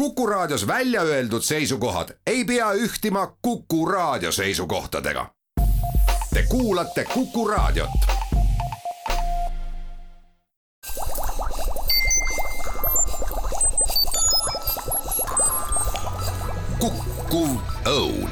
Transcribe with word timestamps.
Kuku 0.00 0.26
Raadios 0.26 0.66
välja 0.66 1.02
öeldud 1.02 1.42
seisukohad 1.42 2.08
ei 2.26 2.44
pea 2.44 2.72
ühtima 2.72 3.36
Kuku 3.42 3.86
Raadio 3.86 4.32
seisukohtadega. 4.32 5.26
Te 6.34 6.42
kuulate 6.48 7.04
Kuku 7.04 7.48
Raadiot. 7.48 7.90
kukkuv 16.78 17.50
õun 17.86 18.30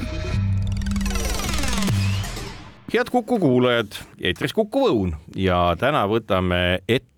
head 2.93 3.11
Kuku 3.11 3.39
kuulajad, 3.39 3.93
eetris 4.21 4.53
Kuku 4.53 4.89
Õun 4.89 5.13
ja 5.37 5.77
täna 5.81 6.07
võtame 6.09 6.81
ette 6.89 7.18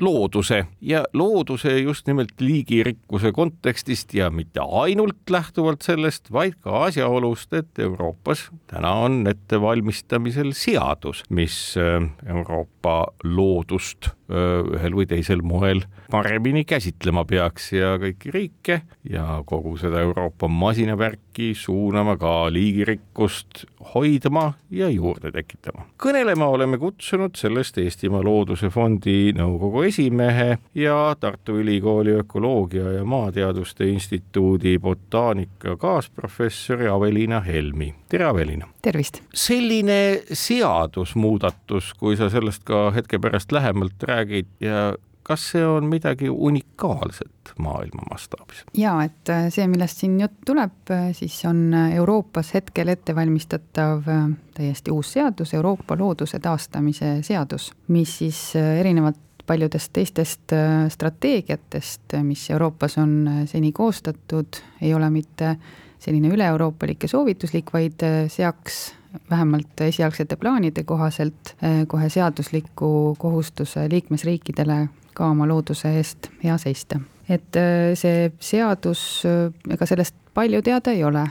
looduse 0.00 0.64
ja 0.80 1.04
looduse 1.12 1.78
just 1.78 2.06
nimelt 2.06 2.40
liigirikkuse 2.40 3.32
kontekstist 3.32 4.14
ja 4.14 4.30
mitte 4.30 4.60
ainult 4.60 5.30
lähtuvalt 5.30 5.82
sellest, 5.82 6.32
vaid 6.32 6.58
ka 6.60 6.84
asjaolust, 6.88 7.52
et 7.52 7.78
Euroopas 7.78 8.48
täna 8.70 8.92
on 9.06 9.24
ettevalmistamisel 9.30 10.52
seadus, 10.52 11.24
mis 11.30 11.76
äh, 11.78 12.02
Euroopa 12.26 13.06
loodust 13.24 14.08
äh, 14.08 14.62
ühel 14.74 14.98
või 14.98 15.08
teisel 15.10 15.42
moel 15.42 15.84
paremini 16.10 16.64
käsitlema 16.68 17.24
peaks 17.28 17.72
ja 17.74 17.94
kõiki 18.00 18.32
riike 18.34 18.80
ja 19.10 19.42
kogu 19.46 19.76
seda 19.80 20.02
Euroopa 20.04 20.48
masinavärki 20.48 21.52
suunama 21.58 22.16
ka 22.20 22.34
liigirikkust 22.52 23.64
hoidma 23.94 24.52
ja 24.70 24.88
juurde 24.88 25.32
tekitama. 25.32 25.86
kõnelema 25.98 26.46
oleme 26.50 26.78
kutsunud 26.78 27.36
sellest 27.36 27.78
Eestimaa 27.78 28.22
Looduse 28.24 28.70
Fondi 28.70 29.32
nõukogu 29.44 29.84
esimehe 29.88 30.58
ja 30.74 30.98
Tartu 31.20 31.58
Ülikooli 31.60 32.16
Ökoloogia 32.18 32.92
ja 32.98 33.04
Maateaduste 33.04 33.88
Instituudi 33.88 34.78
botaanika 34.78 35.76
kaasprofessori 35.76 36.88
Aveliina 36.88 37.40
Helmi. 37.40 37.94
tere, 38.08 38.24
Aveliina! 38.24 38.68
tervist! 38.82 39.22
selline 39.34 40.22
seadusmuudatus, 40.32 41.94
kui 41.98 42.16
sa 42.16 42.30
sellest 42.30 42.64
ka 42.64 42.90
hetke 42.94 43.18
pärast 43.18 43.52
lähemalt 43.52 44.02
räägid 44.08 44.46
ja 44.60 44.94
kas 45.24 45.44
see 45.52 45.66
on 45.66 45.88
midagi 45.88 46.28
unikaalset 46.30 47.54
maailma 47.58 48.02
mastaabis? 48.10 48.64
ja 48.76 48.94
et 49.02 49.28
äh, 49.32 49.48
see, 49.52 49.66
millest 49.68 50.02
siin 50.02 50.18
jutt 50.20 50.36
tuleb, 50.46 50.76
äh, 50.92 51.08
siis 51.16 51.38
on 51.48 51.74
Euroopas 51.74 52.54
hetkel 52.54 52.92
ettevalmistatav 52.92 54.08
äh, 54.08 54.24
täiesti 54.54 54.92
uus 54.92 55.12
seadus, 55.16 55.54
Euroopa 55.54 55.96
looduse 55.98 56.38
taastamise 56.38 57.16
seadus, 57.22 57.72
mis 57.88 58.18
siis 58.18 58.40
erinevalt 58.56 59.20
paljudest 59.46 59.92
teistest 59.92 60.52
strateegiatest, 60.88 62.16
mis 62.22 62.46
Euroopas 62.50 62.98
on 62.98 63.44
seni 63.46 63.72
koostatud, 63.72 64.60
ei 64.80 64.94
ole 64.94 65.10
mitte 65.10 65.56
selline 65.98 66.30
üle-euroopalik 66.32 67.04
ja 67.04 67.08
soovituslik, 67.08 67.72
vaid 67.72 68.02
seaks 68.32 68.94
vähemalt 69.30 69.80
esialgsete 69.80 70.36
plaanide 70.36 70.84
kohaselt 70.84 71.54
kohe 71.88 72.08
seadusliku 72.08 73.14
kohustuse 73.18 73.86
liikmesriikidele 73.90 74.78
ka 75.14 75.30
oma 75.30 75.46
looduse 75.48 75.94
eest 75.98 76.30
hea 76.42 76.56
seista. 76.60 77.00
et 77.28 77.56
äh, 77.56 77.94
see 77.96 78.28
seadus, 78.36 79.24
äh, 79.24 79.48
ega 79.72 79.86
sellest 79.88 80.16
palju 80.36 80.60
teada 80.62 80.92
ei 80.92 81.00
ole, 81.06 81.22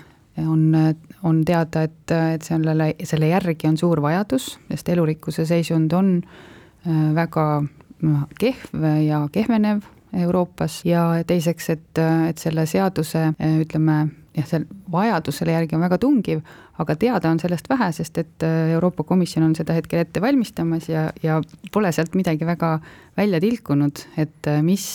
on, 0.41 0.71
on 1.21 1.43
teada, 1.45 1.83
et, 1.85 2.13
et 2.33 2.41
sellele, 2.41 2.87
selle 3.05 3.29
järgi 3.29 3.69
on 3.69 3.77
suur 3.77 4.01
vajadus, 4.01 4.55
sest 4.71 4.89
elurikkuse 4.89 5.45
seisund 5.45 5.93
on 5.93 6.15
äh, 6.23 7.11
väga 7.13 7.45
kehv 8.39 8.87
ja 9.07 9.25
kehvenev 9.31 9.83
Euroopas 10.13 10.81
ja 10.85 11.07
teiseks, 11.27 11.69
et, 11.73 12.01
et 12.29 12.41
selle 12.41 12.67
seaduse 12.69 13.31
ütleme, 13.63 14.03
jah, 14.37 14.45
see 14.49 14.61
vajadus 14.93 15.39
selle 15.41 15.55
järgi 15.55 15.77
on 15.77 15.81
väga 15.81 15.97
tungiv, 16.01 16.43
aga 16.81 16.95
teada 16.97 17.29
on 17.29 17.39
sellest 17.41 17.67
vähe, 17.69 17.87
sest 17.93 18.17
et 18.21 18.45
Euroopa 18.45 19.05
Komisjon 19.05 19.45
on 19.45 19.55
seda 19.57 19.75
hetkel 19.77 20.03
ette 20.03 20.21
valmistamas 20.21 20.87
ja, 20.89 21.07
ja 21.23 21.39
pole 21.73 21.91
sealt 21.93 22.13
midagi 22.17 22.45
väga 22.45 22.75
välja 23.17 23.41
tilkunud, 23.41 24.03
et 24.21 24.49
mis, 24.65 24.85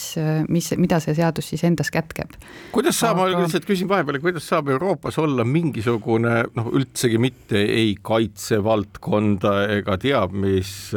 mis, 0.51 0.71
mida 0.79 0.99
see 1.03 1.15
seadus 1.19 1.51
siis 1.53 1.63
endas 1.67 1.91
kätkeb. 1.95 2.35
kuidas 2.75 2.99
saab 3.03 3.23
aga..., 3.23 3.39
ma 3.39 3.47
lihtsalt 3.47 3.67
küsin 3.67 3.91
vahepeal, 3.91 4.21
kuidas 4.23 4.47
saab 4.51 4.71
Euroopas 4.75 5.19
olla 5.23 5.47
mingisugune 5.47 6.41
noh, 6.59 6.71
üldsegi 6.79 7.19
mitte 7.23 7.63
ei 7.63 7.95
kaitsevaldkonda 8.03 9.59
ega 9.79 9.99
teab 10.03 10.35
mis 10.35 10.93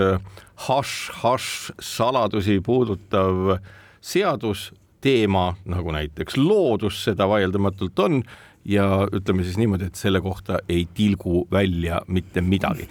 hašš-hašš 0.67 1.71
saladusi 1.81 2.59
puudutav 2.65 3.57
seadus 4.01 4.69
teema, 5.01 5.51
nagu 5.65 5.93
näiteks 5.95 6.37
loodus 6.37 7.01
seda 7.07 7.27
vaieldamatult 7.29 7.99
on 7.99 8.21
ja 8.65 8.85
ütleme 9.09 9.43
siis 9.45 9.57
niimoodi, 9.57 9.89
et 9.89 9.97
selle 9.97 10.21
kohta 10.21 10.59
ei 10.69 10.85
tilgu 10.93 11.47
välja 11.51 12.01
mitte 12.07 12.41
midagi. 12.45 12.87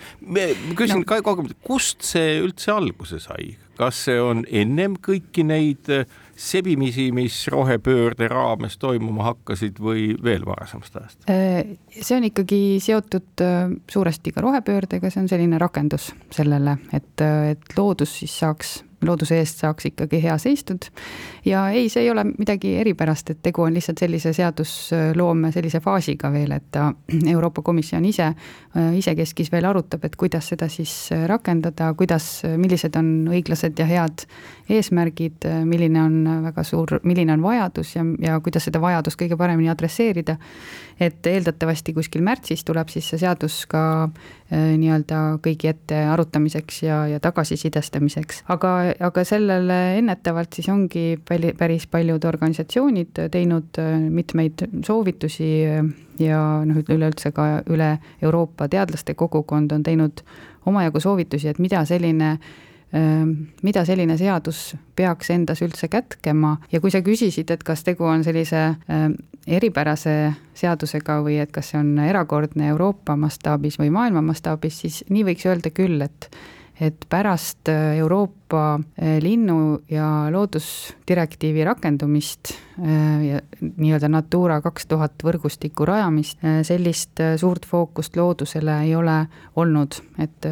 küsin 0.76 1.04
no. 1.04 1.06
ka 1.06 1.20
kogemalt, 1.22 1.58
kust 1.62 2.02
see 2.06 2.40
üldse 2.42 2.74
alguse 2.74 3.20
sai, 3.22 3.54
kas 3.78 4.04
see 4.08 4.18
on 4.20 4.42
ennem 4.50 4.98
kõiki 4.98 5.46
neid 5.46 5.92
sebimisi, 6.40 7.10
mis 7.12 7.48
rohepöörde 7.52 8.28
raames 8.28 8.78
toimuma 8.80 9.28
hakkasid 9.30 9.80
või 9.82 10.10
veel 10.24 10.46
varasemast 10.48 10.96
ajast? 10.96 11.24
Äh, 11.30 11.76
see 11.92 12.16
on 12.16 12.28
ikkagi 12.30 12.60
seotud 12.82 13.44
äh, 13.44 13.74
suuresti 13.90 14.32
ka 14.32 14.44
rohepöördega, 14.44 15.10
see 15.12 15.24
on 15.24 15.28
selline 15.30 15.60
rakendus 15.60 16.10
sellele, 16.32 16.78
et, 16.96 17.12
äh, 17.24 17.52
et 17.54 17.76
loodus 17.76 18.20
siis 18.22 18.38
saaks 18.40 18.78
looduse 19.06 19.38
eest 19.40 19.62
saaks 19.62 19.86
ikkagi 19.90 20.20
hea 20.22 20.36
seistud. 20.38 20.90
ja 21.44 21.68
ei, 21.70 21.88
see 21.88 22.02
ei 22.04 22.10
ole 22.10 22.24
midagi 22.30 22.74
eripärast, 22.80 23.30
et 23.30 23.42
tegu 23.42 23.62
on 23.64 23.74
lihtsalt 23.74 23.98
sellise 24.02 24.32
seadusloome 24.36 25.52
sellise 25.52 25.80
faasiga 25.80 26.32
veel, 26.32 26.52
et 26.56 26.68
ta 26.70 26.90
Euroopa 27.34 27.62
Komisjon 27.62 28.04
ise, 28.04 28.32
isekeskis 28.96 29.52
veel 29.52 29.68
arutab, 29.70 30.04
et 30.04 30.16
kuidas 30.20 30.50
seda 30.52 30.68
siis 30.68 30.94
rakendada, 31.26 31.92
kuidas, 31.98 32.28
millised 32.56 32.96
on 33.00 33.12
õiglased 33.30 33.78
ja 33.80 33.86
head 33.88 34.26
eesmärgid, 34.70 35.48
milline 35.64 36.02
on 36.02 36.18
väga 36.44 36.64
suur, 36.66 36.98
milline 37.02 37.34
on 37.34 37.42
vajadus 37.42 37.96
ja, 37.96 38.04
ja 38.22 38.38
kuidas 38.44 38.68
seda 38.68 38.82
vajadust 38.82 39.18
kõige 39.20 39.38
paremini 39.40 39.70
adresseerida. 39.72 40.36
Et 41.00 41.26
eeldatavasti 41.26 41.94
kuskil 41.96 42.22
märtsis 42.24 42.64
tuleb 42.68 42.90
siis 42.92 43.08
see 43.10 43.20
seadus 43.22 43.62
ka 43.70 43.82
äh, 44.04 44.76
nii-öelda 44.80 45.20
kõigi 45.44 45.70
ette 45.72 46.02
arutamiseks 46.12 46.82
ja, 46.84 47.00
ja 47.08 47.20
tagasisidestamiseks, 47.24 48.44
aga, 48.52 48.74
aga 49.08 49.24
sellele 49.24 49.80
ennetavalt 49.98 50.58
siis 50.58 50.68
ongi 50.72 51.04
päli, 51.28 51.54
päris 51.58 51.88
paljud 51.90 52.24
organisatsioonid 52.28 53.24
teinud 53.32 53.80
äh, 53.80 53.96
mitmeid 54.10 54.66
soovitusi 54.86 55.50
ja 56.20 56.40
noh, 56.68 56.82
üleüldse 56.84 57.32
ka 57.32 57.50
üle 57.72 57.94
Euroopa 58.22 58.68
teadlaste 58.68 59.16
kogukond 59.16 59.72
on 59.72 59.86
teinud 59.86 60.24
omajagu 60.68 61.00
soovitusi, 61.00 61.48
et 61.48 61.62
mida 61.62 61.84
selline 61.88 62.36
mida 63.62 63.84
selline 63.86 64.16
seadus 64.18 64.72
peaks 64.98 65.30
endas 65.30 65.60
üldse 65.62 65.86
kätkema. 65.86 66.56
Ja 66.72 66.80
kui 66.82 66.90
sa 66.90 66.98
küsisid, 67.06 67.52
et 67.54 67.62
kas 67.62 67.84
tegu 67.86 68.08
on 68.10 68.24
sellise 68.26 68.64
eripärase 69.46 70.14
seadusega 70.54 71.20
või 71.24 71.38
et 71.40 71.52
kas 71.52 71.72
see 71.72 71.80
on 71.80 71.98
erakordne 72.04 72.68
Euroopa 72.74 73.16
mastaabis 73.16 73.78
või 73.80 73.90
maailma 73.94 74.22
mastaabis, 74.24 74.80
siis 74.84 75.02
nii 75.08 75.24
võiks 75.30 75.46
öelda 75.48 75.72
küll, 75.74 76.00
et 76.04 76.30
et 76.80 77.04
pärast 77.08 77.68
Euroopa 77.68 78.80
linnu- 79.20 79.82
ja 79.88 80.30
loodusdirektiivi 80.32 81.64
rakendumist 81.64 82.54
ja 83.28 83.40
nii-öelda 83.60 84.08
Natura 84.08 84.60
kaks 84.64 84.86
tuhat 84.86 85.20
võrgustiku 85.24 85.84
rajamist, 85.84 86.38
sellist 86.62 87.20
suurt 87.36 87.66
fookust 87.68 88.16
loodusele 88.16 88.78
ei 88.86 88.94
ole 88.96 89.26
olnud, 89.56 90.00
et 90.18 90.48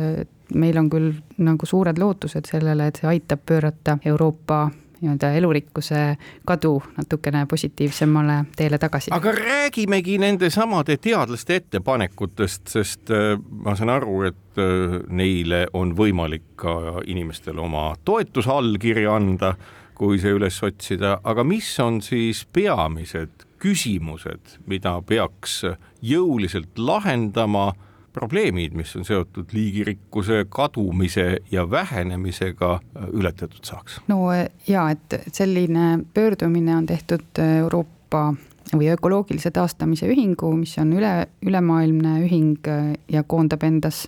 meil 0.55 0.79
on 0.79 0.91
küll 0.93 1.15
nagu 1.39 1.67
suured 1.67 1.99
lootused 1.99 2.45
sellele, 2.45 2.87
et 2.89 3.01
see 3.01 3.09
aitab 3.09 3.41
pöörata 3.49 3.99
Euroopa 4.05 4.67
nii-öelda 5.01 5.33
elurikkuse 5.39 6.17
kadu 6.47 6.83
natukene 6.97 7.47
positiivsemale 7.47 8.45
teele 8.57 8.79
tagasi. 8.79 9.11
aga 9.15 9.33
räägimegi 9.33 10.19
nendesamade 10.19 10.97
teadlaste 10.97 11.57
ettepanekutest, 11.57 12.69
sest 12.69 13.11
äh, 13.11 13.39
ma 13.51 13.77
saan 13.77 13.95
aru, 13.95 14.23
et 14.29 14.61
äh, 14.61 15.01
neile 15.09 15.67
on 15.73 15.95
võimalik 15.97 16.55
ka 16.57 17.03
inimestel 17.07 17.59
oma 17.59 17.93
toetusallkirja 18.05 19.15
anda, 19.15 19.55
kui 19.99 20.19
see 20.23 20.33
üles 20.35 20.63
otsida, 20.63 21.19
aga 21.25 21.45
mis 21.45 21.69
on 21.83 22.03
siis 22.03 22.45
peamised 22.53 23.47
küsimused, 23.59 24.59
mida 24.71 24.95
peaks 25.07 25.65
jõuliselt 26.03 26.79
lahendama 26.79 27.73
probleemid, 28.19 28.75
mis 28.79 28.97
on 28.99 29.07
seotud 29.07 29.53
liigirikkuse 29.55 30.45
kadumise 30.49 31.39
ja 31.51 31.65
vähenemisega, 31.71 32.79
ületatud 33.13 33.65
saaks? 33.65 34.01
no 34.09 34.27
ja, 34.69 34.89
et 34.91 35.21
selline 35.33 35.99
pöördumine 36.15 36.77
on 36.77 36.87
tehtud 36.87 37.43
Euroopa 37.59 38.33
või 38.77 38.91
ökoloogilise 38.93 39.51
taastamise 39.55 40.09
ühingu, 40.11 40.51
mis 40.59 40.75
on 40.79 40.93
üle, 40.93 41.29
ülemaailmne 41.47 42.19
ühing 42.27 42.69
ja 43.09 43.23
koondab 43.23 43.65
endas 43.65 44.07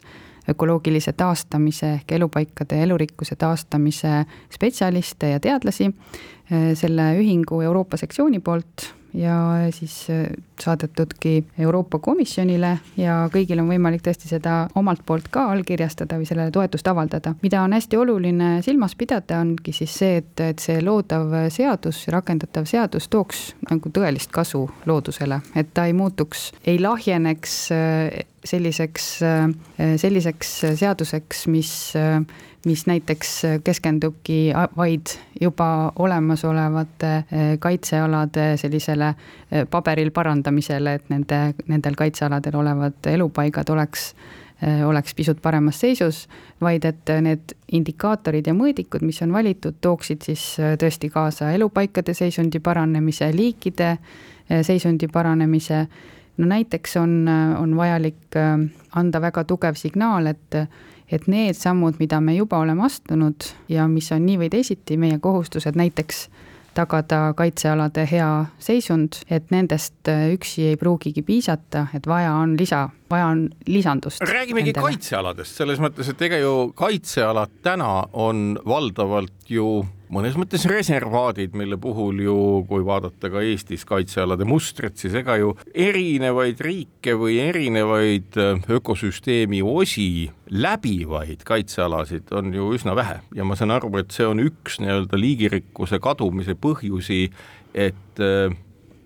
ökoloogilise 0.50 1.12
taastamise 1.12 1.92
ehk 2.00 2.12
elupaikade 2.12 2.82
elurikkuse 2.82 3.36
taastamise 3.36 4.24
spetsialiste 4.52 5.36
ja 5.36 5.40
teadlasi. 5.40 5.94
selle 6.74 7.04
ühingu 7.14 7.60
Euroopa 7.62 7.96
sektsiooni 7.96 8.40
poolt 8.40 8.94
ja 9.14 9.34
siis 9.74 10.06
saadetudki 10.60 11.44
Euroopa 11.58 11.98
Komisjonile 11.98 12.78
ja 12.96 13.16
kõigil 13.32 13.60
on 13.62 13.70
võimalik 13.70 14.04
tõesti 14.04 14.28
seda 14.30 14.68
omalt 14.78 15.02
poolt 15.06 15.28
ka 15.32 15.46
allkirjastada 15.54 16.18
või 16.20 16.28
sellele 16.28 16.52
toetust 16.54 16.88
avaldada. 16.88 17.34
mida 17.42 17.62
on 17.62 17.72
hästi 17.72 17.96
oluline 17.96 18.50
silmas 18.62 18.94
pidada, 18.94 19.40
ongi 19.40 19.72
siis 19.72 19.94
see, 20.02 20.20
et, 20.22 20.40
et 20.40 20.58
see 20.58 20.80
loodav 20.84 21.32
seadus, 21.50 22.06
rakendatav 22.08 22.68
seadus 22.70 23.08
tooks 23.08 23.54
nagu 23.70 23.90
tõelist 23.90 24.30
kasu 24.30 24.68
loodusele, 24.86 25.40
et 25.54 25.74
ta 25.74 25.86
ei 25.86 25.92
muutuks, 25.92 26.50
ei 26.66 26.78
lahjeneks 26.80 27.56
selliseks, 28.44 29.08
selliseks 30.00 30.52
seaduseks, 30.80 31.46
mis 31.52 31.72
mis 32.64 32.86
näiteks 32.86 33.42
keskendubki 33.64 34.52
vaid 34.76 35.06
juba 35.40 35.92
olemasolevate 35.98 37.16
eh, 37.16 37.58
kaitsealade 37.58 38.56
sellisele 38.56 39.08
eh, 39.08 39.66
paberil 39.70 40.10
parandamisele, 40.10 40.94
et 40.94 41.08
nende, 41.08 41.40
nendel 41.68 41.96
kaitsealadel 41.96 42.58
olevad 42.60 43.08
elupaigad 43.08 43.72
oleks 43.72 44.10
eh, 44.62 44.84
oleks 44.86 45.14
pisut 45.14 45.40
paremas 45.42 45.80
seisus, 45.80 46.26
vaid 46.60 46.84
et 46.84 47.14
need 47.24 47.56
indikaatorid 47.72 48.46
ja 48.46 48.54
mõõdikud, 48.54 49.06
mis 49.08 49.22
on 49.24 49.32
valitud, 49.32 49.80
tooksid 49.80 50.28
siis 50.28 50.44
tõesti 50.60 51.08
kaasa 51.10 51.54
elupaikade 51.56 52.14
seisundi 52.14 52.60
paranemise, 52.60 53.32
liikide 53.32 53.96
seisundi 54.62 55.08
paranemise. 55.08 55.86
no 56.36 56.46
näiteks 56.46 56.96
on, 56.96 57.28
on 57.58 57.76
vajalik 57.76 58.36
anda 58.96 59.20
väga 59.20 59.44
tugev 59.44 59.74
signaal, 59.74 60.26
et 60.26 60.56
et 61.12 61.26
need 61.26 61.58
sammud, 61.58 61.98
mida 61.98 62.20
me 62.20 62.36
juba 62.36 62.60
oleme 62.62 62.84
astunud 62.86 63.50
ja 63.68 63.88
mis 63.90 64.12
on 64.12 64.24
nii 64.26 64.38
või 64.44 64.50
teisiti 64.52 64.96
meie 65.00 65.18
kohustused, 65.18 65.76
näiteks 65.76 66.28
tagada 66.74 67.32
kaitsealade 67.36 68.06
hea 68.10 68.28
seisund, 68.62 69.20
et 69.30 69.50
nendest 69.50 70.06
üksi 70.06 70.68
ei 70.70 70.76
pruugigi 70.80 71.22
piisata, 71.26 71.86
et 71.94 72.06
vaja 72.06 72.32
on 72.38 72.54
lisa, 72.58 72.84
vaja 73.10 73.26
on 73.32 73.48
lisandust. 73.66 74.22
räägimegi 74.22 74.70
nendele. 74.70 74.92
kaitsealadest, 74.92 75.56
selles 75.56 75.82
mõttes, 75.82 76.10
et 76.10 76.22
ega 76.22 76.38
ju 76.38 76.72
kaitsealad 76.78 77.58
täna 77.62 78.04
on 78.12 78.58
valdavalt 78.66 79.50
ju 79.50 79.80
mõnes 80.10 80.36
mõttes 80.38 80.64
reservaadid, 80.68 81.54
mille 81.58 81.78
puhul 81.80 82.20
ju, 82.24 82.36
kui 82.68 82.84
vaadata 82.86 83.30
ka 83.32 83.42
Eestis 83.46 83.86
kaitsealade 83.88 84.46
mustrit, 84.48 84.98
siis 85.00 85.14
ega 85.20 85.36
ju 85.40 85.54
erinevaid 85.74 86.60
riike 86.64 87.14
või 87.18 87.38
erinevaid 87.42 88.38
äh, 88.40 88.70
ökosüsteemi 88.78 89.62
osi 89.62 90.30
läbivaid 90.50 91.44
kaitsealasid 91.46 92.32
on 92.36 92.52
ju 92.54 92.72
üsna 92.76 92.96
vähe. 92.98 93.20
Ja 93.36 93.46
ma 93.46 93.58
saan 93.58 93.74
aru, 93.74 93.92
et 94.00 94.10
see 94.14 94.26
on 94.26 94.42
üks 94.42 94.80
nii-öelda 94.82 95.20
liigirikkuse 95.20 96.00
kadumise 96.02 96.56
põhjusi, 96.58 97.28
et 97.74 98.22
äh, 98.24 98.50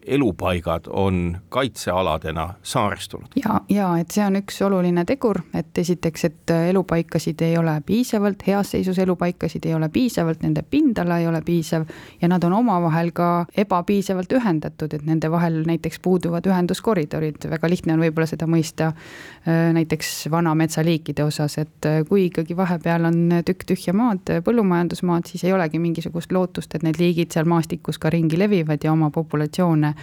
elupaigad 0.06 0.84
on 0.90 1.36
kaitsealadena 1.48 2.54
saarestunud. 2.62 3.26
ja, 3.44 3.60
ja 3.68 3.96
et 3.98 4.10
see 4.10 4.24
on 4.26 4.36
üks 4.36 4.60
oluline 4.66 5.04
tegur, 5.08 5.40
et 5.54 5.78
esiteks, 5.78 6.24
et 6.24 6.52
elupaikasid 6.68 7.40
ei 7.42 7.56
ole 7.58 7.78
piisavalt, 7.86 8.42
heas 8.46 8.70
seisus 8.74 8.98
elupaikasid 8.98 9.64
ei 9.66 9.74
ole 9.74 9.88
piisavalt, 9.88 10.42
nende 10.42 10.62
pindala 10.70 11.18
ei 11.18 11.26
ole 11.26 11.40
piisav 11.42 11.86
ja 12.22 12.28
nad 12.28 12.44
on 12.44 12.52
omavahel 12.52 13.10
ka 13.16 13.46
ebapiisavalt 13.56 14.32
ühendatud, 14.32 14.94
et 14.94 15.06
nende 15.06 15.30
vahel 15.30 15.62
näiteks 15.66 16.00
puuduvad 16.04 16.46
ühenduskoridorid, 16.46 17.48
väga 17.50 17.70
lihtne 17.70 17.96
on 17.96 18.04
võib-olla 18.04 18.28
seda 18.28 18.48
mõista 18.50 18.90
äh, 18.92 19.72
näiteks 19.72 20.28
vanametsaliikide 20.30 21.24
osas, 21.24 21.58
et 21.58 21.88
äh, 21.88 22.02
kui 22.08 22.26
ikkagi 22.28 22.56
vahepeal 22.56 23.08
on 23.08 23.40
tükk 23.44 23.64
tühja 23.72 23.96
maad, 23.96 24.36
põllumajandusmaad, 24.44 25.28
siis 25.30 25.44
ei 25.44 25.56
olegi 25.56 25.80
mingisugust 25.80 26.32
lootust, 26.32 26.74
et 26.74 26.84
need 26.84 27.00
liigid 27.00 27.32
seal 27.32 27.48
maastikus 27.48 27.98
ka 27.98 28.12
ringi 28.12 28.38
levivad 28.38 28.84
ja 28.84 28.92
oma 28.92 29.10
populatsioone 29.10 29.93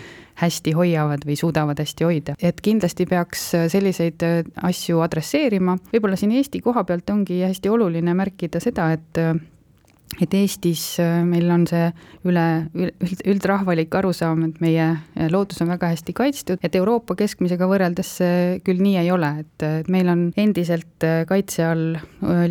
hästi 0.41 0.73
hoiavad 0.75 1.25
või 1.27 1.37
suudavad 1.39 1.79
hästi 1.81 2.07
hoida. 2.07 2.35
et 2.41 2.61
kindlasti 2.61 3.05
peaks 3.09 3.51
selliseid 3.73 4.25
äh, 4.25 4.43
asju 4.67 5.01
adresseerima, 5.05 5.77
võib-olla 5.93 6.19
siin 6.19 6.35
Eesti 6.37 6.61
koha 6.63 6.83
pealt 6.87 7.09
ongi 7.13 7.41
hästi 7.43 7.69
oluline 7.69 8.15
märkida 8.17 8.61
seda, 8.63 8.91
et 8.97 9.21
äh, 9.21 9.35
et 10.19 10.33
Eestis 10.35 10.99
äh, 10.99 11.21
meil 11.23 11.47
on 11.53 11.63
see 11.69 11.85
üle, 12.27 12.45
üld, 12.75 13.21
üldrahvalik 13.31 13.95
arusaam, 13.95 14.43
et 14.49 14.59
meie 14.63 14.87
loodus 15.31 15.61
on 15.63 15.71
väga 15.71 15.93
hästi 15.93 16.15
kaitstud, 16.17 16.63
et 16.63 16.75
Euroopa 16.75 17.15
keskmisega 17.19 17.69
võrreldes 17.69 18.17
see 18.19 18.59
küll 18.65 18.83
nii 18.83 18.97
ei 19.03 19.11
ole, 19.13 19.31
et 19.45 19.87
meil 19.91 20.11
on 20.11 20.27
endiselt 20.35 21.07
kaitse 21.29 21.63
all 21.65 21.95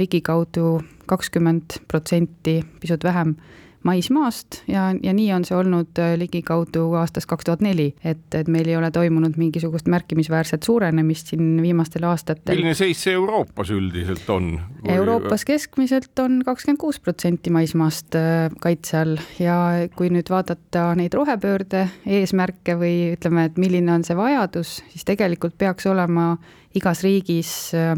ligikaudu 0.00 0.78
kakskümmend 1.10 1.82
protsenti, 1.90 2.60
pisut 2.80 3.04
vähem 3.04 3.34
maismaast 3.82 4.60
ja, 4.68 4.90
ja 5.02 5.12
nii 5.16 5.30
on 5.32 5.44
see 5.48 5.56
olnud 5.56 5.98
äh, 6.00 6.12
ligikaudu 6.20 6.82
aastast 7.00 7.28
kaks 7.30 7.48
tuhat 7.48 7.62
neli, 7.64 7.90
et, 8.04 8.26
et 8.36 8.48
meil 8.52 8.68
ei 8.68 8.76
ole 8.76 8.90
toimunud 8.92 9.38
mingisugust 9.40 9.88
märkimisväärset 9.88 10.66
suurenemist 10.68 11.32
siin 11.32 11.62
viimastel 11.62 12.04
aastatel. 12.10 12.58
milline 12.58 12.76
seis 12.76 13.00
see 13.06 13.16
Euroopas 13.16 13.72
üldiselt 13.72 14.28
on 14.32 14.52
Või...? 14.58 14.92
Euroopas 14.98 15.46
keskmiselt 15.48 16.24
on 16.24 16.40
kakskümmend 16.44 16.80
kuus 16.82 17.00
protsenti 17.00 17.52
maismaast 17.54 18.16
äh, 18.20 18.52
kaitse 18.60 19.00
all 19.00 19.16
ja 19.40 19.56
kui 19.96 20.12
nüüd 20.12 20.28
vaadata 20.32 20.90
neid 21.00 21.16
rohepöörde 21.16 21.86
eesmärke 22.20 22.76
või 22.80 22.94
ütleme, 23.16 23.48
et 23.48 23.60
milline 23.60 23.96
on 23.96 24.04
see 24.04 24.16
vajadus, 24.18 24.80
siis 24.92 25.08
tegelikult 25.08 25.56
peaks 25.58 25.88
olema 25.88 26.34
igas 26.76 27.04
riigis 27.06 27.52
äh, 27.76 27.94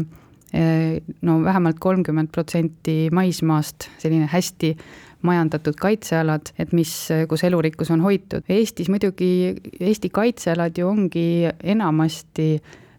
no 1.21 1.39
vähemalt 1.43 1.79
kolmkümmend 1.81 2.29
protsenti 2.31 3.09
maismaast 3.11 3.89
selline 3.97 4.27
hästi 4.31 4.75
majandatud 5.23 5.77
kaitsealad, 5.79 6.53
et 6.59 6.73
mis, 6.75 6.93
kus 7.29 7.43
elurikkus 7.47 7.91
on 7.95 8.03
hoitud. 8.03 8.45
Eestis 8.49 8.89
muidugi, 8.91 9.55
Eesti 9.79 10.11
kaitsealad 10.13 10.77
ju 10.77 10.87
ongi 10.87 11.27
enamasti 11.63 12.47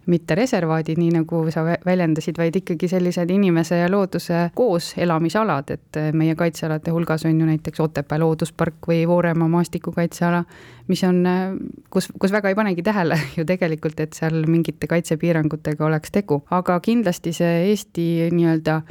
mitte 0.06 0.34
reservaadid, 0.34 0.98
nii 1.00 1.12
nagu 1.14 1.40
sa 1.52 1.62
väljendasid, 1.86 2.36
vaid 2.38 2.56
ikkagi 2.60 2.88
sellised 2.88 3.30
inimese 3.30 3.78
ja 3.78 3.88
looduse 3.90 4.48
koos 4.56 4.92
elamisalad, 5.00 5.70
et 5.72 6.00
meie 6.12 6.34
kaitsealade 6.36 6.92
hulgas 6.92 7.24
on 7.24 7.40
ju 7.40 7.46
näiteks 7.48 7.80
Otepää 7.80 8.18
looduspark 8.20 8.88
või 8.88 9.06
Vooremaa 9.08 9.48
maastikukaitseala, 9.48 10.42
mis 10.88 11.04
on, 11.08 11.22
kus, 11.90 12.10
kus 12.20 12.32
väga 12.32 12.52
ei 12.52 12.58
panegi 12.58 12.84
tähele 12.84 13.18
ju 13.38 13.46
tegelikult, 13.48 14.00
et 14.00 14.12
seal 14.12 14.44
mingite 14.46 14.90
kaitsepiirangutega 14.90 15.86
oleks 15.86 16.12
tegu, 16.12 16.42
aga 16.50 16.78
kindlasti 16.84 17.32
see 17.32 17.56
Eesti 17.70 18.28
nii-öelda 18.34 18.82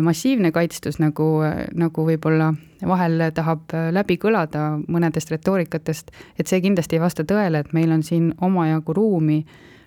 massiivne 0.00 0.52
kaitstus, 0.52 0.98
nagu, 1.02 1.26
nagu 1.74 2.04
võib-olla 2.06 2.52
vahel 2.86 3.22
tahab 3.34 3.72
läbi 3.92 4.16
kõlada 4.22 4.78
mõnedest 4.88 5.32
retoorikatest, 5.34 6.12
et 6.38 6.46
see 6.46 6.60
kindlasti 6.62 6.96
ei 6.96 7.02
vasta 7.02 7.26
tõele, 7.26 7.64
et 7.64 7.72
meil 7.76 7.92
on 7.92 8.04
siin 8.06 8.30
omajagu 8.40 8.94
ruumi 8.94 9.40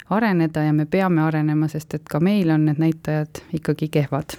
areneda 0.10 0.65
ja 0.67 0.74
me 0.74 0.86
peame 0.86 1.24
arenema, 1.24 1.69
sest 1.72 1.95
et 1.95 2.10
ka 2.10 2.19
meil 2.19 2.51
on 2.51 2.67
need 2.67 2.81
näitajad 2.83 3.43
ikkagi 3.55 3.88
kehvad. 3.93 4.36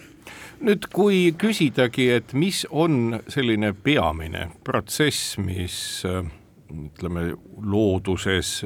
Nüüd, 0.64 0.86
kui 0.92 1.32
küsidagi, 1.36 2.10
et 2.14 2.32
mis 2.36 2.62
on 2.70 3.18
selline 3.28 3.72
peamine 3.72 4.48
protsess, 4.64 5.38
mis 5.40 5.76
ütleme, 6.04 7.32
looduses 7.60 8.62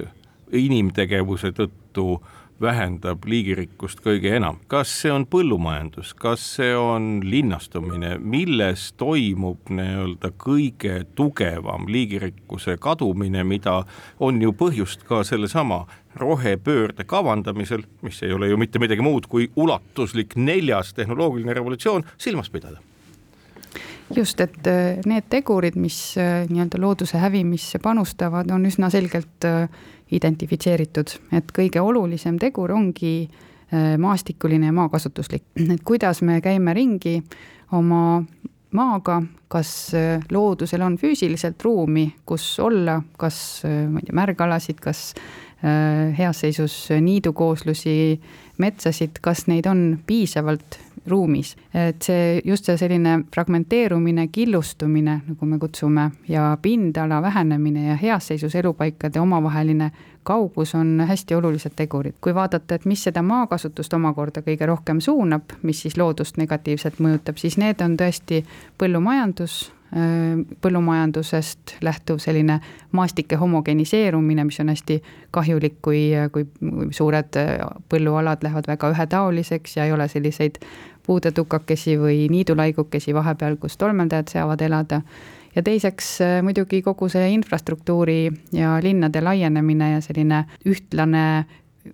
inimtegevuse 0.55 1.50
tõttu 1.57 2.11
äh, 2.19 2.38
vähendab 2.61 3.25
liigirikkust 3.27 4.00
kõige 4.03 4.33
enam. 4.37 4.59
kas 4.67 4.91
see 5.03 5.12
on 5.12 5.27
põllumajandus, 5.27 6.15
kas 6.15 6.43
see 6.57 6.75
on 6.77 7.21
linnastumine, 7.25 8.17
milles 8.19 8.93
toimub 8.99 9.71
nii-öelda 9.71 10.33
kõige 10.37 11.05
tugevam 11.15 11.87
liigirikkuse 11.88 12.77
kadumine, 12.77 13.45
mida 13.45 13.83
on 14.21 14.43
ju 14.43 14.53
põhjust 14.53 15.07
ka 15.09 15.23
sellesama 15.25 15.85
rohepöörde 16.19 17.05
kavandamisel, 17.05 17.85
mis 18.03 18.23
ei 18.23 18.33
ole 18.33 18.49
ju 18.49 18.59
mitte 18.59 18.79
midagi 18.79 19.05
muud 19.05 19.31
kui 19.31 19.50
ulatuslik 19.57 20.37
neljas 20.37 20.95
tehnoloogiline 20.95 21.55
revolutsioon, 21.55 22.05
silmas 22.19 22.50
pidada? 22.50 22.83
Just, 24.17 24.41
et 24.41 24.67
äh, 24.67 24.97
need 25.05 25.27
tegurid, 25.29 25.77
mis 25.77 26.17
äh, 26.17 26.47
nii-öelda 26.49 26.81
looduse 26.81 27.21
hävimisse 27.21 27.79
panustavad, 27.79 28.49
on 28.50 28.65
üsna 28.65 28.88
selgelt 28.91 29.45
äh, 29.45 29.69
identifitseeritud, 30.15 31.15
et 31.37 31.53
kõige 31.55 31.83
olulisem 31.85 32.38
tegur 32.41 32.73
ongi 32.73 33.29
maastikuline 34.00 34.71
ja 34.71 34.73
maakasutuslik, 34.73 35.43
et 35.61 35.83
kuidas 35.85 36.23
me 36.25 36.38
käime 36.41 36.73
ringi 36.77 37.19
oma 37.77 38.23
maaga, 38.73 39.19
kas 39.49 39.93
loodusel 40.33 40.85
on 40.85 40.97
füüsiliselt 41.00 41.61
ruumi, 41.65 42.07
kus 42.29 42.47
olla, 42.61 42.99
kas 43.21 43.62
ma 43.65 44.00
ei 44.00 44.09
tea, 44.09 44.17
märgalasid, 44.17 44.81
kas 44.81 45.12
heas 46.19 46.41
seisus 46.45 46.75
niidukooslusi, 47.00 48.21
metsasid, 48.59 49.19
kas 49.23 49.47
neid 49.50 49.67
on 49.67 49.99
piisavalt 50.07 50.79
ruumis. 51.09 51.57
et 51.75 52.03
see, 52.03 52.41
just 52.45 52.65
see 52.65 52.77
selline 52.77 53.25
fragmenteerumine, 53.35 54.29
killustumine, 54.33 55.21
nagu 55.29 55.47
me 55.47 55.59
kutsume, 55.59 56.11
ja 56.29 56.59
pindala 56.62 57.23
vähenemine 57.23 57.88
ja 57.88 57.97
heas 57.97 58.29
seisus 58.29 58.55
elupaikade 58.55 59.21
omavaheline 59.21 59.91
kaugus 60.23 60.75
on 60.75 61.05
hästi 61.09 61.35
olulised 61.35 61.73
tegurid. 61.77 62.15
kui 62.21 62.35
vaadata, 62.35 62.75
et 62.75 62.85
mis 62.85 63.05
seda 63.05 63.23
maakasutust 63.23 63.95
omakorda 63.95 64.43
kõige 64.45 64.67
rohkem 64.67 65.00
suunab, 65.00 65.57
mis 65.62 65.81
siis 65.83 65.97
loodust 65.97 66.37
negatiivselt 66.37 67.00
mõjutab, 67.00 67.41
siis 67.41 67.57
need 67.57 67.81
on 67.81 67.97
tõesti 67.97 68.45
põllumajandus, 68.79 69.73
põllumajandusest 70.61 71.78
lähtuv 71.80 72.18
selline 72.21 72.59
maastike 72.92 73.37
homogeniseerumine, 73.40 74.45
mis 74.45 74.61
on 74.61 74.68
hästi 74.68 74.99
kahjulik, 75.30 75.78
kui, 75.83 76.11
kui 76.33 76.45
suured 76.92 77.38
põllualad 77.88 78.45
lähevad 78.45 78.68
väga 78.68 78.90
ühetaoliseks 78.92 79.78
ja 79.78 79.87
ei 79.88 79.92
ole 79.92 80.09
selliseid 80.09 80.61
puudetukakesi 81.07 81.97
või 81.97 82.26
niidulaigukesi 82.28 83.14
vahepeal, 83.16 83.57
kus 83.57 83.78
tolmeldajad 83.80 84.28
saavad 84.35 84.61
elada. 84.61 85.00
Ja 85.57 85.62
teiseks 85.64 86.18
muidugi 86.45 86.83
kogu 86.85 87.09
see 87.09 87.30
infrastruktuuri 87.33 88.28
ja 88.52 88.76
linnade 88.85 89.25
laienemine 89.25 89.95
ja 89.95 90.02
selline 90.04 90.45
ühtlane 90.68 91.25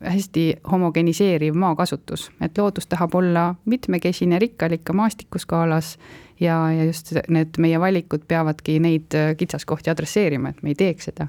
hästi 0.02 0.56
homogeniseeriv 0.70 1.54
maakasutus, 1.54 2.30
et 2.42 2.58
loodus 2.58 2.86
tahab 2.90 3.14
olla 3.14 3.54
mitmekesine, 3.64 4.38
rikkalik 4.38 4.82
ka 4.84 4.92
maastikuskaalas 4.92 5.94
ja, 6.40 6.72
ja 6.72 6.84
just 6.84 7.12
need 7.28 7.58
meie 7.58 7.80
valikud 7.80 8.24
peavadki 8.28 8.78
neid 8.82 9.14
äh, 9.14 9.32
kitsaskohti 9.36 9.90
adresseerima, 9.90 10.50
et 10.50 10.62
me 10.62 10.72
ei 10.72 10.78
teeks 10.78 11.10
seda 11.10 11.28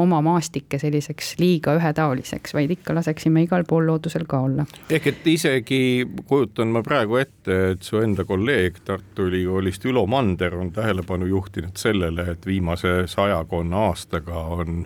oma 0.00 0.20
maastikke 0.24 0.78
selliseks 0.78 1.34
liiga 1.38 1.76
ühetaoliseks, 1.78 2.54
vaid 2.54 2.70
ikka 2.74 2.94
laseksime 2.94 3.44
igal 3.44 3.66
pool 3.68 3.86
loodusel 3.86 4.26
ka 4.28 4.40
olla. 4.46 4.66
ehk 4.90 5.06
et 5.12 5.26
isegi 5.34 5.80
kujutan 6.26 6.74
ma 6.74 6.82
praegu 6.82 7.18
ette, 7.22 7.58
et 7.74 7.82
su 7.82 8.00
enda 8.02 8.24
kolleeg 8.24 8.82
Tartu 8.84 9.28
Ülikoolist 9.30 9.84
Ülo 9.90 10.06
Mander 10.06 10.56
on 10.58 10.72
tähelepanu 10.72 11.26
juhtinud 11.26 11.76
sellele, 11.76 12.30
et 12.34 12.46
viimase 12.46 13.04
sajakonna 13.10 13.88
aastaga 13.88 14.46
on 14.58 14.84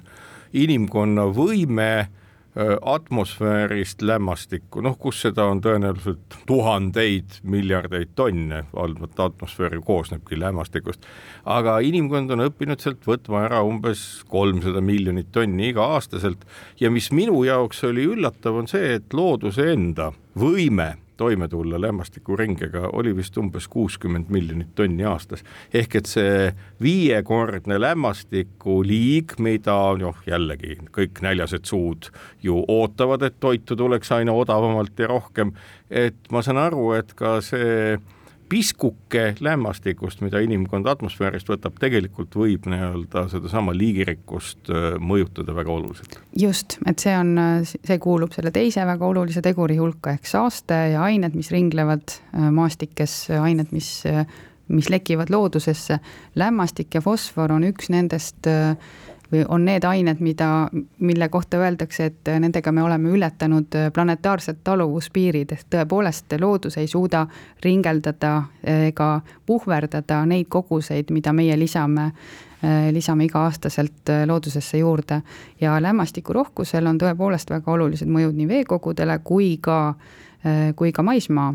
inimkonna 0.53 1.29
võime 1.35 2.09
atmosfäärist 2.83 4.03
lämmastikku, 4.03 4.83
noh, 4.83 4.97
kus 4.99 5.21
seda 5.23 5.47
on 5.47 5.61
tõenäoliselt 5.63 6.39
tuhandeid 6.49 7.39
miljardeid 7.47 8.15
tonne, 8.19 8.65
valdavalt 8.75 9.21
atmosfäär 9.29 9.79
ju 9.79 9.83
koosnebki 9.87 10.39
lämmastikust, 10.41 11.07
aga 11.47 11.79
inimkond 11.87 12.35
on 12.35 12.47
õppinud 12.49 12.83
sealt 12.83 13.07
võtma 13.07 13.45
ära 13.47 13.63
umbes 13.67 14.25
kolmsada 14.29 14.83
miljonit 14.83 15.31
tonni 15.33 15.71
iga-aastaselt. 15.73 16.43
Ja 16.81 16.91
mis 16.91 17.13
minu 17.15 17.45
jaoks 17.47 17.85
oli 17.87 18.09
üllatav, 18.11 18.59
on 18.59 18.71
see, 18.71 18.97
et 18.99 19.15
looduse 19.15 19.71
enda 19.73 20.11
võime 20.39 20.97
toime 21.19 21.49
tulla 21.49 21.81
lämmastikuringega 21.81 22.89
oli 22.93 23.13
vist 23.17 23.37
umbes 23.37 23.69
kuuskümmend 23.69 24.31
miljonit 24.33 24.75
tonni 24.75 25.05
aastas. 25.05 25.45
ehk 25.75 25.97
et 26.01 26.07
see 26.07 26.53
viiekordne 26.83 27.81
lämmastikuliig, 27.81 29.35
mida 29.39 29.77
noh, 29.99 30.23
jällegi 30.27 30.79
kõik 30.95 31.23
näljased 31.23 31.67
suud 31.69 32.11
ju 32.43 32.63
ootavad, 32.69 33.27
et 33.27 33.41
toitu 33.41 33.77
tuleks 33.77 34.13
aina 34.13 34.33
odavamalt 34.33 34.99
ja 34.99 35.11
rohkem, 35.11 35.53
et 35.91 36.31
ma 36.33 36.43
saan 36.43 36.63
aru, 36.69 36.93
et 36.99 37.13
ka 37.19 37.41
see 37.45 37.99
piskuke 38.49 39.35
lämmastikust, 39.41 40.23
mida 40.25 40.41
inimkond 40.45 40.89
atmosfäärist 40.89 41.49
võtab, 41.51 41.77
tegelikult 41.81 42.37
võib 42.39 42.69
nii-öelda 42.71 43.27
sedasama 43.33 43.75
liigirikkust 43.77 44.71
äh, 44.73 44.91
mõjutada 45.01 45.55
väga 45.57 45.73
oluliselt. 45.75 46.19
just, 46.39 46.79
et 46.89 46.99
see 47.03 47.15
on, 47.19 47.35
see 47.67 47.99
kuulub 48.03 48.35
selle 48.37 48.53
teise 48.55 48.87
väga 48.89 49.07
olulise 49.07 49.43
teguri 49.45 49.79
hulka 49.81 50.17
ehk 50.17 50.29
saaste 50.29 50.79
ja 50.95 51.03
ained, 51.09 51.37
mis 51.39 51.53
ringlevad 51.55 52.19
äh, 52.19 52.49
maastikes, 52.55 53.21
ained, 53.39 53.73
mis, 53.77 54.03
mis 54.69 54.89
lekivad 54.93 55.31
loodusesse. 55.33 56.01
lämmastik 56.35 56.95
ja 56.95 57.05
fosfor 57.05 57.53
on 57.53 57.69
üks 57.69 57.93
nendest 57.93 58.47
äh, 58.47 58.75
või 59.33 59.45
on 59.49 59.65
need 59.65 59.85
ained, 59.85 60.21
mida, 60.25 60.69
mille 60.99 61.29
kohta 61.29 61.61
öeldakse, 61.61 62.05
et 62.05 62.31
nendega 62.41 62.73
me 62.73 62.83
oleme 62.83 63.11
ületanud 63.13 63.77
planetaarsed 63.95 64.63
taluvuspiirid, 64.65 65.53
ehk 65.53 65.69
tõepoolest 65.75 66.39
loodus 66.41 66.79
ei 66.81 66.87
suuda 66.87 67.27
ringeldada 67.65 68.43
ega 68.65 69.21
puhverdada 69.47 70.25
neid 70.27 70.49
koguseid, 70.49 71.11
mida 71.11 71.33
meie 71.33 71.59
lisame 71.59 72.13
lisame 72.93 73.29
iga-aastaselt 73.29 74.11
loodusesse 74.27 74.79
juurde. 74.79 75.21
Ja 75.61 75.77
lämmastiku 75.83 76.33
rohkusel 76.33 76.87
on 76.91 76.99
tõepoolest 76.99 77.51
väga 77.51 77.71
olulised 77.73 78.11
mõjud 78.11 78.35
nii 78.35 78.49
veekogudele 78.49 79.21
kui 79.23 79.59
ka 79.63 79.95
kui 80.77 80.93
ka 80.93 81.03
maismaa 81.03 81.55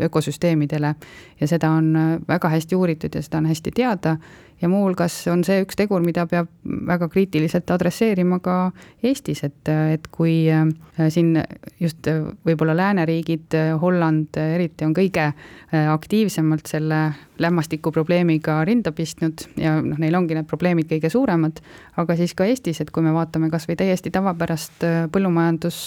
ökosüsteemidele. 0.00 0.94
Ja 1.40 1.46
seda 1.50 1.70
on 1.74 1.94
väga 2.28 2.48
hästi 2.48 2.76
uuritud 2.76 3.14
ja 3.14 3.22
seda 3.22 3.38
on 3.38 3.46
hästi 3.50 3.70
teada 3.74 4.16
ja 4.62 4.68
muuhulgas 4.70 5.16
on 5.32 5.42
see 5.46 5.62
üks 5.64 5.76
tegur, 5.78 6.02
mida 6.04 6.26
peab 6.30 6.48
väga 6.88 7.08
kriitiliselt 7.12 7.70
adresseerima 7.74 8.38
ka 8.44 8.56
Eestis, 9.04 9.42
et, 9.46 9.68
et 9.68 10.06
kui 10.14 10.46
äh, 10.52 10.64
siin 11.12 11.34
just 11.80 12.06
äh, 12.10 12.22
võib-olla 12.46 12.76
lääneriigid, 12.78 13.56
äh, 13.58 13.72
Holland 13.80 14.38
eriti 14.40 14.86
on 14.86 14.94
kõige 14.96 15.32
aktiivsemalt 15.74 16.68
selle 16.70 16.98
lämmastikuprobleemiga 17.42 18.60
rinda 18.68 18.92
pistnud 18.94 19.42
ja 19.58 19.74
noh, 19.82 19.98
neil 19.98 20.14
ongi 20.14 20.36
need 20.38 20.46
probleemid 20.46 20.86
kõige 20.92 21.10
suuremad, 21.10 21.58
aga 21.98 22.16
siis 22.18 22.36
ka 22.38 22.46
Eestis, 22.46 22.78
et 22.80 22.92
kui 22.94 23.02
me 23.02 23.10
vaatame 23.16 23.50
kas 23.50 23.66
või 23.66 23.76
täiesti 23.80 24.12
tavapärast 24.14 24.86
põllumajandus, 25.12 25.80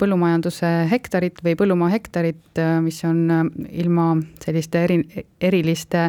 põllumajanduse 0.00 0.72
hektarit 0.88 1.44
või 1.44 1.58
põllumaa 1.60 1.92
hektarit, 1.92 2.62
mis 2.86 3.02
on 3.04 3.20
ilma 3.68 4.14
selliste 4.40 4.86
eri, 4.88 5.02
eriliste 5.44 6.08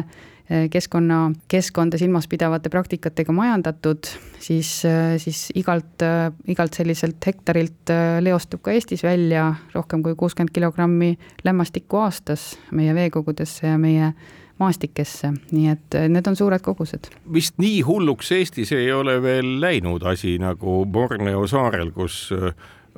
keskkonna, 0.70 1.30
keskkonda 1.48 1.98
silmas 1.98 2.26
pidavate 2.28 2.70
praktikatega 2.72 3.32
majandatud, 3.32 4.08
siis, 4.42 4.84
eh, 4.84 5.14
siis 5.22 5.48
igalt, 5.54 6.02
eh, 6.02 6.32
igalt 6.50 6.74
selliselt 6.74 7.26
hektarilt 7.26 7.92
leostub 8.20 8.62
ka 8.62 8.74
Eestis 8.74 9.04
välja 9.06 9.54
rohkem 9.74 10.02
kui 10.02 10.14
kuuskümmend 10.14 10.50
kilogrammi 10.54 11.16
lämmastikku 11.44 12.02
aastas 12.02 12.58
meie 12.72 12.94
veekogudesse 12.94 13.66
ja 13.66 13.78
meie 13.78 14.12
maastikesse, 14.60 15.30
nii 15.52 15.70
et 15.72 15.96
need 16.08 16.26
on 16.26 16.36
suured 16.36 16.60
kogused. 16.60 17.08
vist 17.32 17.54
nii 17.58 17.80
hulluks 17.80 18.32
Eestis 18.32 18.72
ei 18.72 18.92
ole 18.92 19.22
veel 19.22 19.60
läinud 19.60 20.02
asi 20.02 20.38
nagu 20.38 20.84
Borneo 20.86 21.46
saarel, 21.46 21.90
kus 21.90 22.32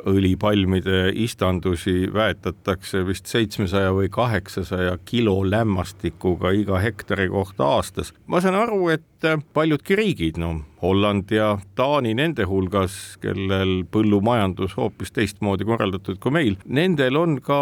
õlipalmide 0.09 1.13
istandusi 1.25 2.09
väetatakse 2.13 3.05
vist 3.07 3.31
seitsmesaja 3.31 3.93
või 3.95 4.11
kaheksasaja 4.13 4.97
kilo 5.09 5.37
lämmastikuga 5.47 6.53
iga 6.57 6.81
hektari 6.83 7.29
kohta 7.33 7.69
aastas. 7.77 8.13
ma 8.27 8.41
saan 8.41 8.59
aru, 8.59 8.89
et 8.89 9.27
paljudki 9.55 9.97
riigid, 9.97 10.39
no 10.39 10.61
Holland 10.83 11.31
ja 11.31 11.59
Taani 11.79 12.15
nende 12.15 12.47
hulgas, 12.49 13.17
kellel 13.23 13.83
põllumajandus 13.91 14.77
hoopis 14.77 15.13
teistmoodi 15.13 15.65
korraldatud 15.65 16.19
kui 16.19 16.35
meil, 16.35 16.57
nendel 16.67 17.17
on 17.17 17.41
ka 17.41 17.61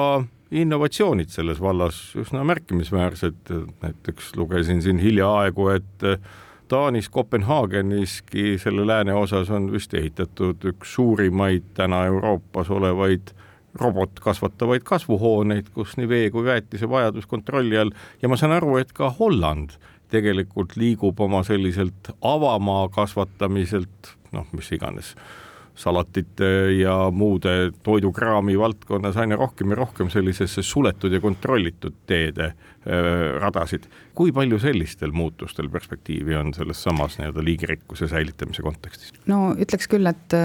innovatsioonid 0.50 1.30
selles 1.30 1.61
vallas 1.62 1.99
üsna 2.18 2.42
märkimisväärsed, 2.49 3.52
näiteks 3.82 4.35
lugesin 4.37 4.82
siin 4.82 4.99
hiljaaegu, 4.99 5.68
et 5.76 6.06
Taanis 6.70 7.08
Kopenhaageniski 7.08 8.58
selle 8.58 8.86
lääneosas 8.86 9.50
on 9.50 9.72
vist 9.72 9.94
ehitatud 9.94 10.62
üks 10.70 10.92
suurimaid 10.94 11.64
täna 11.74 12.04
Euroopas 12.06 12.70
olevaid 12.70 13.32
robotkasvatavaid 13.74 14.86
kasvuhooneid, 14.86 15.72
kus 15.74 15.96
nii 15.98 16.08
vee 16.08 16.30
kui 16.30 16.44
väetise 16.46 16.86
vajadus 16.90 17.26
kontrolli 17.26 17.78
all. 17.78 17.90
Ja 18.22 18.30
ma 18.30 18.38
saan 18.38 18.54
aru, 18.54 18.76
et 18.78 18.92
ka 18.94 19.10
Holland 19.18 19.74
tegelikult 20.14 20.76
liigub 20.78 21.18
oma 21.20 21.42
selliselt 21.42 22.12
avamaa 22.22 22.86
kasvatamiselt, 22.94 24.14
noh, 24.30 24.46
mis 24.54 24.70
iganes 24.78 25.16
salatite 25.78 26.48
ja 26.78 26.94
muude 27.12 27.70
toidukraami 27.82 28.58
valdkonnas 28.58 29.16
aina 29.20 29.36
rohkem 29.36 29.70
ja 29.70 29.80
rohkem 29.80 30.10
sellisesse 30.10 30.62
suletud 30.62 31.12
ja 31.12 31.20
kontrollitud 31.20 32.02
teede 32.06 32.52
radasid. 33.40 33.86
kui 34.14 34.32
palju 34.32 34.58
sellistel 34.58 35.12
muutustel 35.12 35.68
perspektiivi 35.68 36.36
on 36.36 36.54
selles 36.54 36.82
samas 36.82 37.18
nii-öelda 37.18 37.44
liigirikkuse 37.44 38.08
säilitamise 38.08 38.62
kontekstis? 38.62 39.14
no 39.26 39.54
ütleks 39.58 39.88
küll, 39.90 40.06
et, 40.10 40.38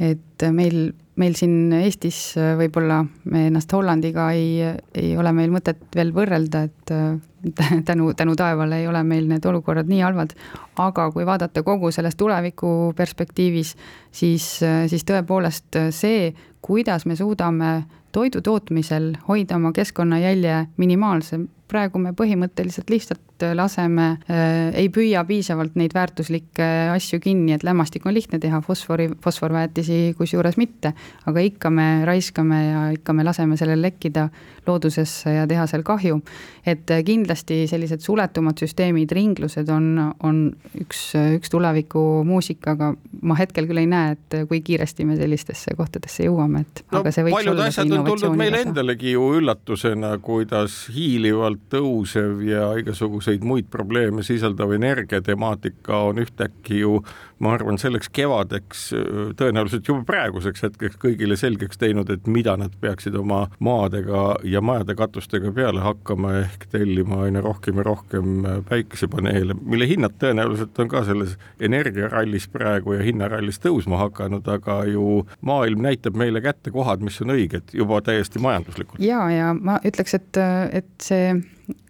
et 0.00 0.48
meil 0.52 0.92
meil 1.18 1.34
siin 1.38 1.72
Eestis 1.74 2.18
äh, 2.38 2.54
võib-olla 2.58 3.02
me 3.30 3.46
ennast 3.48 3.72
Hollandiga 3.74 4.30
ei, 4.36 4.60
ei 4.94 5.10
ole 5.18 5.32
meil 5.36 5.52
mõtet 5.52 5.80
veel 5.96 6.12
võrrelda, 6.14 6.64
et 6.68 6.92
äh, 6.94 7.18
tänu, 7.88 8.12
tänu 8.18 8.36
taevale 8.38 8.80
ei 8.82 8.88
ole 8.90 9.02
meil 9.06 9.28
need 9.30 9.44
olukorrad 9.46 9.90
nii 9.90 10.00
halvad. 10.04 10.34
aga 10.78 11.10
kui 11.14 11.26
vaadata 11.26 11.62
kogu 11.66 11.90
selles 11.94 12.16
tuleviku 12.16 12.94
perspektiivis, 12.96 13.74
siis, 14.12 14.48
äh, 14.62 14.86
siis 14.90 15.06
tõepoolest 15.08 15.80
see, 15.94 16.32
kuidas 16.62 17.06
me 17.06 17.16
suudame 17.16 17.72
toidu 18.12 18.40
tootmisel 18.42 19.12
hoida 19.28 19.58
oma 19.58 19.72
keskkonnajälje 19.76 20.66
minimaalse, 20.76 21.40
praegu 21.68 22.00
me 22.02 22.12
põhimõtteliselt 22.16 22.90
lihtsalt 22.92 23.44
laseme 23.54 24.06
äh,, 24.26 24.74
ei 24.78 24.88
püüa 24.92 25.22
piisavalt 25.28 25.76
neid 25.78 25.94
väärtuslikke 25.94 26.66
asju 26.94 27.20
kinni, 27.22 27.52
et 27.54 27.64
lämmastik 27.66 28.06
on 28.08 28.16
lihtne 28.16 28.40
teha, 28.42 28.60
fosfori, 28.64 29.08
fosforväetisi 29.22 30.14
kusjuures 30.18 30.58
mitte. 30.58 30.92
aga 31.26 31.44
ikka 31.44 31.70
me 31.70 31.88
raiskame 32.08 32.60
ja 32.64 32.84
ikka 32.96 33.14
me 33.14 33.26
laseme 33.26 33.56
sellel 33.60 33.82
lekkida 33.82 34.28
loodusesse 34.66 35.32
ja 35.32 35.46
teha 35.48 35.66
seal 35.70 35.84
kahju. 35.86 36.20
et 36.66 36.90
kindlasti 37.04 37.62
sellised 37.70 38.02
suletumad 38.04 38.58
süsteemid, 38.60 39.12
ringlused 39.14 39.68
on, 39.72 40.12
on 40.22 40.40
üks, 40.80 41.12
üks 41.38 41.52
tulevikumuusika, 41.52 42.74
aga 42.76 42.90
ma 43.22 43.38
hetkel 43.38 43.68
küll 43.70 43.84
ei 43.84 43.88
näe, 43.88 44.16
et 44.16 44.40
kui 44.50 44.60
kiiresti 44.64 45.06
me 45.08 45.16
sellistesse 45.20 45.76
kohtadesse 45.78 46.26
jõuame, 46.26 46.64
et 46.66 46.82
no, 46.90 47.00
aga 47.00 47.12
see 47.14 47.24
võiks 47.28 47.38
paljud 47.38 47.54
olla 47.54 47.70
asjad 47.72 47.94
on 47.96 48.04
tulnud 48.10 48.36
meile 48.40 48.62
endalegi 48.66 49.14
ju 49.14 49.30
üllatusena, 49.38 50.12
kuidas 50.24 50.80
hiilivalt 50.92 51.57
tõusev 51.72 52.42
ja 52.46 52.70
igasuguseid 52.80 53.44
muid 53.46 53.68
probleeme 53.70 54.22
sisaldav 54.26 54.72
energiatemaatika 54.76 56.04
on 56.10 56.22
ühtäkki 56.24 56.82
ju 56.82 57.02
ma 57.38 57.52
arvan, 57.54 57.78
selleks 57.78 58.10
kevadeks, 58.14 58.88
tõenäoliselt 59.38 59.88
juba 59.88 60.04
praeguseks 60.08 60.64
hetkeks 60.66 60.98
kõigile 61.02 61.36
selgeks 61.38 61.78
teinud, 61.80 62.10
et 62.10 62.26
mida 62.30 62.56
nad 62.58 62.74
peaksid 62.80 63.16
oma 63.18 63.44
maadega 63.64 64.24
ja 64.48 64.62
majade 64.64 64.96
katustega 64.98 65.52
peale 65.54 65.82
hakkama, 65.84 66.34
ehk 66.44 66.68
tellima 66.72 67.22
aina 67.26 67.42
rohkem 67.44 67.78
ja 67.78 67.86
rohkem 67.86 68.46
päikesepaneele, 68.68 69.56
mille 69.62 69.88
hinnad 69.90 70.16
tõenäoliselt 70.22 70.78
on 70.82 70.90
ka 70.90 71.04
selles 71.08 71.36
energiarallis 71.60 72.48
praegu 72.52 72.96
ja 72.98 73.04
hinnarallis 73.06 73.62
tõusma 73.62 74.02
hakanud, 74.04 74.48
aga 74.58 74.80
ju 74.90 75.22
maailm 75.46 75.84
näitab 75.86 76.18
meile 76.18 76.42
kätte 76.44 76.72
kohad, 76.74 77.04
mis 77.04 77.20
on 77.22 77.36
õiged 77.36 77.76
juba 77.78 78.02
täiesti 78.04 78.42
majanduslikult. 78.42 79.02
ja, 79.04 79.22
ja 79.30 79.54
ma 79.54 79.78
ütleks, 79.86 80.18
et, 80.18 80.42
et 80.72 80.90
see 81.02 81.38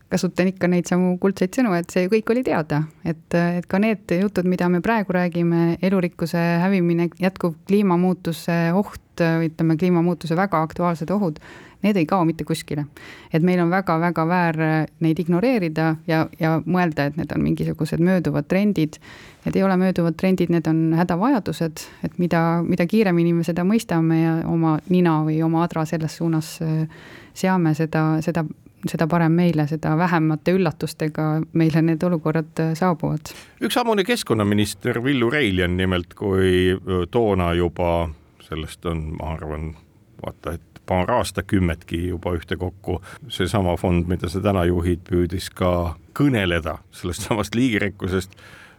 kasutan 0.09 0.49
ikka 0.53 0.69
neid 0.73 0.89
samu 0.89 1.17
kuldseid 1.21 1.53
sõnu, 1.59 1.75
et 1.77 1.91
see 1.93 2.09
kõik 2.09 2.33
oli 2.33 2.43
teada, 2.47 2.83
et, 3.05 3.27
et 3.35 3.67
ka 3.69 3.81
need 3.83 4.09
jutud, 4.23 4.49
mida 4.49 4.69
me 4.73 4.81
praegu 4.85 5.13
räägime, 5.17 5.77
elurikkuse 5.85 6.41
hävimine, 6.65 7.11
jätkuv 7.21 7.59
kliimamuutuse 7.69 8.59
oht, 8.79 9.05
ütleme, 9.19 9.77
kliimamuutuse 9.77 10.37
väga 10.39 10.63
aktuaalsed 10.65 11.11
ohud, 11.11 11.41
need 11.85 11.99
ei 11.99 12.07
kao 12.07 12.25
mitte 12.25 12.45
kuskile. 12.45 12.87
et 13.33 13.43
meil 13.43 13.61
on 13.61 13.71
väga-väga 13.71 14.25
väär 14.27 14.57
neid 15.01 15.19
ignoreerida 15.19 15.97
ja, 16.07 16.27
ja 16.41 16.57
mõelda, 16.65 17.07
et 17.07 17.19
need 17.19 17.33
on 17.35 17.43
mingisugused 17.45 18.01
mööduvad 18.03 18.49
trendid. 18.49 18.97
Need 19.45 19.57
ei 19.57 19.63
ole 19.63 19.77
mööduvad 19.77 20.17
trendid, 20.19 20.51
need 20.51 20.67
on 20.67 20.95
hädavajadused, 20.99 21.85
et 22.05 22.19
mida, 22.19 22.63
mida 22.67 22.87
kiiremini 22.87 23.33
me 23.37 23.45
seda 23.47 23.65
mõistame 23.67 24.23
ja 24.23 24.33
oma 24.49 24.79
nina 24.89 25.21
või 25.27 25.43
oma 25.45 25.63
adra 25.67 25.85
selles 25.87 26.17
suunas 26.19 26.57
seame, 27.39 27.75
seda, 27.79 28.07
seda 28.25 28.45
seda 28.87 29.09
parem 29.11 29.33
meile, 29.33 29.67
seda 29.67 29.97
vähemate 29.99 30.55
üllatustega 30.55 31.27
meile 31.59 31.83
need 31.83 32.03
olukorrad 32.07 32.63
äh, 32.63 32.73
saabuvad. 32.79 33.35
üks 33.65 33.77
ammune 33.81 34.05
keskkonnaminister 34.05 35.03
Villu 35.05 35.31
Reiljan 35.31 35.77
nimelt, 35.77 36.15
kui 36.15 36.79
toona 37.11 37.53
juba 37.59 38.09
sellest 38.49 38.87
on, 38.87 39.03
ma 39.19 39.35
arvan, 39.35 39.73
vaata, 40.23 40.55
et 40.57 40.83
paar 40.89 41.11
aastakümmetki 41.11 42.07
juba 42.09 42.33
ühtekokku 42.39 43.01
seesama 43.29 43.77
fond, 43.77 44.09
mida 44.09 44.31
sa 44.33 44.41
täna 44.41 44.65
juhid, 44.69 45.05
püüdis 45.09 45.51
ka 45.55 45.99
kõneleda 46.17 46.79
sellest 46.97 47.29
samast 47.29 47.59
liigirikkusest 47.59 48.39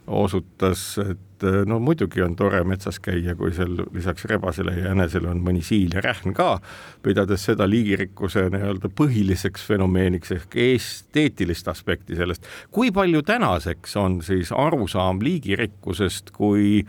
osutas, 0.10 0.98
et 0.98 1.44
eh, 1.46 1.62
no 1.70 1.80
muidugi 1.80 2.24
on 2.25 2.36
tore 2.36 2.62
metsas 2.68 3.00
käia, 3.04 3.36
kui 3.38 3.54
seal 3.56 3.78
lisaks 3.94 4.25
rebasele 4.30 4.74
ja 4.78 4.89
jänesele 4.89 5.30
on 5.32 5.42
mõni 5.46 5.62
siil 5.66 5.94
ja 5.96 6.04
rähn 6.04 6.34
ka, 6.38 6.58
pidades 7.06 7.46
seda 7.48 7.68
liigirikkuse 7.70 8.48
nii-öelda 8.54 8.92
põhiliseks 8.98 9.66
fenomeeniks 9.70 10.34
ehk 10.36 10.58
esteetilist 10.66 11.70
aspekti 11.72 12.18
sellest. 12.20 12.48
kui 12.72 12.92
palju 12.92 13.22
tänaseks 13.22 13.96
on 14.01 14.22
siis 14.25 14.51
arusaam 14.51 15.22
liigirikkusest 15.24 16.34
kui 16.36 16.86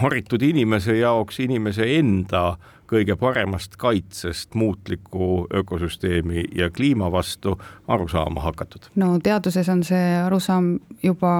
haritud 0.00 0.42
inimese 0.42 0.96
jaoks 0.98 1.40
inimese 1.44 1.86
enda 1.98 2.48
äh, 2.48 2.75
kõige 2.90 3.16
paremast 3.18 3.76
kaitsest 3.80 4.54
muutliku 4.54 5.46
ökosüsteemi 5.54 6.44
ja 6.54 6.70
kliima 6.70 7.10
vastu 7.12 7.56
aru 7.88 8.08
saama 8.08 8.44
hakatud? 8.46 8.90
no 8.94 9.16
teaduses 9.22 9.68
on 9.72 9.82
see 9.86 10.04
arusaam 10.22 10.76
juba 11.02 11.32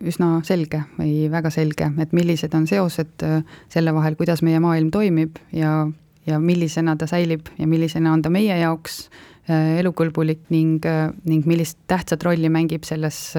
üsna 0.00 0.34
selge 0.46 0.84
või 0.98 1.26
väga 1.32 1.50
selge, 1.54 1.90
et 2.02 2.14
millised 2.16 2.54
on 2.54 2.66
seosed 2.70 3.26
äh, 3.26 3.42
selle 3.72 3.94
vahel, 3.94 4.16
kuidas 4.18 4.42
meie 4.46 4.60
maailm 4.62 4.90
toimib 4.94 5.38
ja, 5.52 5.86
ja 6.26 6.40
millisena 6.40 6.96
ta 6.96 7.10
säilib 7.10 7.52
ja 7.58 7.68
millisena 7.68 8.12
on 8.12 8.22
ta 8.22 8.32
meie 8.32 8.58
jaoks 8.62 9.04
äh, 9.50 9.78
elukõlbulik 9.82 10.46
ning, 10.54 10.84
äh, 10.86 11.10
ning 11.28 11.48
millist 11.50 11.80
tähtsat 11.90 12.24
rolli 12.26 12.50
mängib 12.52 12.86
selles 12.88 13.34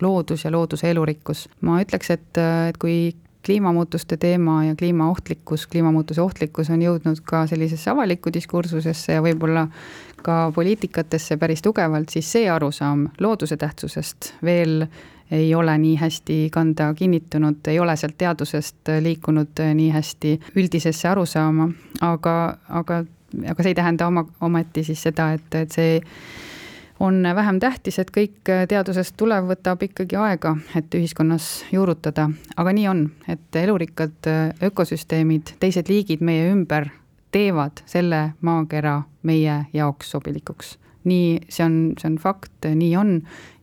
loodus 0.00 0.46
ja 0.46 0.52
looduse 0.54 0.90
elurikkus. 0.90 1.48
ma 1.60 1.80
ütleks, 1.84 2.10
et, 2.16 2.42
et 2.68 2.80
kui 2.80 3.12
kliimamuutuste 3.46 4.16
teema 4.16 4.64
ja 4.64 4.74
kliimaohtlikkus, 4.76 5.66
kliimamuutuse 5.66 6.20
ohtlikkus 6.22 6.70
on 6.70 6.82
jõudnud 6.82 7.22
ka 7.24 7.46
sellisesse 7.46 7.90
avalikku 7.90 8.32
diskursusesse 8.32 9.16
ja 9.18 9.22
võib-olla 9.22 9.66
ka 10.22 10.52
poliitikatesse 10.54 11.36
päris 11.36 11.62
tugevalt, 11.62 12.08
siis 12.08 12.32
see 12.32 12.50
arusaam 12.50 13.08
looduse 13.20 13.56
tähtsusest 13.56 14.34
veel 14.44 14.86
ei 15.32 15.54
ole 15.54 15.78
nii 15.78 15.96
hästi 15.96 16.36
kanda 16.52 16.94
kinnitunud, 16.94 17.66
ei 17.66 17.80
ole 17.80 17.96
sealt 17.96 18.18
teadusest 18.18 18.92
liikunud 19.00 19.62
nii 19.74 19.90
hästi 19.90 20.32
üldisesse 20.56 21.08
arusaama, 21.08 21.70
aga, 22.00 22.36
aga, 22.68 23.04
aga 23.50 23.62
see 23.62 23.72
ei 23.72 23.78
tähenda 23.78 24.06
oma, 24.06 24.26
ometi 24.40 24.84
siis 24.84 25.02
seda, 25.08 25.32
et, 25.32 25.54
et 25.56 25.72
see 25.72 26.00
on 27.02 27.22
vähem 27.34 27.58
tähtis, 27.60 27.98
et 27.98 28.10
kõik 28.14 28.46
teadusest 28.46 29.16
tulev 29.18 29.48
võtab 29.50 29.82
ikkagi 29.82 30.16
aega, 30.16 30.54
et 30.78 30.94
ühiskonnas 30.94 31.64
juurutada, 31.74 32.28
aga 32.56 32.74
nii 32.76 32.88
on, 32.88 33.00
et 33.28 33.58
elurikkad 33.58 34.28
ökosüsteemid, 34.62 35.56
teised 35.58 35.90
liigid 35.90 36.22
meie 36.22 36.46
ümber 36.52 36.92
teevad 37.32 37.82
selle 37.90 38.22
maakera 38.40 39.00
meie 39.22 39.64
jaoks 39.72 40.14
sobilikuks. 40.14 40.78
nii, 41.04 41.40
see 41.50 41.64
on, 41.66 41.76
see 41.98 42.06
on 42.12 42.18
fakt, 42.22 42.68
nii 42.74 42.92
on 42.96 43.16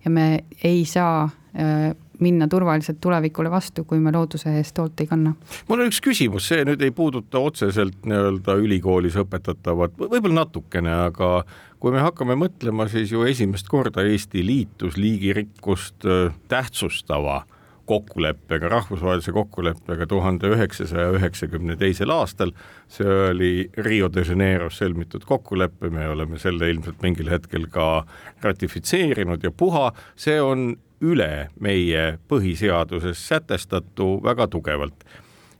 ja 0.03 0.11
me 0.11 0.43
ei 0.63 0.83
saa 0.85 1.23
äh, 1.23 1.95
minna 2.19 2.47
turvaliselt 2.47 2.99
tulevikule 3.01 3.51
vastu, 3.51 3.85
kui 3.87 3.99
me 3.99 4.13
looduse 4.15 4.51
eest 4.57 4.77
hoolt 4.77 5.01
ei 5.01 5.07
kanna. 5.09 5.33
mul 5.67 5.83
on 5.83 5.91
üks 5.91 6.01
küsimus, 6.03 6.47
see 6.51 6.65
nüüd 6.67 6.81
ei 6.85 6.91
puuduta 6.95 7.39
otseselt 7.39 8.05
nii-öelda 8.05 8.57
ülikoolis 8.63 9.17
õpetatavat, 9.19 9.97
võib-olla 9.99 10.43
natukene, 10.43 10.93
aga 11.09 11.43
kui 11.79 11.95
me 11.95 12.03
hakkame 12.03 12.35
mõtlema, 12.39 12.89
siis 12.91 13.13
ju 13.13 13.23
esimest 13.27 13.69
korda 13.71 14.03
Eesti 14.03 14.43
liitus 14.45 14.97
liigirikkust 14.99 16.07
äh, 16.07 16.35
tähtsustava 16.51 17.43
kokkuleppega, 17.89 18.69
rahvusvahelise 18.69 19.31
kokkuleppega 19.33 20.05
tuhande 20.07 20.51
üheksasaja 20.53 21.09
üheksakümne 21.17 21.73
teisel 21.77 22.13
aastal. 22.13 22.51
see 22.87 23.07
oli 23.29 23.53
Rio 23.77 24.11
de 24.13 24.21
Janeiros 24.27 24.77
sõlmitud 24.81 25.25
kokkulepe, 25.25 25.89
me 25.89 26.05
oleme 26.09 26.37
selle 26.37 26.69
ilmselt 26.69 27.01
mingil 27.01 27.31
hetkel 27.33 27.65
ka 27.73 28.05
ratifitseerinud 28.45 29.43
ja 29.43 29.51
puha, 29.51 29.89
see 30.15 30.37
on 30.41 30.75
üle 31.01 31.49
meie 31.59 32.17
põhiseaduses 32.29 33.27
sätestatu 33.31 34.17
väga 34.23 34.47
tugevalt 34.51 35.05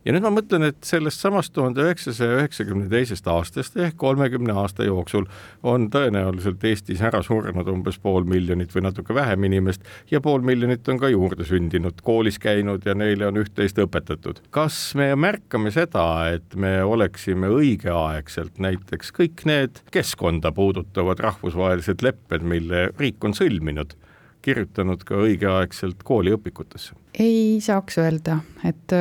ja 0.04 0.14
nüüd 0.14 0.24
ma 0.24 0.30
mõtlen, 0.32 0.64
et 0.70 0.78
sellest 0.86 1.20
samast 1.20 1.52
tuhande 1.56 1.82
üheksasaja 1.84 2.38
üheksakümne 2.38 2.88
teisest 2.92 3.26
aastast 3.28 3.76
ehk 3.80 3.98
kolmekümne 4.00 4.54
aasta 4.62 4.86
jooksul 4.86 5.26
on 5.66 5.88
tõenäoliselt 5.92 6.64
Eestis 6.70 7.02
ära 7.04 7.20
surnud 7.24 7.68
umbes 7.68 8.00
pool 8.00 8.24
miljonit 8.28 8.72
või 8.74 8.86
natuke 8.88 9.14
vähem 9.16 9.44
inimest 9.50 9.84
ja 10.10 10.22
pool 10.24 10.44
miljonit 10.46 10.88
on 10.88 11.00
ka 11.00 11.10
juurde 11.12 11.44
sündinud, 11.48 12.00
koolis 12.06 12.40
käinud 12.40 12.86
ja 12.88 12.96
neile 12.96 13.28
on 13.28 13.40
üht-teist 13.42 13.80
õpetatud. 13.84 14.40
kas 14.50 14.94
me 14.96 15.12
märkame 15.16 15.72
seda, 15.74 16.06
et 16.32 16.56
me 16.56 16.78
oleksime 16.84 17.52
õigeaegselt 17.52 18.58
näiteks 18.58 19.12
kõik 19.16 19.44
need 19.44 19.82
keskkonda 19.92 20.52
puudutavad 20.56 21.20
rahvusvahelised 21.20 22.02
lepped, 22.02 22.46
mille 22.46 22.88
riik 22.98 23.24
on 23.24 23.36
sõlminud 23.36 23.98
kirjutanud 24.42 25.04
ka 25.06 25.20
õigeaegselt 25.24 26.04
kooliõpikutesse? 26.06 26.96
ei 27.20 27.58
saaks 27.64 27.98
öelda, 28.00 28.40
et, 28.64 28.94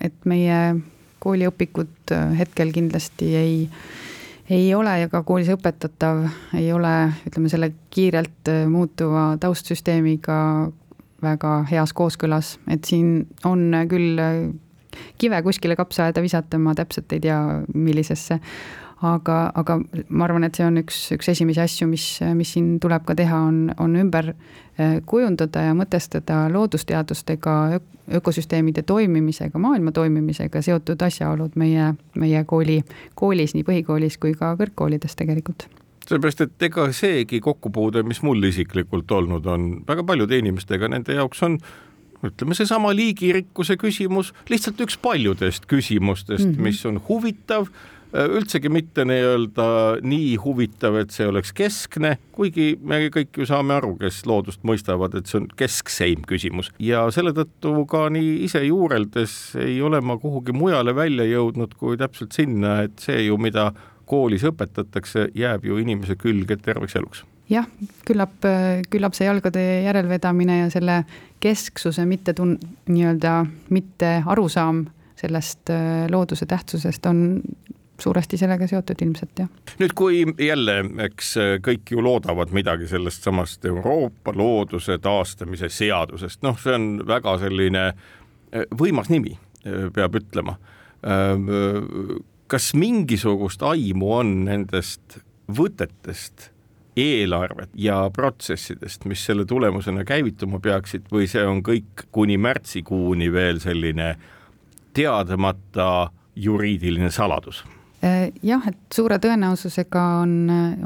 et 0.00 0.28
meie 0.28 0.60
kooliõpikud 1.22 2.14
hetkel 2.38 2.72
kindlasti 2.72 3.32
ei, 3.36 3.56
ei 4.50 4.68
ole 4.74 4.94
ja 5.02 5.10
ka 5.12 5.22
koolis 5.26 5.50
õpetatav 5.52 6.24
ei 6.56 6.70
ole, 6.72 6.94
ütleme 7.28 7.50
selle 7.52 7.72
kiirelt 7.90 8.52
muutuva 8.70 9.32
taustsüsteemiga 9.42 10.38
väga 11.22 11.52
heas 11.70 11.92
kooskõlas, 11.92 12.56
et 12.70 12.86
siin 12.86 13.26
on 13.44 13.72
küll 13.90 14.22
kive 15.18 15.40
kuskile 15.42 15.76
kapsaaeda 15.76 16.22
visata, 16.22 16.58
ma 16.58 16.74
täpselt 16.78 17.12
ei 17.12 17.20
tea, 17.26 17.38
millisesse 17.74 18.38
aga, 19.02 19.38
aga 19.54 19.78
ma 20.08 20.26
arvan, 20.26 20.46
et 20.46 20.58
see 20.58 20.66
on 20.66 20.80
üks, 20.80 21.00
üks 21.14 21.30
esimesi 21.30 21.62
asju, 21.62 21.88
mis, 21.90 22.06
mis 22.34 22.54
siin 22.56 22.76
tuleb 22.82 23.04
ka 23.06 23.14
teha, 23.18 23.40
on, 23.50 23.60
on 23.78 23.96
ümber 24.00 24.32
eh, 24.32 24.98
kujundada 25.06 25.68
ja 25.68 25.74
mõtestada 25.78 26.44
loodusteadustega, 26.52 27.56
ökosüsteemide 28.18 28.82
toimimisega, 28.88 29.60
maailma 29.60 29.92
toimimisega 29.94 30.62
seotud 30.64 31.02
asjaolud 31.04 31.58
meie, 31.60 31.92
meie 32.18 32.44
kooli, 32.48 32.80
koolis, 33.18 33.54
nii 33.54 33.66
põhikoolis 33.68 34.18
kui 34.18 34.34
ka 34.38 34.54
kõrgkoolides 34.58 35.18
tegelikult 35.18 35.68
sellepärast, 36.08 36.40
et 36.40 36.62
ega 36.64 36.86
seegi 36.96 37.36
kokkupuude, 37.44 38.00
mis 38.08 38.22
mul 38.24 38.40
isiklikult 38.48 39.10
olnud 39.12 39.44
on 39.52 39.66
väga 39.84 40.06
paljude 40.08 40.38
inimestega, 40.40 40.88
nende 40.88 41.18
jaoks 41.18 41.42
on 41.44 41.58
ütleme, 42.24 42.56
seesama 42.56 42.94
liigirikkuse 42.96 43.76
küsimus 43.78 44.32
lihtsalt 44.50 44.80
üks 44.82 44.96
paljudest 45.02 45.68
küsimustest 45.70 46.46
mm, 46.46 46.54
-hmm. 46.54 46.62
mis 46.64 46.80
on 46.88 47.00
huvitav 47.08 47.68
üldsegi 48.12 48.70
mitte 48.72 49.04
nii-öelda 49.08 49.68
nii 50.06 50.36
huvitav, 50.42 50.96
et 51.02 51.12
see 51.14 51.28
oleks 51.28 51.52
keskne, 51.56 52.16
kuigi 52.32 52.70
me 52.80 53.02
kõik 53.12 53.40
ju 53.40 53.46
saame 53.48 53.76
aru, 53.76 53.94
kes 54.00 54.22
loodust 54.28 54.64
mõistavad, 54.68 55.16
et 55.18 55.28
see 55.28 55.42
on 55.42 55.48
keskseim 55.58 56.24
küsimus. 56.28 56.72
Ja 56.82 57.06
selle 57.14 57.34
tõttu 57.36 57.84
ka 57.90 58.06
nii 58.14 58.38
ise 58.48 58.64
juureldes 58.64 59.38
ei 59.60 59.80
ole 59.84 60.00
ma 60.00 60.18
kuhugi 60.20 60.56
mujale 60.56 60.94
välja 60.96 61.26
jõudnud 61.28 61.76
kui 61.78 61.98
täpselt 62.00 62.36
sinna, 62.36 62.82
et 62.88 62.98
see 63.02 63.26
ju, 63.26 63.38
mida 63.40 63.70
koolis 64.08 64.44
õpetatakse, 64.48 65.28
jääb 65.36 65.66
ju 65.68 65.76
inimese 65.80 66.16
külge 66.16 66.56
terveks 66.64 66.96
eluks. 66.96 67.24
Jah, 67.48 67.64
küllap, 68.08 68.44
küllap 68.92 69.16
see 69.16 69.24
jalgade 69.24 69.62
järelvedamine 69.86 70.62
ja 70.62 70.70
selle 70.72 71.02
kesksuse 71.40 72.04
mitte 72.08 72.34
tun-, 72.36 72.58
nii-öelda 72.88 73.40
mitte 73.72 74.18
arusaam 74.28 74.84
sellest 75.18 75.72
looduse 76.12 76.46
tähtsusest 76.46 77.06
on 77.08 77.40
suuresti 78.00 78.38
sellega 78.38 78.66
seotud 78.70 79.02
ilmselt 79.02 79.42
jah. 79.42 79.48
nüüd, 79.80 79.94
kui 79.98 80.22
jälle, 80.42 80.78
eks 81.08 81.34
kõik 81.64 81.92
ju 81.94 82.02
loodavad 82.04 82.52
midagi 82.54 82.88
sellest 82.90 83.26
samast 83.26 83.64
Euroopa 83.68 84.34
looduse 84.36 84.98
taastamise 85.02 85.70
seadusest, 85.72 86.42
noh, 86.46 86.58
see 86.60 86.76
on 86.78 86.90
väga 87.08 87.38
selline 87.42 87.86
eh, 87.88 88.66
võimas 88.78 89.10
nimi, 89.12 89.34
eh, 89.64 89.88
peab 89.94 90.18
ütlema. 90.20 90.58
Eh, 91.02 91.48
kas 92.48 92.70
mingisugust 92.78 93.62
aimu 93.66 94.14
on 94.20 94.38
nendest 94.48 95.20
võtetest, 95.48 96.52
eelarvet 96.98 97.70
ja 97.78 98.00
protsessidest, 98.10 99.04
mis 99.06 99.22
selle 99.26 99.44
tulemusena 99.46 100.02
käivituma 100.04 100.58
peaksid 100.62 101.06
või 101.14 101.28
see 101.30 101.44
on 101.46 101.62
kõik 101.62 102.08
kuni 102.14 102.34
märtsikuuni 102.42 103.30
veel 103.32 103.60
selline 103.62 104.16
teadmata 104.98 106.10
juriidiline 106.34 107.10
saladus? 107.14 107.62
Äh, 107.98 108.28
jah, 108.46 108.62
et 108.70 108.94
suure 108.94 109.16
tõenäosusega 109.18 110.02
on, 110.22 110.34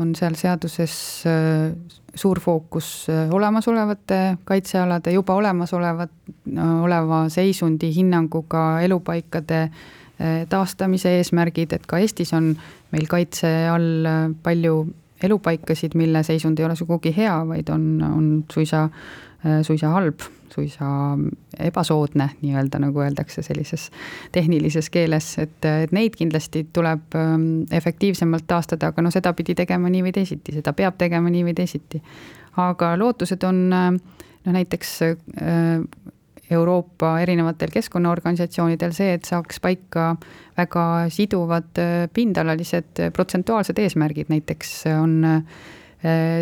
on 0.01 0.15
seal 0.17 0.37
seaduses 0.39 0.95
äh, 1.29 1.75
suur 2.17 2.41
fookus 2.41 3.05
äh, 3.13 3.27
olemasolevate 3.37 4.21
kaitsealade, 4.49 5.13
juba 5.13 5.37
olemasolevat, 5.37 6.15
oleva 6.57 7.27
seisundi 7.33 7.93
hinnanguga 7.95 8.81
elupaikade 8.85 9.67
taastamise 10.49 11.17
eesmärgid, 11.19 11.73
et 11.75 11.87
ka 11.89 11.99
Eestis 11.99 12.31
on 12.37 12.53
meil 12.93 13.09
kaitse 13.11 13.49
all 13.73 14.07
palju 14.45 14.77
elupaikasid, 15.25 15.97
mille 15.99 16.23
seisund 16.23 16.61
ei 16.61 16.67
ole 16.69 16.77
sugugi 16.79 17.11
hea, 17.17 17.33
vaid 17.49 17.73
on, 17.75 17.87
on 18.07 18.29
suisa, 18.53 18.85
suisa 19.67 19.91
halb 19.97 20.23
suisa 20.55 20.87
ebasoodne 21.59 22.29
nii-öelda, 22.43 22.81
nagu 22.83 23.03
öeldakse 23.05 23.43
sellises 23.43 23.91
tehnilises 24.33 24.91
keeles, 24.93 25.33
et, 25.43 25.59
et 25.65 25.93
neid 25.93 26.17
kindlasti 26.19 26.67
tuleb 26.73 27.17
ähm, 27.19 27.47
efektiivsemalt 27.73 28.47
taastada, 28.47 28.93
aga 28.93 29.05
no 29.05 29.13
seda 29.15 29.33
pidi 29.39 29.57
tegema 29.59 29.91
nii 29.93 30.07
või 30.09 30.15
teisiti, 30.17 30.57
seda 30.59 30.75
peab 30.77 30.99
tegema 31.01 31.33
nii 31.33 31.45
või 31.49 31.57
teisiti. 31.59 32.03
aga 32.57 32.97
lootused 32.99 33.45
on 33.49 33.63
äh, 33.73 33.91
noh, 33.93 34.53
näiteks 34.59 34.97
äh, 35.03 35.85
Euroopa 36.53 37.15
erinevatel 37.23 37.71
keskkonnaorganisatsioonidel 37.73 38.93
see, 38.93 39.15
et 39.17 39.25
saaks 39.25 39.61
paika 39.61 40.17
väga 40.59 40.87
siduvad 41.09 41.81
äh, 41.81 42.09
pindalalised 42.13 43.07
protsentuaalsed 43.17 43.79
eesmärgid, 43.79 44.29
näiteks 44.29 44.83
on 44.99 45.23
Äh, 45.25 45.43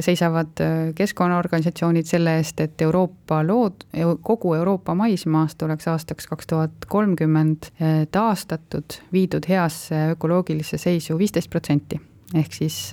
seisavad 0.00 0.60
äh, 0.60 0.94
keskkonnaorganisatsioonid 0.94 2.08
selle 2.08 2.36
eest, 2.40 2.60
et 2.64 2.82
Euroopa 2.82 3.42
lood, 3.46 3.84
kogu 4.22 4.54
Euroopa 4.56 4.94
maismaast 4.96 5.62
oleks 5.62 5.88
aastaks 5.88 6.26
kaks 6.30 6.46
tuhat 6.46 6.86
kolmkümmend 6.88 7.68
äh, 7.68 8.06
taastatud, 8.12 9.00
viidud 9.12 9.48
heasse 9.48 10.06
ökoloogilisse 10.14 10.78
seisu 10.78 11.18
viisteist 11.18 11.50
protsenti. 11.50 12.00
ehk 12.34 12.52
siis 12.54 12.90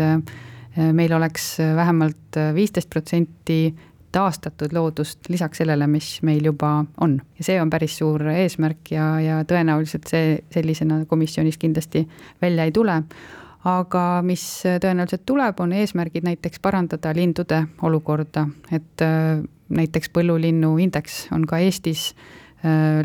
meil 0.93 1.11
oleks 1.13 1.57
vähemalt 1.75 2.37
viisteist 2.53 2.89
protsenti 2.89 3.75
taastatud 4.11 4.73
loodust 4.73 5.29
lisaks 5.29 5.61
sellele, 5.61 5.87
mis 5.87 6.21
meil 6.21 6.45
juba 6.45 6.85
on. 7.01 7.19
ja 7.37 7.43
see 7.43 7.61
on 7.61 7.69
päris 7.69 7.97
suur 7.97 8.23
eesmärk 8.33 8.91
ja, 8.91 9.09
ja 9.21 9.41
tõenäoliselt 9.47 10.09
see 10.09 10.39
sellisena 10.51 11.05
komisjonis 11.05 11.57
kindlasti 11.57 12.07
välja 12.41 12.65
ei 12.65 12.71
tule 12.71 13.03
aga 13.67 14.21
mis 14.23 14.43
tõenäoliselt 14.63 15.25
tuleb, 15.27 15.59
on 15.59 15.73
eesmärgid 15.75 16.23
näiteks 16.23 16.61
parandada 16.63 17.11
lindude 17.15 17.63
olukorda, 17.83 18.47
et 18.71 19.03
äh, 19.03 19.43
näiteks 19.69 20.11
põllulinnu 20.15 20.77
indeks 20.79 21.25
on 21.35 21.43
ka 21.49 21.59
Eestis 21.59 22.13
äh, 22.13 22.46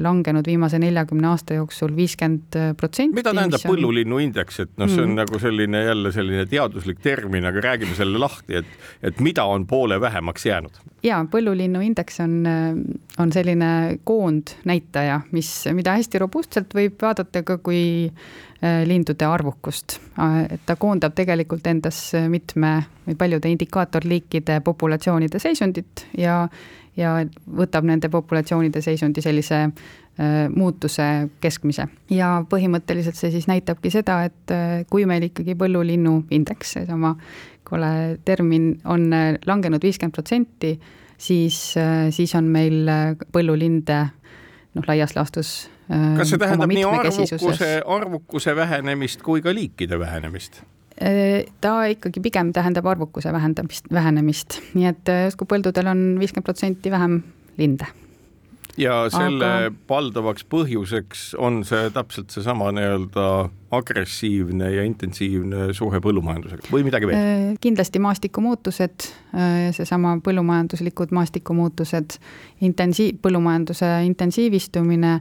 langenud 0.03 0.47
viimase 0.47 0.79
neljakümne 0.83 1.29
aasta 1.31 1.57
jooksul 1.59 1.95
viiskümmend 1.97 2.59
protsenti. 2.79 3.15
mida 3.17 3.35
tähendab 3.35 3.65
on... 3.65 3.75
põllulinnu 3.75 4.21
indeks, 4.25 4.61
et 4.65 4.73
noh, 4.81 4.91
see 4.91 5.03
on 5.03 5.13
mm. 5.13 5.19
nagu 5.23 5.41
selline 5.43 5.83
jälle 5.87 6.13
selline 6.15 6.47
teaduslik 6.51 7.03
termin, 7.05 7.47
aga 7.49 7.65
räägime 7.69 7.97
selle 7.99 8.21
lahti, 8.23 8.61
et, 8.63 8.79
et 9.03 9.21
mida 9.25 9.45
on 9.49 9.67
poole 9.67 10.01
vähemaks 10.01 10.47
jäänud? 10.47 10.81
ja 11.03 11.19
põllulinnu 11.31 11.83
indeks 11.83 12.21
on, 12.23 12.39
on 13.19 13.35
selline 13.35 13.99
koondnäitaja, 14.05 15.21
mis, 15.33 15.51
mida 15.75 15.97
hästi 15.99 16.23
robustselt 16.23 16.75
võib 16.79 17.01
vaadata 17.03 17.43
ka 17.47 17.59
kui 17.63 17.83
Äh, 18.63 18.87
lindude 18.87 19.27
arvukust. 19.27 19.97
Äh, 20.23 20.45
et 20.55 20.61
ta 20.67 20.77
koondab 20.79 21.17
tegelikult 21.19 21.67
endas 21.67 21.97
mitme 22.31 22.85
või 23.09 23.17
paljude 23.19 23.51
indikaatorliikide 23.51 24.61
populatsioonide 24.63 25.41
seisundit 25.43 26.05
ja, 26.15 26.45
ja 26.97 27.15
võtab 27.47 27.87
nende 27.89 28.11
populatsioonide 28.13 28.83
seisundi 28.85 29.25
sellise 29.25 29.65
muutuse 30.53 31.05
keskmise. 31.41 31.87
ja 32.13 32.43
põhimõtteliselt 32.49 33.17
see 33.17 33.31
siis 33.33 33.47
näitabki 33.49 33.91
seda, 33.91 34.19
et 34.29 34.53
kui 34.91 35.07
meil 35.09 35.25
ikkagi 35.31 35.55
põllulinnu 35.57 36.27
indeks, 36.37 36.75
seesama 36.77 37.15
kole 37.65 38.19
termin, 38.25 38.75
on 38.85 39.09
langenud 39.49 39.81
viiskümmend 39.83 40.13
protsenti, 40.13 40.75
siis, 41.17 41.63
siis 42.13 42.35
on 42.37 42.51
meil 42.53 42.91
põllulinde 43.33 44.03
noh, 44.77 44.85
laias 44.89 45.17
laastus 45.17 45.55
kas 45.89 46.31
see 46.33 46.41
tähendab 46.41 46.71
nii 46.71 46.85
arvukuse, 46.89 47.71
arvukuse 47.97 48.57
vähenemist 48.57 49.25
kui 49.25 49.43
ka 49.45 49.55
liikide 49.55 49.99
vähenemist? 49.99 50.63
Äh, 51.01 51.47
ta 51.61 51.87
ikkagi 51.89 52.21
pigem 52.21 52.53
tähendab 52.53 52.87
arvukuse 52.87 53.33
vähendamist, 53.33 53.87
vähenemist, 53.93 54.59
nii 54.77 54.91
et 54.91 55.09
äh, 55.09 55.25
justkui 55.31 55.49
põldudel 55.49 55.89
on 55.89 56.01
viiskümmend 56.21 56.45
protsenti 56.45 56.91
vähem 56.93 57.23
linde. 57.57 57.87
Ja 58.77 59.03
selle 59.13 59.47
aga... 59.47 59.71
valdavaks 59.89 60.45
põhjuseks 60.53 61.23
on 61.41 61.61
see 61.69 61.89
täpselt 61.93 62.33
seesama 62.33 62.71
nii-öelda 62.77 63.25
agressiivne 63.73 64.69
ja 64.73 64.85
intensiivne 64.85 65.71
suhe 65.77 66.01
põllumajandusega. 66.05 66.69
Või 66.73 66.85
midagi 66.85 67.09
veel? 67.09 67.21
Äh, 67.21 67.45
kindlasti 67.65 68.01
maastikumuutused, 68.05 69.07
seesama 69.77 70.19
põllumajanduslikud 70.25 71.15
maastikumuutused, 71.17 72.19
intensiiv, 72.69 73.17
põllumajanduse 73.25 73.95
intensiivistumine, 74.11 75.15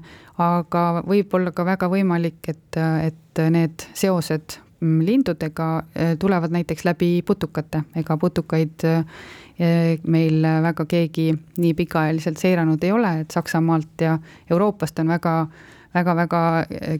aga 0.44 0.84
võib 1.08 1.40
olla 1.40 1.56
ka 1.56 1.68
väga 1.68 1.88
võimalik, 1.92 2.42
et, 2.52 2.82
et 3.08 3.44
need 3.56 3.88
seosed 3.96 4.60
lindudega 4.82 5.70
äh, 5.78 6.16
tulevad 6.20 6.52
näiteks 6.52 6.86
läbi 6.86 7.22
putukate, 7.26 7.84
ega 7.96 8.18
putukaid 8.18 8.88
meil 10.10 10.46
väga 10.64 10.86
keegi 10.90 11.28
nii 11.62 11.74
pikaajaliselt 11.78 12.40
seiranud 12.42 12.82
ei 12.84 12.92
ole, 12.92 13.12
et 13.22 13.32
Saksamaalt 13.32 14.02
ja 14.02 14.16
Euroopast 14.50 15.00
on 15.00 15.12
väga 15.14 15.36
väga-väga 15.94 16.42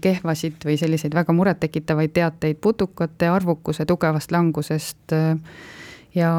kehvasid 0.02 0.66
või 0.66 0.76
selliseid 0.80 1.16
väga 1.16 1.34
murettekitavaid 1.36 2.14
teateid 2.16 2.60
putukate 2.62 3.30
arvukuse 3.32 3.86
tugevast 3.86 4.32
langusest. 4.32 5.16
ja, 6.16 6.32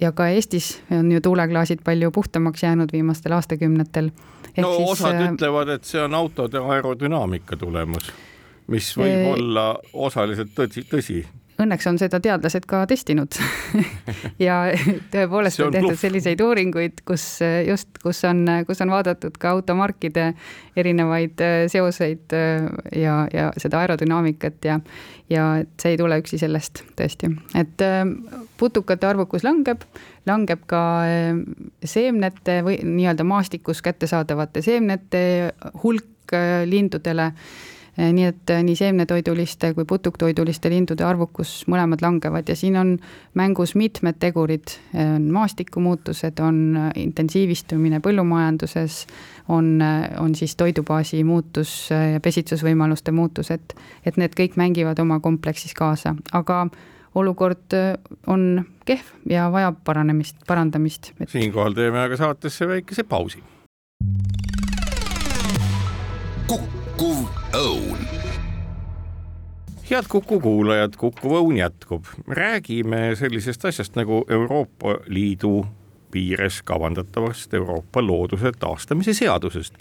ja 0.00 0.12
ka 0.12 0.28
Eestis 0.28 0.82
on 0.92 1.12
ju 1.12 1.20
tuuleklaasid 1.20 1.80
palju 1.84 2.10
puhtamaks 2.10 2.62
jäänud 2.62 2.92
viimastel 2.92 3.32
aastakümnetel. 3.32 4.10
no 4.56 4.76
siis, 4.76 4.90
osad 4.90 5.20
ütlevad, 5.32 5.68
et 5.68 5.84
see 5.84 6.02
on 6.02 6.14
autode 6.14 6.58
aerodünaamika 6.58 7.56
tulemus, 7.56 8.12
mis 8.72 8.90
võib 8.96 9.14
äh, 9.14 9.32
olla 9.34 9.70
osaliselt 9.92 10.54
tõsi, 10.56 10.84
tõsi. 10.90 11.22
Õnneks 11.54 11.86
on 11.86 11.98
seda 12.00 12.18
teadlased 12.22 12.66
ka 12.66 12.82
testinud. 12.90 13.36
Ja 14.42 14.72
tõepoolest 15.12 15.60
on, 15.62 15.68
on 15.68 15.74
tehtud 15.76 15.98
selliseid 16.00 16.40
uuringuid, 16.42 17.04
kus 17.06 17.22
just, 17.68 18.00
kus 18.02 18.24
on, 18.26 18.42
kus 18.66 18.80
on 18.82 18.90
vaadatud 18.90 19.36
ka 19.40 19.52
automarkide 19.54 20.32
erinevaid 20.76 21.42
äh, 21.44 21.54
seoseid 21.70 22.34
äh, 22.34 22.66
ja, 22.98 23.20
ja 23.32 23.52
seda 23.60 23.78
aerodünaamikat 23.84 24.66
ja, 24.66 24.80
ja 25.30 25.44
see 25.80 25.94
ei 25.94 26.00
tule 26.00 26.18
üksi 26.22 26.40
sellest 26.42 26.82
tõesti, 26.98 27.30
et 27.54 27.84
äh, 27.86 28.02
putukate 28.58 29.06
arvukus 29.06 29.46
langeb, 29.46 29.86
langeb 30.26 30.66
ka 30.70 30.82
seemnete 31.84 32.58
või 32.66 32.80
nii-öelda 32.82 33.26
maastikus 33.28 33.84
kättesaadavate 33.86 34.64
seemnete 34.66 35.22
hulk 35.84 36.34
lindudele 36.66 37.30
nii 37.96 38.24
et 38.26 38.52
nii 38.66 38.74
seemnetoiduliste 38.76 39.70
kui 39.74 39.84
putuktoiduliste 39.86 40.70
lindude 40.70 41.04
arvukus 41.06 41.62
mõlemad 41.70 42.02
langevad 42.02 42.48
ja 42.50 42.56
siin 42.58 42.76
on 42.76 42.94
mängus 43.38 43.74
mitmed 43.78 44.18
tegurid, 44.18 44.74
on 44.98 45.28
maastikumuutused, 45.34 46.40
on 46.42 46.90
intensiivistumine 46.98 48.00
põllumajanduses, 48.02 49.04
on, 49.48 49.78
on 50.18 50.34
siis 50.34 50.56
toidubaasi 50.58 51.22
muutus 51.24 51.76
ja 51.90 52.20
pesitsusvõimaluste 52.20 53.14
muutus, 53.14 53.52
et, 53.54 53.76
et 54.06 54.18
need 54.18 54.34
kõik 54.34 54.58
mängivad 54.58 54.98
oma 54.98 55.20
kompleksis 55.22 55.74
kaasa, 55.78 56.16
aga 56.32 56.66
olukord 57.14 57.76
on 58.26 58.64
kehv 58.84 59.30
ja 59.30 59.46
vajab 59.54 59.84
paranemist, 59.86 60.42
parandamist 60.46 61.12
et.... 61.20 61.28
siinkohal 61.30 61.76
teeme 61.78 62.02
aga 62.02 62.18
saatesse 62.18 62.68
väikese 62.68 63.06
pausi. 63.06 63.44
kukkuv 66.46 66.83
head 69.90 70.04
Kuku 70.08 70.40
kuulajad, 70.40 70.96
Kuku 70.96 71.28
Õun 71.28 71.56
jätkub. 71.56 72.04
räägime 72.28 73.16
sellisest 73.16 73.64
asjast 73.64 73.96
nagu 73.96 74.24
Euroopa 74.28 74.98
Liidu 75.06 75.66
piires 76.10 76.62
kavandatavast 76.62 77.54
Euroopa 77.54 78.02
looduse 78.06 78.52
taastamise 78.58 79.14
seadusest, 79.14 79.74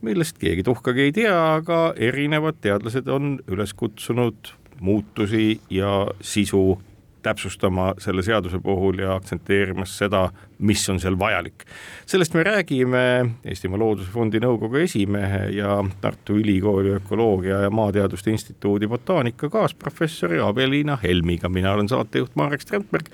millest 0.00 0.38
keegi 0.38 0.62
tuhkagi 0.62 1.00
ei 1.00 1.12
tea, 1.12 1.54
aga 1.54 1.92
erinevad 1.96 2.60
teadlased 2.60 3.08
on 3.08 3.38
üles 3.48 3.74
kutsunud 3.74 4.54
muutusi 4.80 5.60
ja 5.70 6.06
sisu 6.20 6.80
täpsustama 7.22 7.94
selle 7.98 8.22
seaduse 8.22 8.58
puhul 8.62 8.98
ja 9.02 9.14
aktsentteerimas 9.14 9.96
seda, 9.98 10.28
mis 10.58 10.82
on 10.90 11.00
seal 11.00 11.18
vajalik. 11.18 11.64
sellest 12.06 12.34
me 12.34 12.42
räägime 12.42 13.02
Eestimaa 13.44 13.78
Looduse 13.78 14.10
Fondi 14.10 14.40
nõukogu 14.40 14.82
esimehe 14.84 15.46
ja 15.56 15.78
Tartu 16.00 16.36
Ülikooli 16.40 16.94
Ökoloogia 16.98 17.60
ja 17.66 17.70
Maateaduste 17.70 18.30
Instituudi 18.30 18.88
botaanika 18.88 19.48
kaasprofessori 19.48 20.40
Abeliina 20.40 20.98
Helmiga, 21.02 21.48
mina 21.48 21.72
olen 21.72 21.88
saatejuht 21.88 22.36
Marek 22.36 22.60
Strandberg 22.60 23.12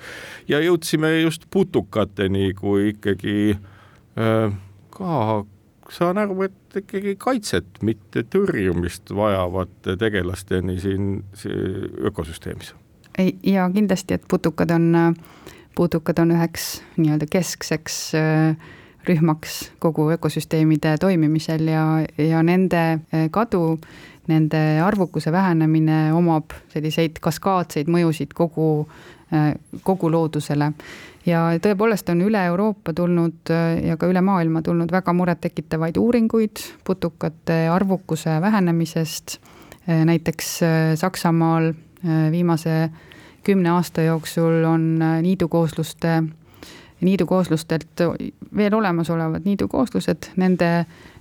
ja 0.49 0.61
jõudsime 0.61 1.21
just 1.21 1.47
putukateni, 1.51 2.53
kui 2.55 2.89
ikkagi 2.95 3.59
äh, 4.19 4.57
ka 4.91 5.45
saan 5.91 6.19
aru, 6.19 6.43
et 6.47 6.81
ikkagi 6.81 7.15
kaitset, 7.21 7.69
mitte 7.87 8.25
tõrjumist 8.33 9.13
vajavate 9.15 9.97
tegelasteni 10.01 10.81
siin 10.83 11.23
ökosüsteemis 12.11 12.75
ja 13.43 13.71
kindlasti, 13.71 14.15
et 14.15 14.25
putukad 14.29 14.71
on, 14.71 15.15
putukad 15.77 16.19
on 16.19 16.35
üheks 16.37 16.81
nii-öelda 16.97 17.29
keskseks 17.31 17.97
äh, 18.15 18.57
rühmaks 19.09 19.71
kogu 19.79 20.11
ökosüsteemide 20.17 20.97
toimimisel 21.01 21.69
ja, 21.71 21.85
ja 22.19 22.43
nende 22.43 22.83
äh, 22.93 23.29
kadu, 23.31 23.79
nende 24.29 24.63
arvukuse 24.83 25.33
vähenemine 25.33 26.13
omab 26.15 26.55
selliseid 26.73 27.21
kaskaadseid 27.23 27.91
mõjusid 27.93 28.35
kogu, 28.35 28.87
äh, 29.33 29.53
kogu 29.83 30.11
loodusele. 30.13 30.73
ja 31.27 31.41
tõepoolest 31.63 32.11
on 32.13 32.21
üle 32.23 32.45
Euroopa 32.47 32.93
tulnud 32.95 33.51
ja 33.83 33.97
ka 33.99 34.07
üle 34.07 34.21
maailma 34.23 34.63
tulnud 34.63 34.93
väga 34.93 35.13
murettekitavaid 35.13 35.97
uuringuid 35.97 36.63
putukate 36.85 37.67
arvukuse 37.69 38.41
vähenemisest. 38.41 39.39
näiteks 39.87 40.61
Saksamaal 40.95 41.73
viimase 42.31 42.91
kümne 43.47 43.71
aasta 43.71 44.03
jooksul 44.03 44.65
on 44.65 45.03
äh, 45.03 45.23
niidukoosluste, 45.23 46.23
niidukooslustelt 47.01 48.03
veel 48.57 48.75
olemasolevad 48.75 49.45
niidukooslused, 49.45 50.33
nende, 50.37 50.71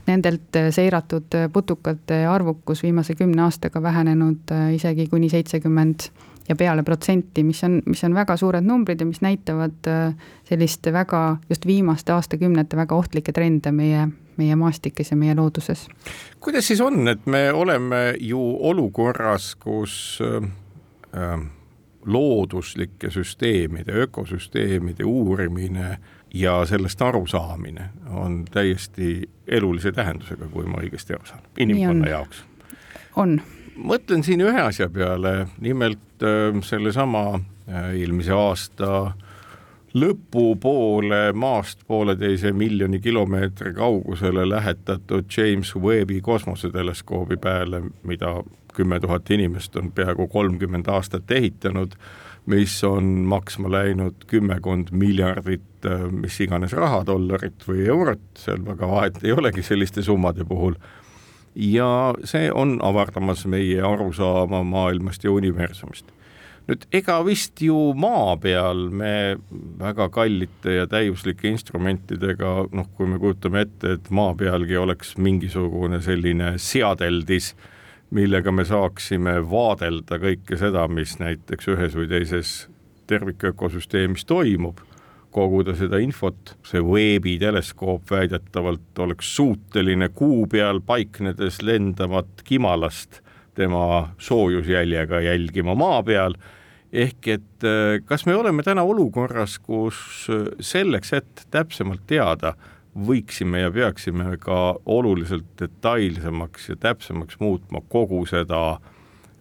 nendelt 0.08 0.58
seiratud 0.70 1.38
putukate 1.54 2.24
arvukus 2.28 2.84
viimase 2.84 3.16
kümne 3.16 3.46
aastaga 3.46 3.82
vähenenud 3.82 4.52
äh, 4.52 4.74
isegi 4.74 5.08
kuni 5.12 5.30
seitsekümmend 5.30 6.10
ja 6.50 6.56
peale 6.56 6.84
protsenti, 6.84 7.44
mis 7.44 7.64
on, 7.64 7.82
mis 7.86 8.04
on 8.04 8.18
väga 8.18 8.38
suured 8.38 8.66
numbrid 8.66 9.00
ja 9.02 9.06
mis 9.06 9.22
näitavad 9.22 9.88
äh, 9.88 10.18
sellist 10.50 10.90
väga, 10.94 11.38
just 11.50 11.66
viimaste 11.66 12.14
aastakümnete 12.18 12.78
väga 12.78 12.96
ohtlikke 12.96 13.34
trende 13.38 13.72
meie, 13.72 14.08
meie 14.38 14.56
maastikes 14.56 15.14
ja 15.14 15.18
meie 15.18 15.38
looduses. 15.38 15.88
kuidas 16.40 16.68
siis 16.68 16.82
on, 16.82 17.08
et 17.08 17.26
me 17.26 17.52
oleme 17.54 18.16
ju 18.20 18.42
olukorras, 18.60 19.56
kus 19.56 20.22
äh, 20.26 20.54
looduslike 22.06 23.10
süsteemide, 23.10 23.92
ökosüsteemide 23.92 25.06
uurimine 25.06 25.98
ja 26.34 26.66
sellest 26.66 27.02
arusaamine 27.02 27.90
on 28.10 28.46
täiesti 28.52 29.30
elulise 29.48 29.92
tähendusega, 29.92 30.48
kui 30.52 30.66
ma 30.66 30.82
õigesti 30.84 31.16
aru 31.16 31.26
saan, 31.26 31.42
inimkonna 31.60 32.10
jaoks. 32.10 32.44
on. 33.16 33.42
mõtlen 33.76 34.24
siin 34.24 34.42
ühe 34.42 34.62
asja 34.62 34.90
peale, 34.90 35.48
nimelt 35.60 36.24
äh, 36.24 36.62
sellesama 36.64 37.26
äh, 37.34 37.90
eelmise 37.94 38.32
aasta 38.32 39.12
lõpupoole 39.96 41.34
maast 41.34 41.86
pooleteise 41.88 42.52
miljoni 42.52 43.00
kilomeetri 43.00 43.74
kaugusele 43.74 44.50
lähetatud 44.50 45.26
James 45.38 45.76
Webbi 45.76 46.22
kosmoseteleskoobi 46.22 47.38
peale, 47.38 47.82
mida 48.04 48.44
kümme 48.76 49.00
tuhat 49.00 49.32
inimest 49.32 49.76
on 49.76 49.92
peaaegu 49.92 50.28
kolmkümmend 50.28 50.88
aastat 50.92 51.32
ehitanud, 51.32 51.96
mis 52.46 52.84
on 52.84 53.06
maksma 53.06 53.72
läinud 53.72 54.28
kümmekond 54.28 54.92
miljardit 54.92 55.64
mis 56.12 56.40
iganes 56.42 56.74
raha, 56.74 57.04
dollarit 57.06 57.64
või 57.68 57.86
eurot, 57.88 58.24
seal 58.40 58.64
väga 58.66 58.90
vahet 58.90 59.24
ei 59.24 59.32
olegi 59.32 59.64
selliste 59.64 60.04
summade 60.04 60.46
puhul. 60.46 60.76
ja 61.56 62.14
see 62.28 62.50
on 62.52 62.80
avardamas 62.84 63.46
meie 63.48 63.82
arusaama 63.82 64.64
maailmast 64.64 65.24
ja 65.24 65.32
universumist 65.32 66.12
nüüd 66.66 66.88
ega 66.98 67.20
vist 67.26 67.62
ju 67.62 67.78
maa 67.94 68.34
peal 68.42 68.88
me 68.90 69.38
väga 69.80 70.10
kallite 70.10 70.80
ja 70.80 70.88
täiuslike 70.90 71.52
instrumentidega, 71.52 72.56
noh, 72.72 72.90
kui 72.98 73.10
me 73.10 73.20
kujutame 73.22 73.66
ette, 73.68 73.98
et 74.00 74.10
maa 74.10 74.34
pealgi 74.38 74.78
oleks 74.82 75.16
mingisugune 75.22 76.02
selline 76.02 76.56
seadeldis 76.58 77.54
millega 78.16 78.52
me 78.52 78.66
saaksime 78.66 79.40
vaadelda 79.50 80.20
kõike 80.22 80.58
seda, 80.60 80.88
mis 80.92 81.18
näiteks 81.20 81.72
ühes 81.74 81.96
või 81.98 82.10
teises 82.12 82.54
tervikökosüsteemis 83.10 84.26
toimub, 84.30 84.80
koguda 85.36 85.76
seda 85.76 86.00
infot, 86.00 86.56
see 86.66 86.82
Webbi 86.82 87.36
teleskoop 87.42 88.12
väidetavalt 88.12 89.04
oleks 89.04 89.34
suuteline 89.36 90.10
kuu 90.16 90.46
peal 90.52 90.80
paiknedes 90.86 91.60
lendavat 91.66 92.46
kimalast 92.48 93.22
tema 93.56 94.16
soojusjäljega 94.20 95.22
jälgima 95.26 95.76
maa 95.76 96.02
peal, 96.04 96.38
ehk 96.96 97.28
et 97.36 97.68
eh, 97.68 98.00
kas 98.08 98.26
me 98.26 98.36
oleme 98.36 98.64
täna 98.64 98.86
olukorras, 98.88 99.60
kus 99.60 100.30
selleks, 100.64 101.14
et 101.20 101.46
täpsemalt 101.52 102.06
teada, 102.08 102.56
võiksime 102.96 103.66
ja 103.66 103.72
peaksime 103.76 104.38
ka 104.40 104.78
oluliselt 104.86 105.48
detailsemaks 105.60 106.70
ja 106.70 106.76
täpsemaks 106.80 107.40
muutma 107.40 107.82
kogu 107.92 108.22
seda 108.30 108.78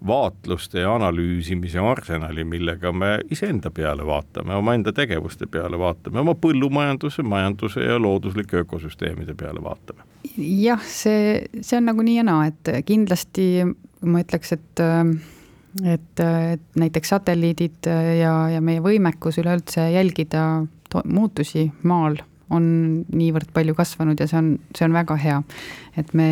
vaatluste 0.06 0.82
ja 0.82 0.94
analüüsimise 0.94 1.78
arsenali, 1.80 2.44
millega 2.44 2.92
me 2.92 3.18
iseenda 3.30 3.70
peale 3.70 4.04
vaatame, 4.06 4.54
omaenda 4.54 4.92
tegevuste 4.92 5.46
peale 5.46 5.78
vaatame, 5.80 6.20
oma 6.20 6.34
põllumajanduse, 6.34 7.22
majanduse 7.22 7.86
ja 7.86 7.98
looduslike 7.98 8.64
ökosüsteemide 8.64 9.34
peale 9.38 9.62
vaatame. 9.64 10.04
jah, 10.36 10.82
see, 10.82 11.46
see 11.60 11.78
on 11.78 11.88
nagu 11.88 12.04
nii 12.04 12.18
ja 12.18 12.26
naa, 12.26 12.50
et 12.50 12.72
kindlasti 12.84 13.64
ma 14.04 14.20
ütleks, 14.20 14.52
et 14.58 14.84
et, 15.82 16.20
et 16.20 16.78
näiteks 16.78 17.14
satelliidid 17.16 17.88
ja, 18.20 18.34
ja 18.54 18.60
meie 18.62 18.82
võimekus 18.84 19.40
üleüldse 19.42 19.88
jälgida 19.94 20.44
muutusi 21.04 21.66
maal 21.82 22.20
on 22.54 22.64
niivõrd 23.14 23.50
palju 23.56 23.74
kasvanud 23.74 24.20
ja 24.20 24.28
see 24.30 24.38
on, 24.38 24.54
see 24.76 24.86
on 24.86 24.94
väga 24.94 25.16
hea. 25.18 25.42
et 25.96 26.12
me 26.14 26.28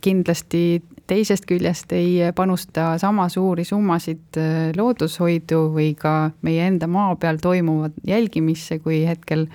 kindlasti 0.00 0.82
teisest 1.06 1.46
küljest 1.46 1.92
ei 1.94 2.32
panusta 2.34 2.96
sama 2.98 3.28
suuri 3.30 3.64
summasid 3.64 4.38
äh, 4.40 4.72
loodushoidu 4.76 5.60
või 5.74 5.92
ka 5.98 6.32
meie 6.46 6.66
enda 6.66 6.88
maa 6.90 7.14
peal 7.20 7.38
toimuvat 7.42 7.94
jälgimisse, 8.06 8.80
kui 8.82 9.04
hetkel 9.06 9.46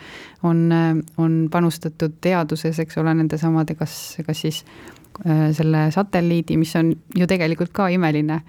on, 0.44 0.64
äh, 0.72 0.96
on 1.18 1.48
panustatud 1.52 2.16
teaduses, 2.24 2.80
eks 2.80 3.02
ole, 3.02 3.16
nendesamade, 3.20 3.76
kas, 3.76 3.98
kas 4.28 4.46
siis 4.46 4.64
äh, 4.64 5.01
selle 5.22 5.84
satelliidi, 5.94 6.56
mis 6.58 6.72
on 6.80 6.94
ju 7.16 7.28
tegelikult 7.30 7.70
ka 7.76 7.92
imeline 7.94 8.40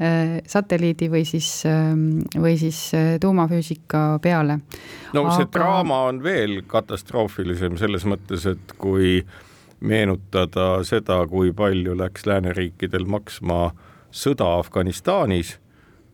Äh, 0.00 0.40
satelliidi 0.46 1.06
või 1.06 1.22
siis, 1.22 1.62
ähm, 1.70 2.24
või 2.34 2.56
siis 2.58 2.90
äh, 2.98 3.12
tuumafüüsika 3.20 4.18
peale. 4.22 4.56
no 5.12 5.22
Aga... 5.22 5.36
see 5.36 5.46
draama 5.54 6.00
on 6.08 6.18
veel 6.22 6.64
katastroofilisem 6.66 7.76
selles 7.78 8.02
mõttes, 8.02 8.42
et 8.50 8.74
kui 8.74 9.20
meenutada 9.78 10.82
seda, 10.82 11.20
kui 11.30 11.52
palju 11.54 11.94
läks 11.94 12.26
lääneriikidel 12.26 13.06
maksma 13.06 13.70
sõda 14.10 14.56
Afganistanis, 14.58 15.60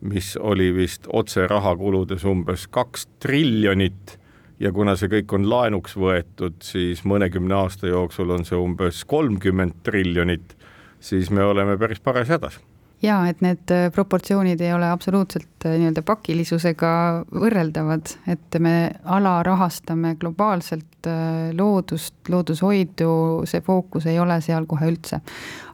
mis 0.01 0.35
oli 0.37 0.69
vist 0.77 1.09
otse 1.09 1.47
rahakuludes 1.49 2.21
umbes 2.21 2.67
kaks 2.69 3.07
triljonit 3.17 4.19
ja 4.61 4.71
kuna 4.71 4.95
see 4.95 5.09
kõik 5.09 5.33
on 5.33 5.49
laenuks 5.49 5.97
võetud, 5.97 6.59
siis 6.61 7.01
mõnekümne 7.09 7.57
aasta 7.63 7.89
jooksul 7.89 8.29
on 8.37 8.45
see 8.45 8.59
umbes 8.59 9.03
kolmkümmend 9.09 9.81
triljonit 9.83 10.55
siis 11.01 11.31
me 11.31 11.43
oleme 11.43 11.77
päris 11.77 11.99
paras 11.99 12.29
hädas 12.29 12.59
jaa, 13.01 13.21
et 13.29 13.41
need 13.41 13.71
äh, 13.73 13.89
proportsioonid 13.93 14.61
ei 14.61 14.73
ole 14.73 14.89
absoluutselt 14.89 15.65
äh, 15.65 15.77
nii-öelda 15.79 16.03
pakilisusega 16.05 16.91
võrreldavad, 17.33 18.13
et 18.29 18.57
me 18.59 18.91
alarahastame 19.03 20.15
globaalselt 20.21 21.09
äh, 21.09 21.49
loodust, 21.57 22.15
loodushoidu, 22.29 23.11
see 23.49 23.63
fookus 23.65 24.05
ei 24.11 24.19
ole 24.21 24.37
seal 24.45 24.67
kohe 24.69 24.91
üldse. 24.91 25.21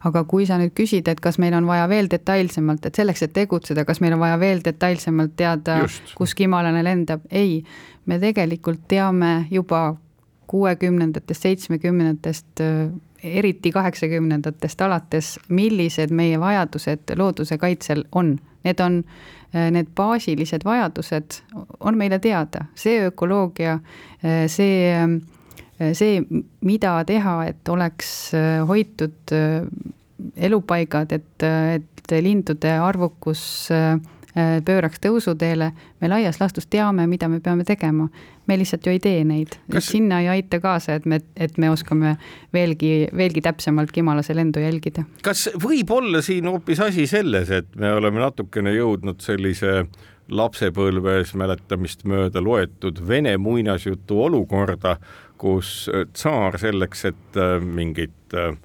aga 0.08 0.24
kui 0.24 0.46
sa 0.48 0.56
nüüd 0.62 0.72
küsid, 0.78 1.08
et 1.12 1.20
kas 1.20 1.40
meil 1.42 1.56
on 1.58 1.68
vaja 1.68 1.88
veel 1.90 2.08
detailsemalt, 2.12 2.86
et 2.86 2.96
selleks, 2.96 3.26
et 3.26 3.34
tegutseda, 3.36 3.84
kas 3.86 4.00
meil 4.02 4.16
on 4.16 4.24
vaja 4.24 4.40
veel 4.40 4.64
detailsemalt 4.64 5.36
teada, 5.36 5.82
kus 6.16 6.36
kimalane 6.38 6.84
lendab, 6.86 7.26
ei, 7.32 7.64
me 8.06 8.20
tegelikult 8.20 8.86
teame 8.88 9.48
juba 9.52 9.98
kuuekümnendatest, 10.48 11.42
seitsmekümnendatest 11.44 12.64
eriti 13.24 13.72
kaheksakümnendatest 13.72 14.82
alates, 14.82 15.38
millised 15.50 16.12
meie 16.16 16.40
vajadused 16.40 17.16
looduse 17.18 17.58
kaitsel 17.58 18.04
on. 18.12 18.38
Need 18.64 18.80
on, 18.84 19.04
äh, 19.56 19.72
need 19.72 19.94
baasilised 19.96 20.66
vajadused 20.66 21.42
on 21.80 21.98
meile 21.98 22.20
teada, 22.20 22.66
see 22.76 23.06
ökoloogia, 23.08 23.80
äh, 24.24 24.46
see, 24.48 24.94
äh, 24.94 25.94
see, 25.94 26.22
mida 26.62 27.00
teha, 27.06 27.38
et 27.46 27.70
oleks 27.70 28.32
hoitud 28.68 29.36
elupaigad, 30.36 31.12
et, 31.12 31.44
et 31.44 32.14
lindude 32.22 32.72
arvukus 32.82 33.70
pööraks 34.66 35.02
tõusuteele, 35.02 35.72
me 36.02 36.10
laias 36.10 36.40
laastus 36.42 36.68
teame, 36.70 37.08
mida 37.10 37.30
me 37.30 37.40
peame 37.42 37.66
tegema 37.66 38.08
me 38.48 38.58
lihtsalt 38.58 38.86
ju 38.86 38.96
ei 38.96 39.00
tee 39.04 39.24
neid 39.28 39.58
sinna 39.84 40.22
ei 40.24 40.30
aita 40.38 40.60
kaasa, 40.64 40.98
et 40.98 41.06
me, 41.06 41.20
et 41.36 41.58
me 41.58 41.70
oskame 41.70 42.16
veelgi, 42.54 43.08
veelgi 43.16 43.44
täpsemalt 43.46 43.92
kimalase 43.96 44.36
lendu 44.36 44.64
jälgida. 44.64 45.06
kas 45.24 45.48
võib 45.64 45.92
olla 45.92 46.22
siin 46.26 46.48
hoopis 46.50 46.82
asi 46.84 47.08
selles, 47.08 47.52
et 47.52 47.76
me 47.76 47.92
oleme 47.94 48.22
natukene 48.24 48.74
jõudnud 48.76 49.22
sellise 49.24 49.84
lapsepõlves 50.28 51.34
mäletamist 51.40 52.04
mööda 52.04 52.42
loetud 52.44 53.00
vene 53.08 53.38
muinasjutu 53.40 54.20
olukorda, 54.26 54.98
kus 55.40 55.88
tsaar 56.14 56.58
selleks, 56.60 57.06
et 57.12 57.40
äh, 57.40 57.62
mingit 57.64 58.36
äh, 58.36 58.58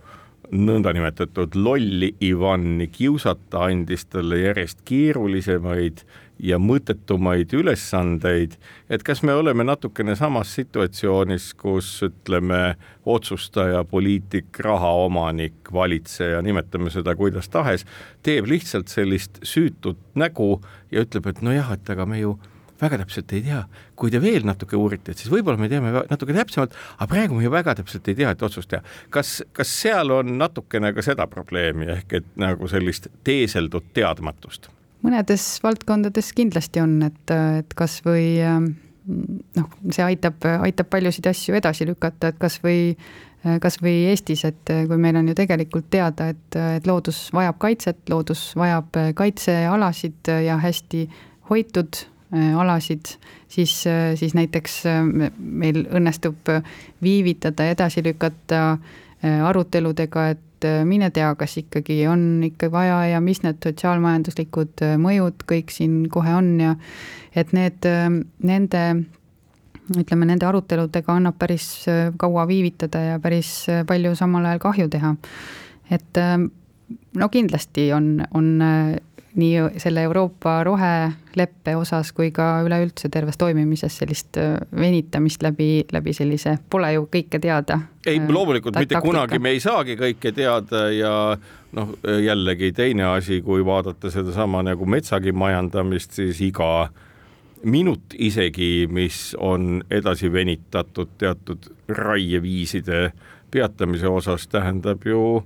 nõndanimetatud 0.52 1.56
lolli 1.56 2.12
Ivani 2.24 2.88
kiusata, 2.92 3.66
andis 3.68 4.06
talle 4.10 4.42
järjest 4.42 4.82
keerulisemaid 4.88 6.02
ja 6.42 6.58
mõttetumaid 6.58 7.54
ülesandeid, 7.54 8.56
et 8.90 9.04
kas 9.06 9.22
me 9.22 9.34
oleme 9.38 9.64
natukene 9.64 10.16
samas 10.18 10.54
situatsioonis, 10.58 11.52
kus 11.58 11.90
ütleme, 12.08 12.76
otsustaja, 13.06 13.84
poliitik, 13.88 14.50
rahaomanik, 14.66 15.72
valitseja, 15.72 16.42
nimetame 16.42 16.90
seda 16.90 17.14
kuidas 17.18 17.48
tahes, 17.52 17.86
teeb 18.26 18.50
lihtsalt 18.50 18.90
sellist 18.90 19.38
süütut 19.46 20.00
nägu 20.18 20.56
ja 20.90 21.06
ütleb, 21.06 21.30
et 21.30 21.44
nojah, 21.46 21.72
et 21.76 21.94
aga 21.94 22.06
me 22.10 22.20
ju 22.20 22.36
väga 22.82 22.98
täpselt 22.98 23.32
ei 23.36 23.44
tea, 23.46 23.62
kui 23.94 24.10
te 24.10 24.18
veel 24.22 24.42
natuke 24.46 24.74
uurite, 24.74 25.14
et 25.14 25.22
siis 25.22 25.30
võib-olla 25.30 25.60
me 25.60 25.70
teame 25.70 25.94
natuke 26.10 26.34
täpsemalt, 26.34 26.74
aga 26.96 27.10
praegu 27.10 27.38
me 27.38 27.46
ju 27.46 27.54
väga 27.54 27.76
täpselt 27.78 28.10
ei 28.10 28.18
tea, 28.18 28.34
et 28.34 28.42
otsust 28.42 28.72
teha. 28.72 28.82
kas, 29.14 29.38
kas 29.54 29.78
seal 29.84 30.10
on 30.10 30.34
natukene 30.40 30.90
ka 30.96 31.06
seda 31.06 31.28
probleemi 31.30 31.90
ehk 31.94 32.18
et 32.18 32.30
nagu 32.40 32.70
sellist 32.70 33.12
teeseldud 33.22 33.92
teadmatust? 33.94 34.72
Mõnedes 35.02 35.44
valdkondades 35.64 36.32
kindlasti 36.36 36.82
on, 36.82 37.00
et, 37.08 37.34
et 37.62 37.74
kasvõi 37.78 38.24
ähm, 38.46 38.72
noh, 39.58 39.68
see 39.90 40.06
aitab, 40.06 40.42
aitab 40.62 40.90
paljusid 40.92 41.26
asju 41.30 41.58
edasi 41.58 41.88
lükata, 41.88 42.32
et 42.32 42.40
kasvõi 42.42 42.96
kasvõi 43.42 44.04
Eestis, 44.06 44.44
et 44.46 44.70
kui 44.86 44.98
meil 45.02 45.16
on 45.18 45.26
ju 45.26 45.34
tegelikult 45.34 45.88
teada, 45.90 46.28
et, 46.30 46.56
et 46.78 46.84
loodus 46.86 47.24
vajab 47.34 47.56
kaitset, 47.58 47.98
loodus 48.06 48.52
vajab 48.54 48.94
kaitsealasid 49.18 50.30
ja 50.46 50.60
hästi 50.62 51.00
hoitud 51.50 51.96
äh, 52.34 52.58
alasid, 52.58 53.16
siis, 53.48 53.84
siis 54.14 54.34
näiteks 54.34 54.78
äh, 54.86 55.02
meil 55.38 55.84
õnnestub 55.90 56.52
viivitada, 57.02 57.68
edasi 57.72 58.04
lükata 58.04 58.62
äh, 58.72 59.42
aruteludega, 59.48 60.28
et 60.34 60.46
et 60.62 60.68
äh, 60.68 60.84
mine 60.86 61.10
tea, 61.10 61.32
kas 61.38 61.56
ikkagi 61.58 62.06
on 62.10 62.42
ikka 62.46 62.70
vaja 62.70 63.00
ja 63.12 63.20
mis 63.20 63.42
need 63.42 63.58
sotsiaalmajanduslikud 63.64 64.84
äh, 64.86 64.94
mõjud 65.00 65.42
kõik 65.48 65.72
siin 65.74 66.06
kohe 66.12 66.34
on 66.36 66.54
ja 66.60 66.76
et 67.34 67.52
need, 67.56 67.82
äh, 67.88 68.08
nende 68.46 68.82
ütleme, 69.98 70.28
nende 70.28 70.46
aruteludega 70.46 71.16
annab 71.18 71.36
päris 71.40 71.84
kaua 72.16 72.46
viivitada 72.48 73.00
ja 73.02 73.20
päris 73.20 73.66
palju 73.88 74.14
samal 74.16 74.46
ajal 74.46 74.62
kahju 74.62 74.88
teha. 74.88 75.16
et 75.90 76.20
no 77.18 77.28
kindlasti 77.28 77.90
on, 77.92 78.22
on 78.32 78.62
nii 79.34 79.80
selle 79.80 80.02
Euroopa 80.02 80.64
roheleppe 80.64 81.76
osas 81.76 82.12
kui 82.12 82.30
ka 82.30 82.60
üleüldse 82.66 83.08
terves 83.12 83.38
toimimises 83.40 83.96
sellist 84.02 84.36
äh, 84.36 84.58
venitamist 84.76 85.42
läbi, 85.42 85.84
läbi 85.92 86.12
sellise 86.12 86.58
pole 86.70 86.92
ju 86.92 87.06
kõike 87.12 87.40
teada. 87.40 87.78
ei, 88.06 88.18
äh, 88.18 88.28
loomulikult 88.28 88.76
mitte 88.76 88.94
taktika. 88.94 89.06
kunagi 89.06 89.38
me 89.38 89.54
ei 89.56 89.60
saagi 89.60 89.96
kõike 89.96 90.34
teada 90.36 90.84
ja 90.92 91.14
noh, 91.72 91.94
jällegi 92.24 92.72
teine 92.76 93.08
asi, 93.14 93.40
kui 93.42 93.64
vaadata 93.64 94.10
sedasama 94.10 94.62
nagu 94.62 94.86
metsagi 94.86 95.32
majandamist, 95.32 96.12
siis 96.12 96.40
iga 96.40 96.90
minut 97.64 98.14
isegi, 98.18 98.86
mis 98.90 99.36
on 99.38 99.84
edasi 99.90 100.32
venitatud 100.32 101.16
teatud 101.18 101.70
raieviiside 101.88 103.12
peatamise 103.50 104.08
osas, 104.08 104.48
tähendab 104.48 105.06
ju 105.06 105.42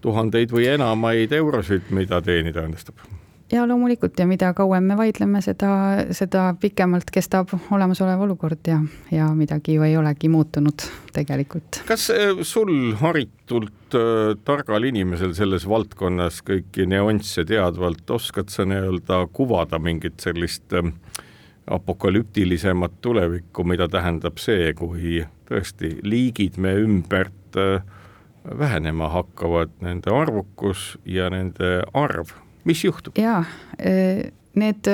tuhandeid 0.00 0.52
või 0.52 0.66
enamaid 0.74 1.32
eurosid, 1.32 1.88
mida 1.94 2.20
teenida 2.24 2.64
õnnestub 2.64 3.19
ja 3.52 3.66
loomulikult 3.68 4.18
ja 4.18 4.26
mida 4.26 4.52
kauem 4.54 4.84
me 4.90 4.96
vaidleme, 4.98 5.42
seda, 5.44 5.70
seda 6.16 6.50
pikemalt 6.60 7.10
kestab 7.12 7.52
olemasolev 7.70 8.22
olukord 8.26 8.66
ja, 8.68 8.80
ja 9.10 9.28
midagi 9.34 9.74
ju 9.74 9.86
ei 9.86 9.96
olegi 9.98 10.30
muutunud 10.32 10.86
tegelikult. 11.14 11.82
kas 11.88 12.10
äh, 12.14 12.42
sul 12.42 12.94
haritult 13.00 13.98
äh, 13.98 14.34
targal 14.44 14.86
inimesel 14.90 15.34
selles 15.38 15.68
valdkonnas 15.68 16.42
kõiki 16.46 16.86
nüansse 16.90 17.44
teadvalt 17.48 18.10
oskad 18.10 18.52
sa 18.52 18.66
nii-öelda 18.68 19.24
kuvada 19.32 19.82
mingit 19.82 20.20
sellist 20.22 20.76
äh, 20.76 20.92
apokalüptilisemat 21.70 23.00
tulevikku, 23.00 23.64
mida 23.64 23.88
tähendab 23.88 24.38
see, 24.42 24.72
kui 24.78 25.22
tõesti 25.50 25.96
liigid 26.02 26.58
me 26.58 26.74
ümbert 26.82 27.58
äh, 27.58 27.82
vähenema 28.58 29.10
hakkavad, 29.12 29.74
nende 29.84 30.12
arvukus 30.14 30.94
ja 31.04 31.28
nende 31.30 31.80
arv 31.94 32.32
mis 32.64 32.84
juhtub? 32.84 33.16
jaa, 33.18 33.42
e, 33.78 34.30
need, 34.60 34.90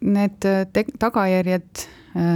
need 0.00 0.48
tagajärjed 0.98 1.84
e, 2.14 2.26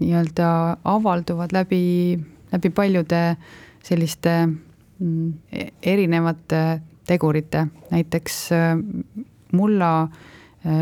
nii-öelda 0.00 0.50
avalduvad 0.84 1.54
läbi, 1.56 2.18
läbi 2.52 2.70
paljude 2.70 3.22
selliste 3.84 4.34
mm, 4.46 5.32
e, 5.52 5.68
erinevate 5.82 6.62
tegurite, 7.06 7.66
näiteks 7.92 8.48
mulla, 9.54 10.08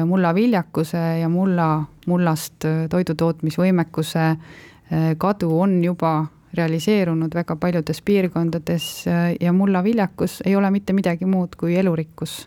mullaviljakuse 0.09 1.03
ja 1.21 1.29
mulla, 1.29 1.85
mullast 2.09 2.65
toidutootmisvõimekuse 2.89 4.23
kadu 5.21 5.51
on 5.61 5.75
juba 5.85 6.15
realiseerunud 6.57 7.37
väga 7.37 7.59
paljudes 7.61 8.01
piirkondades 8.09 8.87
ja 9.41 9.53
mullaviljakus 9.53 10.39
ei 10.47 10.57
ole 10.57 10.71
mitte 10.73 10.97
midagi 10.97 11.29
muud 11.29 11.59
kui 11.61 11.77
elurikkus 11.77 12.47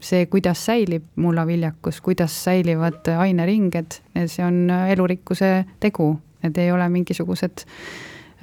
see, 0.00 0.26
kuidas 0.30 0.64
säilib 0.66 1.04
mullaviljakus, 1.16 2.00
kuidas 2.00 2.34
säilivad 2.44 3.08
aineringed, 3.18 3.98
see 4.26 4.44
on 4.46 4.70
elurikkuse 4.70 5.64
tegu, 5.80 6.12
need 6.44 6.58
ei 6.58 6.70
ole 6.72 6.86
mingisugused 6.88 7.64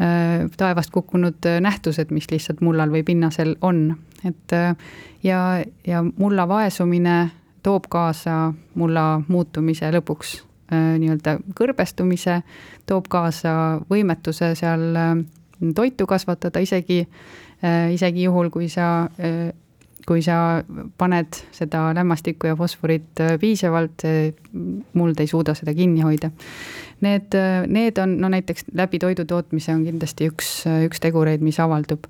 äh, 0.02 0.50
taevast 0.58 0.92
kukkunud 0.92 1.48
nähtused, 1.64 2.12
mis 2.12 2.28
lihtsalt 2.32 2.62
mullal 2.62 2.92
või 2.92 3.06
pinnasel 3.08 3.56
on, 3.62 3.96
et 4.28 4.54
äh, 4.54 4.76
ja, 5.24 5.64
ja 5.88 6.04
mulla 6.04 6.48
vaesumine 6.48 7.30
toob 7.64 7.88
kaasa 7.90 8.54
mulla 8.76 9.22
muutumise 9.28 9.92
lõpuks 9.92 10.42
nii-öelda 10.68 11.38
kõrbestumise, 11.56 12.42
toob 12.86 13.06
kaasa 13.08 13.52
võimetuse 13.88 14.50
seal 14.60 14.98
toitu 15.76 16.08
kasvatada, 16.08 16.60
isegi, 16.60 16.98
isegi 17.96 18.26
juhul, 18.26 18.50
kui 18.52 18.68
sa 18.68 19.08
kui 20.08 20.24
sa 20.24 20.64
paned 20.98 21.40
seda 21.52 21.90
lämmastikku 21.98 22.48
ja 22.48 22.56
fosforit 22.56 23.22
äh, 23.24 23.36
piisavalt, 23.42 24.06
muld 24.98 25.20
ei 25.20 25.28
suuda 25.28 25.56
seda 25.58 25.76
kinni 25.78 26.06
hoida. 26.06 26.32
Need, 27.06 27.36
äh, 27.38 27.64
need 27.68 28.00
on, 28.02 28.18
no 28.22 28.32
näiteks 28.34 28.70
läbi 28.78 29.00
toidu 29.04 29.28
tootmise 29.28 29.76
on 29.76 29.86
kindlasti 29.88 30.32
üks, 30.32 30.52
üks 30.88 31.04
tegureid, 31.04 31.44
mis 31.46 31.60
avaldub. 31.64 32.08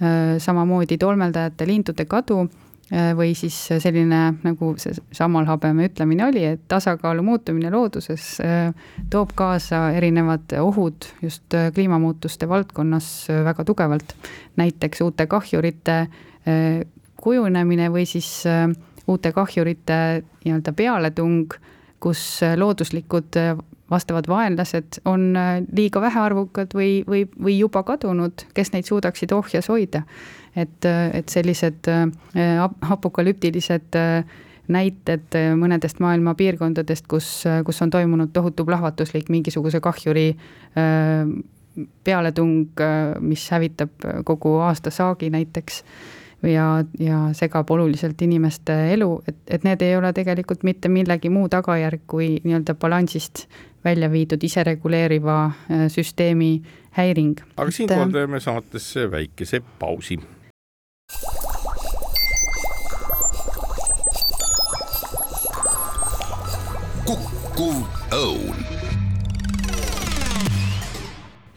Äh, 0.00 0.36
samamoodi 0.40 1.00
tolmeldajate 1.00 1.68
lindude 1.68 2.06
kadu, 2.08 2.44
Äh, 2.90 3.12
või 3.14 3.36
siis 3.38 3.54
selline, 3.78 4.18
nagu 4.42 4.72
see 4.82 4.96
Samal 5.14 5.46
Habeme 5.46 5.84
ütlemine 5.86 6.24
oli, 6.26 6.40
et 6.56 6.64
tasakaalu 6.68 7.22
muutumine 7.22 7.70
looduses 7.70 8.24
äh, 8.42 8.72
toob 9.12 9.30
kaasa 9.38 9.92
erinevad 9.94 10.50
ohud 10.58 11.06
just 11.22 11.54
äh, 11.54 11.68
kliimamuutuste 11.74 12.48
valdkonnas 12.50 13.28
väga 13.46 13.64
tugevalt. 13.68 14.16
näiteks 14.58 15.00
uute 15.06 15.26
kahjurite 15.26 16.08
kujunemine 17.20 17.90
või 17.92 18.06
siis 18.08 18.44
uute 19.10 19.32
kahjurite 19.32 19.96
nii-öelda 20.44 20.72
pealetung, 20.76 21.52
kus 22.00 22.40
looduslikud 22.56 23.36
vastavad 23.90 24.28
vaenlased 24.28 25.00
on 25.04 25.34
liiga 25.76 26.00
vähearvukad 26.00 26.74
või, 26.74 27.00
või, 27.06 27.24
või 27.42 27.58
juba 27.58 27.82
kadunud, 27.82 28.46
kes 28.54 28.72
neid 28.72 28.86
suudaksid 28.88 29.32
ohjes 29.34 29.68
hoida. 29.68 30.02
Et, 30.56 30.86
et 31.14 31.28
sellised 31.30 31.86
äh, 31.90 32.62
apokalüptilised 32.90 33.98
äh, 33.98 34.24
näited 34.70 35.36
äh, 35.38 35.52
mõnedest 35.58 36.00
maailma 36.02 36.34
piirkondadest, 36.38 37.06
kus, 37.10 37.28
kus 37.66 37.82
on 37.82 37.90
toimunud 37.90 38.32
tohutu 38.34 38.66
plahvatuslik 38.66 39.30
mingisuguse 39.30 39.80
kahjuri 39.80 40.32
pealetung, 42.04 42.82
mis 43.22 43.44
hävitab 43.50 44.06
kogu 44.26 44.56
aastasaagi 44.66 45.30
näiteks 45.30 45.84
ja, 46.42 46.84
ja 46.98 47.18
segab 47.36 47.70
oluliselt 47.70 48.22
inimeste 48.22 48.76
elu, 48.94 49.10
et, 49.28 49.36
et 49.46 49.64
need 49.64 49.82
ei 49.82 49.96
ole 49.96 50.12
tegelikult 50.16 50.62
mitte 50.62 50.88
millegi 50.88 51.30
muu 51.32 51.48
tagajärg 51.48 52.06
kui 52.06 52.36
nii-öelda 52.44 52.74
balansist 52.74 53.46
välja 53.84 54.10
viidud 54.12 54.42
isereguleeriva 54.44 55.38
süsteemi 55.88 56.52
häiring. 56.96 57.40
aga 57.56 57.70
siinkohal 57.70 58.12
teeme 58.12 58.40
saatesse 58.40 59.10
väikese 59.10 59.62
pausi 59.78 60.20
kukkuv 67.10 67.82
õun. 68.14 68.60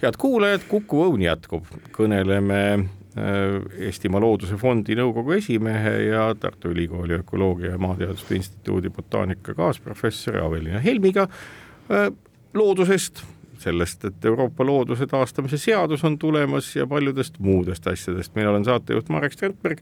head 0.04 0.18
kuulajad, 0.20 0.66
Kuku 0.68 1.06
Õun 1.06 1.22
jätkub, 1.24 1.68
kõneleme 1.96 2.60
äh, 2.74 2.82
Eestimaa 3.14 4.22
Looduse 4.24 4.58
Fondi 4.58 4.96
nõukogu 4.98 5.36
esimehe 5.38 5.92
ja 6.08 6.26
Tartu 6.40 6.72
Ülikooli 6.74 7.20
Ökoloogia 7.20 7.76
ja 7.76 7.78
Maateaduste 7.78 8.36
Instituudi 8.36 8.90
botaanika 8.90 9.54
kaasprofessori 9.54 10.42
Avelina 10.42 10.82
Helmiga 10.82 11.28
äh, 11.28 12.08
loodusest, 12.54 13.24
sellest, 13.64 14.06
et 14.06 14.26
Euroopa 14.26 14.66
looduse 14.66 15.08
taastamise 15.08 15.58
seadus 15.58 16.04
on 16.04 16.18
tulemas 16.20 16.76
ja 16.76 16.88
paljudest 16.88 17.40
muudest 17.40 17.88
asjadest. 17.88 18.36
mina 18.36 18.50
olen 18.50 18.66
saatejuht 18.66 19.10
Marek 19.10 19.34
Strandberg 19.34 19.80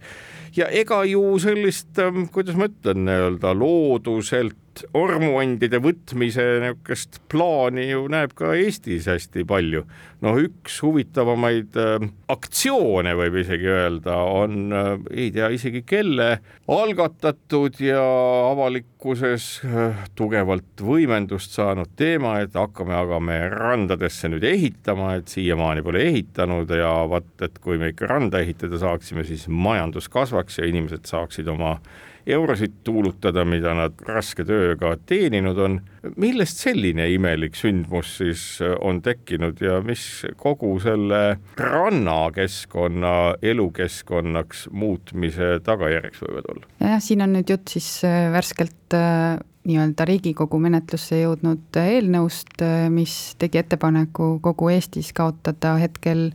ja 0.55 0.67
ega 0.67 1.03
ju 1.05 1.39
sellist, 1.39 1.99
ähm, 1.99 2.27
kuidas 2.31 2.55
ma 2.59 2.67
ütlen, 2.69 3.05
nii-öelda 3.07 3.55
looduselt 3.57 4.60
ormuandide 4.97 5.81
võtmise 5.83 6.43
niisugust 6.61 7.19
plaani 7.31 7.89
ju 7.89 8.05
näeb 8.11 8.33
ka 8.37 8.53
Eestis 8.57 9.09
hästi 9.09 9.45
palju. 9.47 9.83
noh, 10.21 10.35
üks 10.37 10.75
huvitavamaid 10.85 11.77
äh, 11.81 12.03
aktsioone 12.29 13.15
võib 13.17 13.39
isegi 13.41 13.65
öelda, 13.65 14.19
on 14.21 14.75
äh, 14.75 14.91
ei 15.15 15.31
tea 15.33 15.49
isegi 15.49 15.81
kelle 15.81 16.27
algatatud 16.69 17.79
ja 17.81 18.03
avalikkuses 18.51 19.47
äh, 19.65 20.03
tugevalt 20.15 20.83
võimendust 20.85 21.57
saanud 21.57 21.95
teema, 21.97 22.35
et 22.43 22.53
hakkame 22.53 22.93
aga 22.99 23.17
me 23.19 23.39
randadesse 23.49 24.29
nüüd 24.29 24.45
ehitama, 24.45 25.15
et 25.17 25.33
siiamaani 25.33 25.81
pole 25.85 26.05
ehitanud 26.11 26.69
ja 26.77 26.93
vaat, 27.09 27.33
et 27.41 27.57
kui 27.63 27.81
me 27.81 27.89
ikka 27.91 28.13
randa 28.13 28.45
ehitada 28.45 28.77
saaksime, 28.81 29.25
siis 29.25 29.47
majandus 29.49 30.09
kasvaks 30.11 30.61
ja 30.61 30.69
inimesed 30.69 31.09
saaksid 31.09 31.49
oma 31.49 31.79
eurosid 32.25 32.71
tuulutada, 32.83 33.45
mida 33.45 33.73
nad 33.77 34.01
raske 34.07 34.45
tööga 34.47 34.93
teeninud 35.09 35.57
on. 35.61 35.79
millest 36.17 36.57
selline 36.57 37.05
imelik 37.13 37.55
sündmus 37.55 38.15
siis 38.17 38.43
äh, 38.61 38.73
on 38.81 39.01
tekkinud 39.05 39.61
ja 39.61 39.81
mis 39.85 40.25
kogu 40.37 40.73
selle 40.81 41.37
rannakeskkonna 41.57 43.13
elukeskkonnaks 43.41 44.67
muutmise 44.71 45.59
tagajärjeks 45.65 46.25
võivad 46.25 46.51
olla? 46.53 46.67
jah, 46.79 46.99
siin 47.01 47.21
on 47.21 47.37
nüüd 47.37 47.53
jutt 47.53 47.73
siis 47.77 47.89
äh, 48.07 48.31
värskelt 48.33 48.97
äh, 48.97 49.37
nii-öelda 49.69 50.05
Riigikogu 50.09 50.57
menetlusse 50.57 51.21
jõudnud 51.21 51.77
eelnõust, 51.77 52.63
mis 52.89 53.35
tegi 53.37 53.59
ettepaneku 53.61 54.39
kogu 54.41 54.71
Eestis 54.73 55.11
kaotada 55.13 55.75
hetkel 55.77 56.31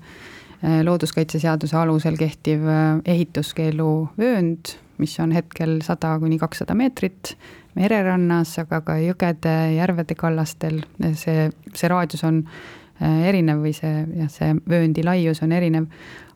looduskaitseseaduse 0.62 1.74
alusel 1.76 2.14
kehtiv 2.20 2.62
ehituskeeluvöönd 3.02 4.76
mis 4.98 5.14
on 5.20 5.32
hetkel 5.36 5.78
sada 5.84 6.16
kuni 6.22 6.38
kakssada 6.38 6.74
meetrit 6.78 7.34
mererannas, 7.76 8.56
aga 8.62 8.80
ka 8.84 8.96
jõgede, 9.02 9.54
järvede 9.76 10.16
kallastel, 10.18 10.80
see, 11.20 11.50
see 11.76 11.90
raadius 11.92 12.24
on 12.24 12.42
äh, 12.46 13.26
erinev 13.28 13.60
või 13.64 13.74
see, 13.76 14.04
jah, 14.16 14.30
see 14.32 14.54
vööndi 14.68 15.04
laius 15.06 15.42
on 15.44 15.52
erinev. 15.52 15.90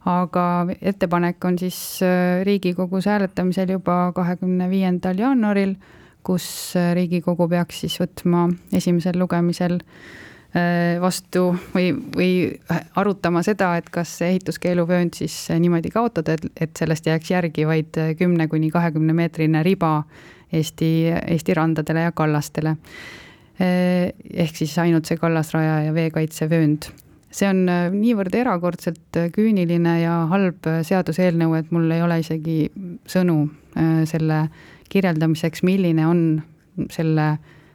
aga 0.09 0.45
ettepanek 0.81 1.45
on 1.45 1.59
siis 1.61 1.79
äh, 2.03 2.41
Riigikogus 2.45 3.07
hääletamisel 3.07 3.77
juba 3.77 4.13
kahekümne 4.17 4.71
viiendal 4.71 5.19
jaanuaril, 5.19 5.77
kus 6.23 6.77
äh, 6.77 6.95
Riigikogu 6.97 7.49
peaks 7.49 7.85
siis 7.85 8.01
võtma 8.01 8.49
esimesel 8.73 9.19
lugemisel 9.19 9.81
Äh, 9.81 10.30
vastu 11.01 11.53
või, 11.75 11.93
või 12.17 12.31
arutama 12.99 13.43
seda, 13.47 13.69
et 13.79 13.87
kas 13.95 14.17
ehituskeeluvöönd 14.27 15.15
siis 15.15 15.35
niimoodi 15.63 15.93
kaotada, 15.95 16.35
et, 16.35 16.47
et 16.67 16.81
sellest 16.81 17.07
jääks 17.07 17.31
järgi 17.31 17.67
vaid 17.69 17.99
kümne 18.19 18.49
kuni 18.51 18.71
kahekümne 18.75 19.15
meetrine 19.15 19.63
riba 19.63 20.01
Eesti, 20.53 20.89
Eesti 21.31 21.55
randadele 21.55 22.09
ja 22.09 22.13
kallastele. 22.13 22.75
Äh, 23.63 24.11
ehk 24.35 24.59
siis 24.59 24.75
ainult 24.83 25.07
see 25.07 25.21
kallasraja 25.21 25.85
ja 25.87 25.95
veekaitsevöönd. 25.95 26.91
see 27.31 27.47
on 27.47 27.69
äh, 27.71 27.87
niivõrd 27.95 28.35
erakordselt 28.35 29.21
küüniline 29.31 30.01
ja 30.01 30.25
halb 30.33 30.67
seaduseelnõu, 30.67 31.55
et 31.61 31.71
mul 31.71 31.91
ei 31.95 32.03
ole 32.03 32.19
isegi 32.25 32.65
sõnu 33.07 33.45
selle 34.11 34.49
kirjeldamiseks, 34.91 35.63
milline 35.63 36.07
on 36.07 36.23
selle 36.91 37.27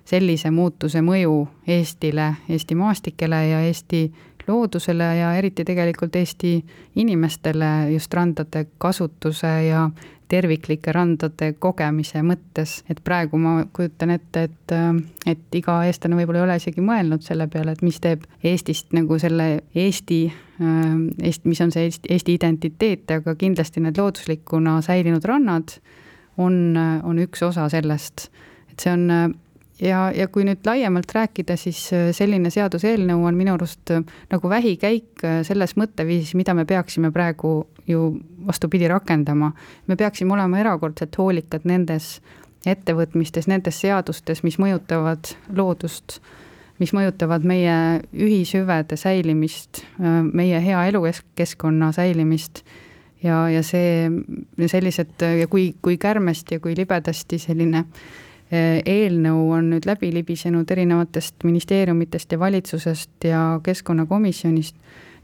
sellise 0.06 0.52
muutuse 0.52 1.02
mõju 1.02 1.48
Eestile, 1.68 2.34
Eesti 2.50 2.76
maastikele 2.76 3.42
ja 3.50 3.62
Eesti 3.66 4.06
loodusele 4.48 5.16
ja 5.18 5.34
eriti 5.36 5.66
tegelikult 5.66 6.16
Eesti 6.16 6.60
inimestele 6.96 7.92
just 7.94 8.14
randade 8.14 8.68
kasutuse 8.78 9.54
ja 9.68 9.90
terviklike 10.28 10.92
randade 10.94 11.52
kogemise 11.60 12.22
mõttes, 12.26 12.80
et 12.90 13.02
praegu 13.06 13.38
ma 13.38 13.60
kujutan 13.74 14.16
ette, 14.16 14.48
et, 14.48 14.74
et 15.30 15.58
iga 15.58 15.78
eestlane 15.86 16.18
võib-olla 16.18 16.42
ei 16.42 16.46
ole 16.48 16.58
isegi 16.62 16.82
mõelnud 16.86 17.26
selle 17.26 17.48
peale, 17.52 17.76
et 17.76 17.84
mis 17.86 18.00
teeb 18.02 18.26
Eestist 18.44 18.94
nagu 18.98 19.20
selle 19.22 19.50
Eesti, 19.76 20.20
Eesti, 21.22 21.50
mis 21.50 21.62
on 21.62 21.74
see 21.76 21.86
Eesti, 21.90 22.10
Eesti 22.18 22.38
identiteet, 22.40 23.16
aga 23.20 23.36
kindlasti 23.38 23.86
need 23.86 24.02
looduslikuna 24.02 24.80
säilinud 24.86 25.26
rannad 25.30 25.78
on, 26.42 26.78
on 27.04 27.22
üks 27.22 27.46
osa 27.46 27.70
sellest, 27.72 28.30
et 28.72 28.82
see 28.82 28.96
on 28.96 29.36
ja, 29.82 30.12
ja 30.16 30.28
kui 30.32 30.46
nüüd 30.48 30.66
laiemalt 30.66 31.12
rääkida, 31.16 31.58
siis 31.60 31.82
äh, 31.94 32.10
selline 32.16 32.52
seaduseelnõu 32.54 33.26
on 33.28 33.38
minu 33.38 33.56
arust 33.56 33.92
äh, 33.94 34.04
nagu 34.32 34.50
vähikäik 34.52 35.24
äh, 35.26 35.42
selles 35.48 35.76
mõtteviisis, 35.80 36.36
mida 36.38 36.56
me 36.58 36.66
peaksime 36.70 37.12
praegu 37.16 37.58
ju 37.88 38.08
vastupidi 38.48 38.88
rakendama. 38.90 39.52
me 39.88 39.96
peaksime 39.96 40.34
olema 40.34 40.60
erakordselt 40.60 41.18
hoolikad 41.18 41.66
nendes 41.66 42.20
ettevõtmistes, 42.66 43.48
nendes 43.48 43.78
seadustes, 43.80 44.42
mis 44.44 44.58
mõjutavad 44.58 45.36
loodust, 45.54 46.20
mis 46.80 46.94
mõjutavad 46.94 47.46
meie 47.46 48.02
ühishüvede 48.12 48.98
säilimist, 48.98 49.84
meie 50.34 50.60
hea 50.60 50.82
elukeskkonna 50.90 51.92
säilimist 51.94 52.64
ja, 53.24 53.46
ja 53.54 53.62
see, 53.64 54.10
sellised 54.66 55.22
ja 55.22 55.46
kui, 55.48 55.76
kui 55.82 56.00
kärmesti 56.02 56.58
ja 56.58 56.64
kui 56.64 56.74
libedasti 56.76 57.38
selline 57.40 57.86
äh, 57.86 58.25
eelnõu 58.52 59.52
on 59.58 59.72
nüüd 59.74 59.88
läbi 59.90 60.12
libisenud 60.14 60.70
erinevatest 60.72 61.44
ministeeriumitest 61.44 62.32
ja 62.32 62.40
valitsusest 62.40 63.26
ja 63.26 63.60
keskkonnakomisjonist, 63.64 64.76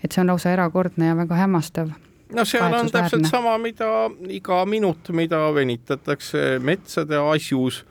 et 0.03 0.11
see 0.11 0.24
on 0.24 0.32
lausa 0.34 0.55
erakordne 0.55 1.11
ja 1.11 1.17
väga 1.17 1.38
hämmastav 1.43 1.91
no 2.34 2.45
seal 2.45 2.74
on 2.74 2.89
täpselt 2.91 3.30
sama, 3.30 3.57
mida 3.61 4.09
iga 4.30 4.65
minut, 4.65 5.11
mida 5.13 5.43
venitatakse 5.53 6.59
metsade 6.59 7.17
asjus 7.17 7.84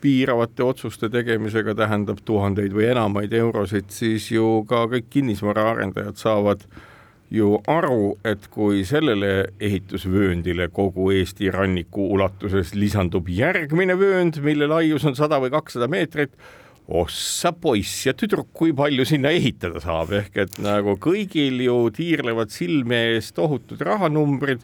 piiravate 0.00 0.62
otsuste 0.62 1.08
tegemisega 1.10 1.74
tähendab 1.74 2.20
tuhandeid 2.24 2.74
või 2.76 2.90
enamaid 2.92 3.32
eurosid, 3.32 3.88
siis 3.90 4.30
ju 4.30 4.62
ka 4.68 4.84
kõik 4.92 5.08
kinnisvaraarendajad 5.10 6.20
saavad 6.20 6.62
äh, 6.62 6.84
ju 7.32 7.56
aru, 7.70 8.16
et 8.26 8.46
kui 8.54 8.84
sellele 8.86 9.48
ehitusvööndile 9.62 10.68
kogu 10.74 11.10
Eesti 11.14 11.50
ranniku 11.54 12.06
ulatuses 12.14 12.74
lisandub 12.78 13.28
järgmine 13.32 13.96
vöönd, 13.98 14.38
mille 14.44 14.68
laius 14.70 15.06
on 15.08 15.18
sada 15.18 15.40
või 15.42 15.50
kakssada 15.54 15.88
meetrit, 15.90 16.36
ossa 16.86 17.50
poiss 17.50 18.06
ja 18.06 18.14
tüdruk, 18.14 18.52
kui 18.54 18.74
palju 18.76 19.04
sinna 19.08 19.32
ehitada 19.34 19.82
saab, 19.82 20.12
ehk 20.14 20.42
et 20.44 20.58
nagu 20.62 20.94
kõigil 21.02 21.58
ju 21.64 21.78
tiirlevad 21.94 22.54
silme 22.54 23.00
ees 23.16 23.32
tohutud 23.34 23.82
rahanumbrid 23.82 24.62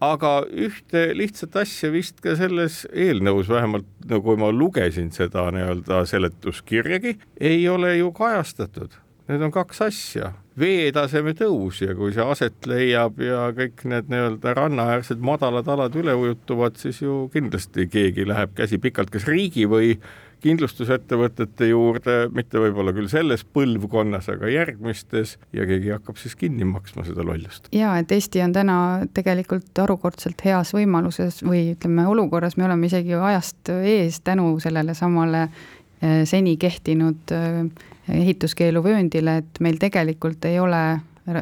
aga 0.00 0.40
ühte 0.48 1.10
lihtsat 1.16 1.56
asja 1.60 1.90
vist 1.92 2.22
ka 2.24 2.34
selles 2.38 2.82
eelnõus, 2.88 3.50
vähemalt 3.52 3.88
no 4.08 4.20
kui 4.24 4.40
ma 4.40 4.48
lugesin 4.52 5.12
seda 5.12 5.50
nii-öelda 5.54 6.02
seletuskirjagi, 6.08 7.18
ei 7.36 7.68
ole 7.68 7.96
ju 7.98 8.10
kajastatud. 8.16 8.96
Need 9.30 9.44
on 9.46 9.52
kaks 9.54 9.78
asja, 9.84 10.32
veetaseme 10.58 11.36
tõus 11.38 11.84
ja 11.84 11.94
kui 11.94 12.10
see 12.14 12.24
aset 12.24 12.66
leiab 12.66 13.20
ja 13.22 13.44
kõik 13.54 13.84
need 13.86 14.08
nii-öelda 14.10 14.54
rannaäärsed 14.58 15.20
madalad 15.22 15.68
alad 15.70 15.94
üle 16.00 16.16
ujutuvad, 16.18 16.80
siis 16.80 16.98
ju 17.04 17.28
kindlasti 17.30 17.86
keegi 17.92 18.26
läheb 18.26 18.56
käsi 18.58 18.80
pikalt, 18.82 19.12
kas 19.14 19.28
riigi 19.30 19.68
või 19.70 19.92
kindlustusettevõtete 20.40 21.68
juurde, 21.68 22.14
mitte 22.34 22.58
võib-olla 22.58 22.94
küll 22.96 23.10
selles 23.12 23.44
põlvkonnas, 23.44 24.30
aga 24.32 24.50
järgmistes 24.50 25.36
ja 25.56 25.66
keegi 25.68 25.92
hakkab 25.94 26.18
siis 26.18 26.34
kinni 26.40 26.66
maksma 26.66 27.04
seda 27.06 27.22
lollust. 27.26 27.68
ja 27.76 27.92
et 28.00 28.12
Eesti 28.12 28.42
on 28.42 28.56
täna 28.56 28.78
tegelikult 29.14 29.84
harukordselt 29.84 30.42
heas 30.44 30.72
võimaluses 30.74 31.42
või 31.46 31.74
ütleme, 31.74 32.08
olukorras, 32.08 32.56
me 32.56 32.66
oleme 32.66 32.90
isegi 32.90 33.14
ajast 33.14 33.70
ees 33.76 34.20
tänu 34.26 34.54
sellele 34.64 34.96
samale 34.98 35.46
eh, 35.46 36.24
seni 36.24 36.56
kehtinud 36.60 37.36
eh, 37.36 37.62
ehituskeeluvööndile, 38.10 39.36
et 39.42 39.60
meil 39.60 39.78
tegelikult 39.80 40.44
ei 40.48 40.58
ole 40.60 40.82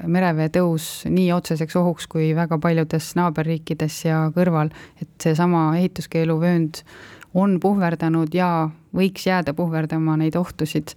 merevee 0.07 0.49
tõus 0.53 0.89
nii 1.09 1.31
otseseks 1.33 1.77
ohuks 1.81 2.09
kui 2.11 2.33
väga 2.37 2.59
paljudes 2.61 3.13
naaberriikides 3.17 4.03
ja 4.05 4.25
kõrval, 4.35 4.73
et 5.01 5.11
seesama 5.23 5.71
ehituskeeluvöönd 5.79 6.83
on 7.39 7.59
puhverdanud 7.61 8.35
ja 8.35 8.69
võiks 8.97 9.27
jääda 9.27 9.53
puhverdama 9.55 10.17
neid 10.17 10.37
ohtusid. 10.37 10.95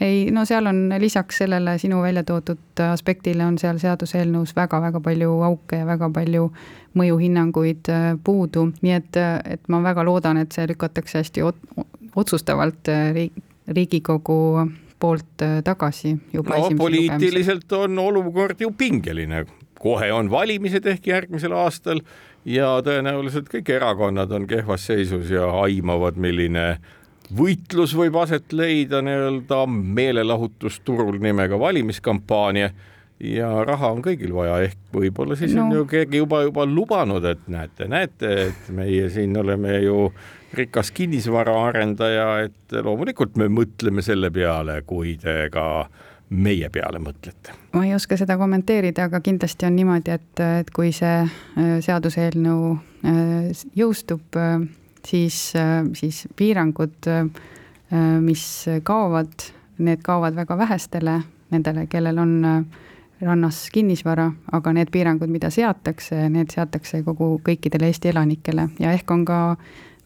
ei, 0.00 0.30
no 0.30 0.44
seal 0.44 0.66
on 0.66 0.94
lisaks 0.98 1.38
sellele 1.38 1.76
sinu 1.78 2.00
välja 2.02 2.24
toodud 2.24 2.82
aspektile 2.90 3.44
on 3.44 3.58
seal 3.58 3.78
seaduseelnõus 3.78 4.56
väga-väga 4.56 5.00
palju 5.00 5.40
auke 5.42 5.82
ja 5.82 5.86
väga 5.86 6.10
palju 6.10 6.50
mõjuhinnanguid 6.98 7.90
äh, 7.92 8.06
puudu, 8.24 8.70
nii 8.82 8.92
et, 8.92 9.16
et 9.44 9.68
ma 9.68 9.82
väga 9.82 10.04
loodan, 10.04 10.40
et 10.40 10.52
see 10.52 10.66
lükatakse 10.70 11.20
hästi 11.20 11.44
otsustavalt 12.16 12.88
äh, 12.88 13.10
riik, 13.14 13.42
Riigikogu 13.64 14.68
poolt 15.00 15.42
äh, 15.42 15.58
tagasi 15.64 16.16
juba 16.32 16.58
no 16.58 16.70
poliitiliselt 16.78 17.66
lugemisel. 17.70 17.98
on 17.98 17.98
olukord 17.98 18.60
ju 18.60 18.70
pingeline, 18.70 19.44
kohe 19.80 20.12
on 20.12 20.30
valimised 20.30 20.86
ehk 20.86 21.06
järgmisel 21.06 21.52
aastal 21.52 22.00
ja 22.44 22.76
tõenäoliselt 22.84 23.48
kõik 23.52 23.70
erakonnad 23.76 24.32
on 24.32 24.46
kehvas 24.46 24.86
seisus 24.86 25.30
ja 25.32 25.48
aimavad, 25.64 26.16
milline 26.20 26.78
võitlus 27.34 27.94
võib 27.96 28.16
aset 28.20 28.52
leida 28.52 29.00
nii-öelda 29.02 29.64
meelelahutusturul 29.70 31.18
nimega 31.22 31.58
valimiskampaania 31.58 32.70
ja 33.24 33.48
raha 33.64 33.92
on 33.94 34.02
kõigil 34.04 34.34
vaja, 34.34 34.58
ehk 34.66 34.78
võib-olla 34.92 35.36
siis 35.38 35.54
no. 35.56 35.68
on 35.68 35.78
ju 35.78 35.88
keegi 35.88 36.20
juba, 36.20 36.42
juba 36.48 36.66
lubanud, 36.68 37.24
et 37.28 37.44
näete, 37.48 37.88
näete, 37.90 38.32
et 38.48 38.70
meie 38.74 39.08
siin 39.12 39.36
oleme 39.40 39.78
ju 39.84 40.08
rikas 40.56 40.90
kinnisvaraarendaja, 40.94 42.28
et 42.48 42.76
loomulikult 42.82 43.36
me 43.40 43.48
mõtleme 43.52 44.02
selle 44.02 44.30
peale, 44.34 44.80
kui 44.86 45.16
te 45.20 45.48
ka 45.52 45.86
meie 46.30 46.70
peale 46.72 47.00
mõtlete? 47.02 47.54
ma 47.74 47.84
ei 47.86 47.94
oska 47.94 48.16
seda 48.18 48.36
kommenteerida, 48.40 49.08
aga 49.08 49.20
kindlasti 49.24 49.66
on 49.68 49.76
niimoodi, 49.76 50.14
et, 50.14 50.42
et 50.60 50.70
kui 50.74 50.92
see 50.94 51.20
äh, 51.24 51.74
seaduseelnõu 51.84 52.72
äh, 52.74 53.66
jõustub, 53.76 54.24
äh, 54.38 54.56
siis, 55.04 55.52
siis 55.92 56.22
piirangud, 56.36 57.10
mis 58.24 58.44
kaovad, 58.88 59.50
need 59.84 60.00
kaovad 60.02 60.34
väga 60.34 60.56
vähestele, 60.58 61.18
nendele, 61.52 61.84
kellel 61.92 62.18
on 62.18 62.32
rannas 63.20 63.58
kinnisvara, 63.72 64.30
aga 64.56 64.72
need 64.72 64.88
piirangud, 64.90 65.28
mida 65.28 65.50
seatakse, 65.52 66.24
need 66.32 66.56
seatakse 66.56 67.02
kogu, 67.04 67.34
kõikidele 67.44 67.92
Eesti 67.92 68.10
elanikele 68.14 68.70
ja 68.80 68.94
ehk 68.96 69.12
on 69.12 69.26
ka 69.28 69.40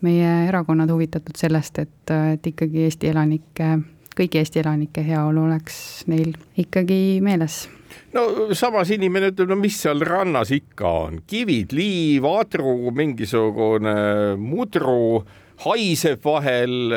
meie 0.06 0.32
erakonnad 0.48 0.90
huvitatud 0.92 1.36
sellest, 1.38 1.78
et, 1.82 2.12
et 2.34 2.52
ikkagi 2.52 2.84
Eesti 2.86 3.10
elanike 3.10 3.70
kõigi 4.18 4.40
Eesti 4.40 4.62
elanike 4.62 5.02
heaolu 5.06 5.46
oleks 5.46 6.04
neil 6.10 6.32
ikkagi 6.58 7.18
meeles. 7.24 7.66
No 8.14 8.50
samas 8.56 8.90
inimene 8.92 9.30
ütleb, 9.32 9.50
no 9.52 9.58
mis 9.60 9.78
seal 9.82 10.02
rannas 10.06 10.50
ikka 10.54 10.90
on, 11.04 11.20
kivid, 11.28 11.72
liiv, 11.76 12.26
adru, 12.28 12.92
mingisugune 12.96 13.94
mudru 14.40 15.22
haiseb 15.64 16.22
vahel, 16.24 16.92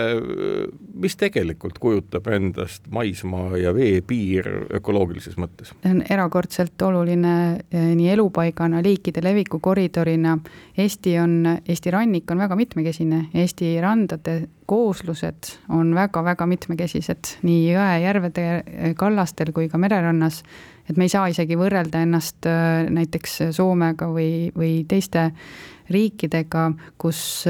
mis 1.01 1.15
tegelikult 1.17 1.79
kujutab 1.81 2.27
endast 2.31 2.85
maismaa 2.93 3.57
ja 3.57 3.73
veepiir 3.73 4.47
ökoloogilises 4.77 5.37
mõttes? 5.41 5.73
see 5.81 5.93
on 5.95 6.03
erakordselt 6.09 6.81
oluline 6.85 7.35
eh, 7.71 7.91
nii 7.97 8.09
elupaigana, 8.13 8.83
liikide 8.85 9.23
leviku 9.23 9.59
koridorina. 9.59 10.37
Eesti 10.77 11.17
on, 11.19 11.39
Eesti 11.67 11.91
rannik 11.91 12.31
on 12.31 12.43
väga 12.43 12.55
mitmekesine, 12.55 13.25
Eesti 13.33 13.73
randade 13.81 14.37
kooslused 14.69 15.55
on 15.69 15.95
väga-väga 15.95 16.45
mitmekesised 16.47 17.37
nii 17.47 17.73
jõe-järvede 17.73 18.45
eh, 18.51 18.93
kallastel 18.95 19.51
kui 19.55 19.69
ka 19.71 19.81
mererannas 19.81 20.43
et 20.89 20.97
me 20.97 21.07
ei 21.07 21.11
saa 21.13 21.27
isegi 21.31 21.57
võrrelda 21.59 22.01
ennast 22.05 22.47
eh, 22.49 22.87
näiteks 22.93 23.37
Soomega 23.57 24.09
või, 24.11 24.49
või 24.55 24.81
teiste 24.89 25.31
riikidega, 25.91 26.71
kus 27.01 27.43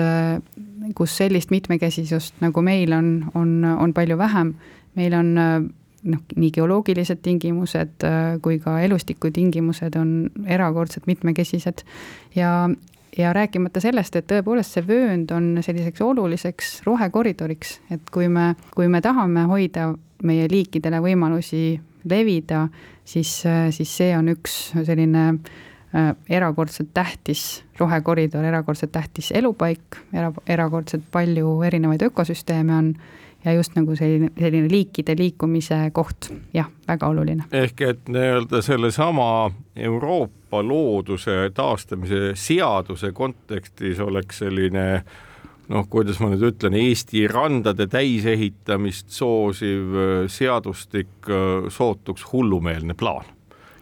kus 0.96 1.18
sellist 1.18 1.52
mitmekesisust, 1.54 2.39
nagu 2.42 2.62
meil 2.66 2.94
on, 2.94 3.12
on, 3.38 3.66
on 3.66 3.94
palju 3.94 4.18
vähem. 4.18 4.56
meil 4.96 5.14
on 5.16 5.34
noh, 5.36 6.22
nii 6.36 6.50
geoloogilised 6.52 7.22
tingimused 7.24 8.04
kui 8.44 8.58
ka 8.60 8.80
elustikutingimused 8.84 9.96
on 9.96 10.10
erakordselt 10.46 11.08
mitmekesised 11.08 11.84
ja, 12.36 12.70
ja 13.18 13.34
rääkimata 13.34 13.80
sellest, 13.80 14.16
et 14.16 14.28
tõepoolest 14.28 14.76
see 14.76 14.88
vöönd 14.88 15.32
on 15.32 15.54
selliseks 15.64 16.02
oluliseks 16.02 16.82
rohekoridoriks, 16.88 17.78
et 17.92 18.12
kui 18.12 18.28
me, 18.28 18.56
kui 18.76 18.89
me 18.92 19.02
tahame 19.02 19.46
hoida 19.48 19.94
meie 20.24 20.50
liikidele 20.52 21.00
võimalusi 21.02 21.80
levida, 22.10 22.66
siis, 23.06 23.44
siis 23.72 23.98
see 23.98 24.12
on 24.18 24.34
üks 24.34 24.58
selline 24.74 25.28
äh, 25.30 25.38
Äh, 25.39 25.71
erakordselt 26.30 26.94
tähtis 26.94 27.64
rohekoridor, 27.80 28.46
erakordselt 28.46 28.92
tähtis 28.92 29.32
elupaik, 29.36 29.98
era-, 30.14 30.34
erakordselt 30.48 31.04
palju 31.12 31.62
erinevaid 31.68 32.06
ökosüsteeme 32.08 32.76
on 32.76 32.94
ja 33.46 33.54
just 33.54 33.76
nagu 33.76 33.96
selline, 33.96 34.30
selline 34.39 34.70
liikide 34.72 35.16
liikumise 35.18 35.80
koht, 35.94 36.30
jah, 36.54 36.70
väga 36.88 37.10
oluline. 37.10 37.48
ehk 37.52 37.82
et 37.82 38.08
nii-öelda 38.08 38.62
sellesama 38.62 39.52
Euroopa 39.76 40.64
looduse 40.64 41.52
taastamise 41.54 42.32
seaduse 42.36 43.12
kontekstis 43.12 44.00
oleks 44.00 44.44
selline 44.46 45.04
noh, 45.72 45.88
kuidas 45.89 46.20
ma 46.20 46.32
nüüd 46.32 46.44
ütlen, 46.52 46.76
Eesti 46.78 47.28
randade 47.32 47.88
täisehitamist 47.88 49.10
soosiv 49.10 49.96
seadustik 50.28 51.32
sootuks 51.70 52.26
hullumeelne 52.32 52.94
plaan 52.94 53.26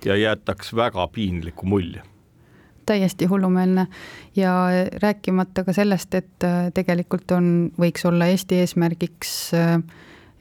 ja 0.05 0.15
jätaks 0.15 0.75
väga 0.75 1.07
piinliku 1.07 1.65
mulje. 1.65 2.01
Täiesti 2.85 3.25
hullumeelne. 3.25 3.87
Ja 4.35 4.53
rääkimata 5.01 5.63
ka 5.63 5.73
sellest, 5.73 6.15
et 6.15 6.43
äh, 6.43 6.71
tegelikult 6.73 7.31
on, 7.31 7.71
võiks 7.79 8.05
olla 8.07 8.29
Eesti 8.31 8.63
eesmärgiks 8.63 9.33
äh, 9.53 9.75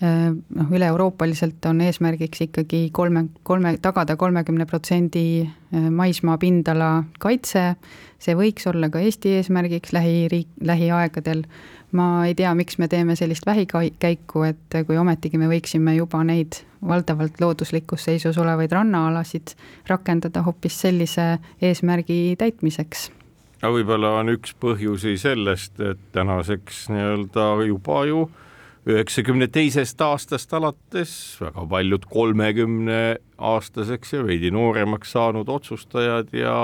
äh, 0.03 0.31
noh, 0.33 0.73
üle-euroopaliselt 0.73 1.67
on 1.69 1.83
eesmärgiks 1.85 2.47
ikkagi 2.47 2.89
kolme, 2.93 3.27
kolme, 3.43 3.77
tagada 3.83 4.17
kolmekümne 4.17 4.67
protsendi 4.67 5.49
maismaa 5.91 6.39
pindala 6.39 7.05
kaitse. 7.21 7.75
see 8.19 8.35
võiks 8.35 8.65
olla 8.67 8.89
ka 8.89 8.99
Eesti 9.05 9.37
eesmärgiks 9.39 9.93
lähiriik, 9.93 10.49
lähiaegadel 10.65 11.45
ma 11.93 12.27
ei 12.27 12.35
tea, 12.35 12.55
miks 12.55 12.79
me 12.79 12.89
teeme 12.89 13.17
sellist 13.17 13.47
vähikäiku, 13.47 14.43
et 14.49 14.79
kui 14.87 14.99
ometigi 14.99 15.39
me 15.41 15.49
võiksime 15.49 15.95
juba 15.97 16.23
neid 16.25 16.61
valdavalt 16.89 17.41
looduslikus 17.41 18.05
seisus 18.09 18.39
olevaid 18.39 18.73
rannaalasid 18.73 19.55
rakendada 19.89 20.43
hoopis 20.47 20.81
sellise 20.81 21.39
eesmärgi 21.63 22.37
täitmiseks. 22.39 23.11
aga 23.63 23.73
võib-olla 23.75 24.13
on 24.21 24.35
üks 24.37 24.55
põhjusi 24.61 25.17
sellest, 25.19 25.81
et 25.81 25.99
tänaseks 26.13 26.89
nii-öelda 26.93 27.49
juba 27.67 28.05
ju 28.07 28.29
üheksakümne 28.89 29.49
teisest 29.53 30.01
aastast 30.01 30.53
alates 30.55 31.11
väga 31.41 31.67
paljud 31.69 32.07
kolmekümne 32.09 33.17
aastaseks 33.39 34.13
ja 34.13 34.23
veidi 34.25 34.53
nooremaks 34.55 35.13
saanud 35.13 35.49
otsustajad 35.49 36.33
ja 36.33 36.55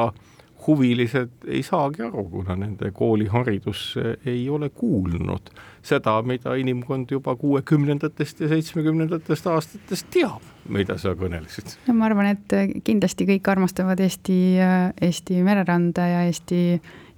huvilised 0.66 1.46
ei 1.46 1.62
saagi 1.62 2.02
aru, 2.06 2.24
kuna 2.30 2.56
nende 2.56 2.90
kooliharidus 2.94 3.82
ei 4.26 4.48
ole 4.50 4.68
kuulnud 4.68 5.50
seda, 5.84 6.16
mida 6.22 6.54
inimkond 6.60 7.10
juba 7.12 7.36
kuuekümnendatest 7.36 8.40
ja 8.40 8.48
seitsmekümnendatest 8.48 9.46
aastatest 9.52 10.08
teab, 10.14 10.42
mida 10.68 10.96
sa 10.98 11.14
kõnelesid. 11.18 11.76
no 11.88 11.96
ma 11.98 12.08
arvan, 12.08 12.32
et 12.34 12.84
kindlasti 12.84 13.28
kõik 13.28 13.52
armastavad 13.52 14.00
Eesti, 14.00 14.38
Eesti 15.00 15.42
mereranda 15.44 16.08
ja 16.08 16.24
Eesti 16.28 16.62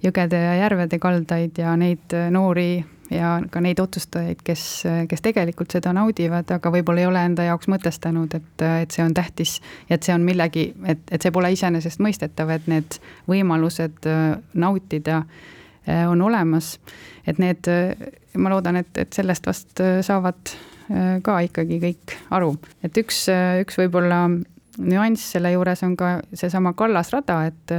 jõgede 0.03 0.43
ja 0.43 0.53
järvede 0.63 0.99
kaldaid 0.99 1.57
ja 1.57 1.75
neid 1.79 2.13
noori 2.31 2.83
ja 3.11 3.37
ka 3.51 3.61
neid 3.63 3.79
otsustajaid, 3.79 4.41
kes, 4.45 4.63
kes 5.09 5.23
tegelikult 5.25 5.73
seda 5.75 5.93
naudivad, 5.95 6.49
aga 6.57 6.71
võib-olla 6.73 7.03
ei 7.03 7.09
ole 7.09 7.23
enda 7.29 7.47
jaoks 7.47 7.69
mõtestanud, 7.71 8.33
et, 8.37 8.65
et 8.83 8.95
see 8.95 9.05
on 9.05 9.15
tähtis 9.17 9.57
ja 9.89 9.97
et 9.97 10.07
see 10.07 10.15
on 10.15 10.25
millegi, 10.27 10.69
et, 10.85 11.03
et 11.11 11.23
see 11.23 11.33
pole 11.35 11.51
iseenesestmõistetav, 11.55 12.51
et 12.55 12.67
need 12.71 12.99
võimalused 13.29 14.09
nautida 14.53 15.21
on 15.87 16.21
olemas. 16.21 16.77
et 17.27 17.39
need, 17.39 17.67
ma 18.35 18.51
loodan, 18.51 18.81
et, 18.83 18.91
et 18.97 19.13
sellest 19.13 19.47
vast 19.47 19.81
saavad 20.01 20.55
ka 21.23 21.39
ikkagi 21.43 21.79
kõik 21.83 22.15
aru, 22.35 22.53
et 22.83 22.97
üks, 22.99 23.25
üks 23.63 23.79
võib-olla 23.79 24.25
nüanss 24.77 25.33
selle 25.33 25.51
juures 25.53 25.83
on 25.85 25.95
ka 25.99 26.17
seesama 26.33 26.73
kallasrada, 26.77 27.41
et 27.49 27.75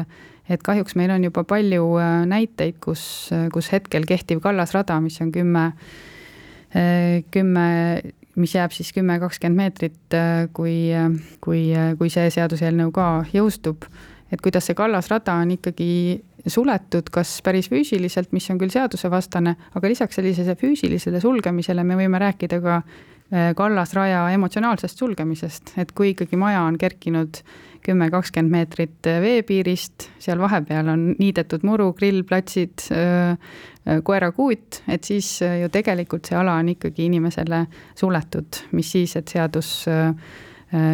et 0.49 0.63
kahjuks 0.65 0.97
meil 0.97 1.13
on 1.13 1.25
juba 1.27 1.45
palju 1.45 1.89
äh, 2.01 2.23
näiteid, 2.29 2.79
kus, 2.81 3.03
kus 3.53 3.73
hetkel 3.73 4.07
kehtiv 4.09 4.41
kallasrada, 4.45 4.97
mis 5.05 5.19
on 5.21 5.33
kümme, 5.33 5.65
äh, 6.73 7.21
kümme, 7.35 7.67
mis 8.39 8.55
jääb 8.57 8.73
siis 8.73 8.95
kümme, 8.97 9.19
kakskümmend 9.21 9.61
meetrit, 9.61 10.01
äh, 10.17 10.47
kui, 10.57 10.89
kui, 11.45 11.67
kui 12.01 12.13
see 12.13 12.31
seaduseelnõu 12.33 12.95
ka 12.97 13.11
jõustub, 13.35 13.85
et 14.33 14.41
kuidas 14.45 14.69
see 14.69 14.79
kallasrada 14.79 15.37
on 15.43 15.53
ikkagi 15.59 15.91
suletud, 16.49 17.11
kas 17.13 17.39
päris 17.45 17.69
füüsiliselt, 17.69 18.33
mis 18.33 18.49
on 18.53 18.61
küll 18.61 18.73
seadusevastane, 18.73 19.55
aga 19.77 19.91
lisaks 19.91 20.17
sellisele 20.17 20.57
füüsilisele 20.57 21.21
sulgemisele 21.21 21.85
me 21.85 21.99
võime 21.99 22.21
rääkida 22.23 22.61
ka 22.65 22.81
kallasraja 23.57 24.23
emotsionaalsest 24.33 25.03
sulgemisest, 25.03 25.75
et 25.77 25.91
kui 25.93 26.15
ikkagi 26.15 26.39
maja 26.41 26.63
on 26.65 26.79
kerkinud 26.81 27.43
kümme, 27.85 28.11
kakskümmend 28.11 28.53
meetrit 28.53 29.09
äh, 29.09 29.21
veepiirist, 29.23 30.09
seal 30.23 30.41
vahepeal 30.43 30.89
on 30.93 31.05
niidetud 31.19 31.65
muru, 31.67 31.93
grillplatsid, 31.97 32.89
äh, 32.93 33.59
koerakuut, 34.05 34.83
et 34.89 35.09
siis 35.09 35.39
ju 35.41 35.71
tegelikult 35.73 36.29
see 36.29 36.37
ala 36.37 36.59
on 36.61 36.69
ikkagi 36.75 37.07
inimesele 37.09 37.63
suletud, 37.97 38.61
mis 38.77 38.91
siis, 38.93 39.17
et 39.17 39.33
seadus 39.33 39.71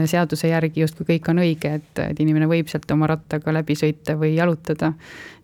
seaduse 0.07 0.47
järgi 0.47 0.85
justkui 0.85 1.09
kõik 1.09 1.33
on 1.33 1.43
õige, 1.43 1.73
et, 1.81 2.03
et 2.05 2.21
inimene 2.23 2.47
võib 2.47 2.71
sealt 2.71 2.87
oma 2.95 3.09
rattaga 3.11 3.57
läbi 3.57 3.75
sõita 3.75 4.15
või 4.15 4.37
jalutada. 4.37 4.93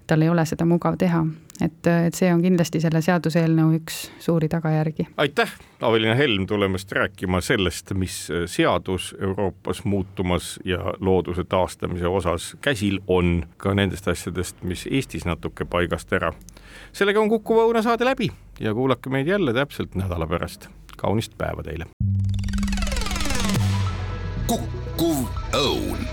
tal 0.07 0.22
ei 0.22 0.30
ole 0.30 0.45
seda 0.47 0.68
mugav 0.70 0.95
teha 0.99 1.24
et, 1.65 1.87
et 2.07 2.15
see 2.15 2.31
on 2.33 2.43
kindlasti 2.43 2.81
selle 2.83 3.03
seaduseelnõu 3.05 3.75
üks 3.79 4.01
suuri 4.23 4.49
tagajärgi. 4.49 5.09
aitäh, 5.17 5.53
Aveliina 5.81 6.15
Helm 6.15 6.47
tulemast 6.47 6.93
rääkima 6.93 7.41
sellest, 7.41 7.93
mis 7.95 8.29
seadus 8.47 9.15
Euroopas 9.21 9.85
muutumas 9.85 10.59
ja 10.65 10.95
looduse 11.01 11.45
taastamise 11.45 12.07
osas 12.07 12.57
käsil 12.61 13.01
on, 13.07 13.47
ka 13.57 13.75
nendest 13.75 14.09
asjadest, 14.09 14.63
mis 14.63 14.87
Eestis 14.91 15.25
natuke 15.25 15.65
paigast 15.65 16.13
ära. 16.13 16.33
sellega 16.93 17.21
on 17.21 17.29
Kuku 17.29 17.61
Õuna 17.65 17.83
saade 17.83 18.05
läbi 18.05 18.31
ja 18.61 18.75
kuulake 18.75 19.11
meid 19.11 19.27
jälle 19.27 19.55
täpselt 19.55 19.95
nädala 19.95 20.27
pärast. 20.27 20.69
kaunist 20.97 21.39
päeva 21.39 21.63
teile. 21.63 21.87
kukkuv 24.47 25.27
õun 25.55 26.10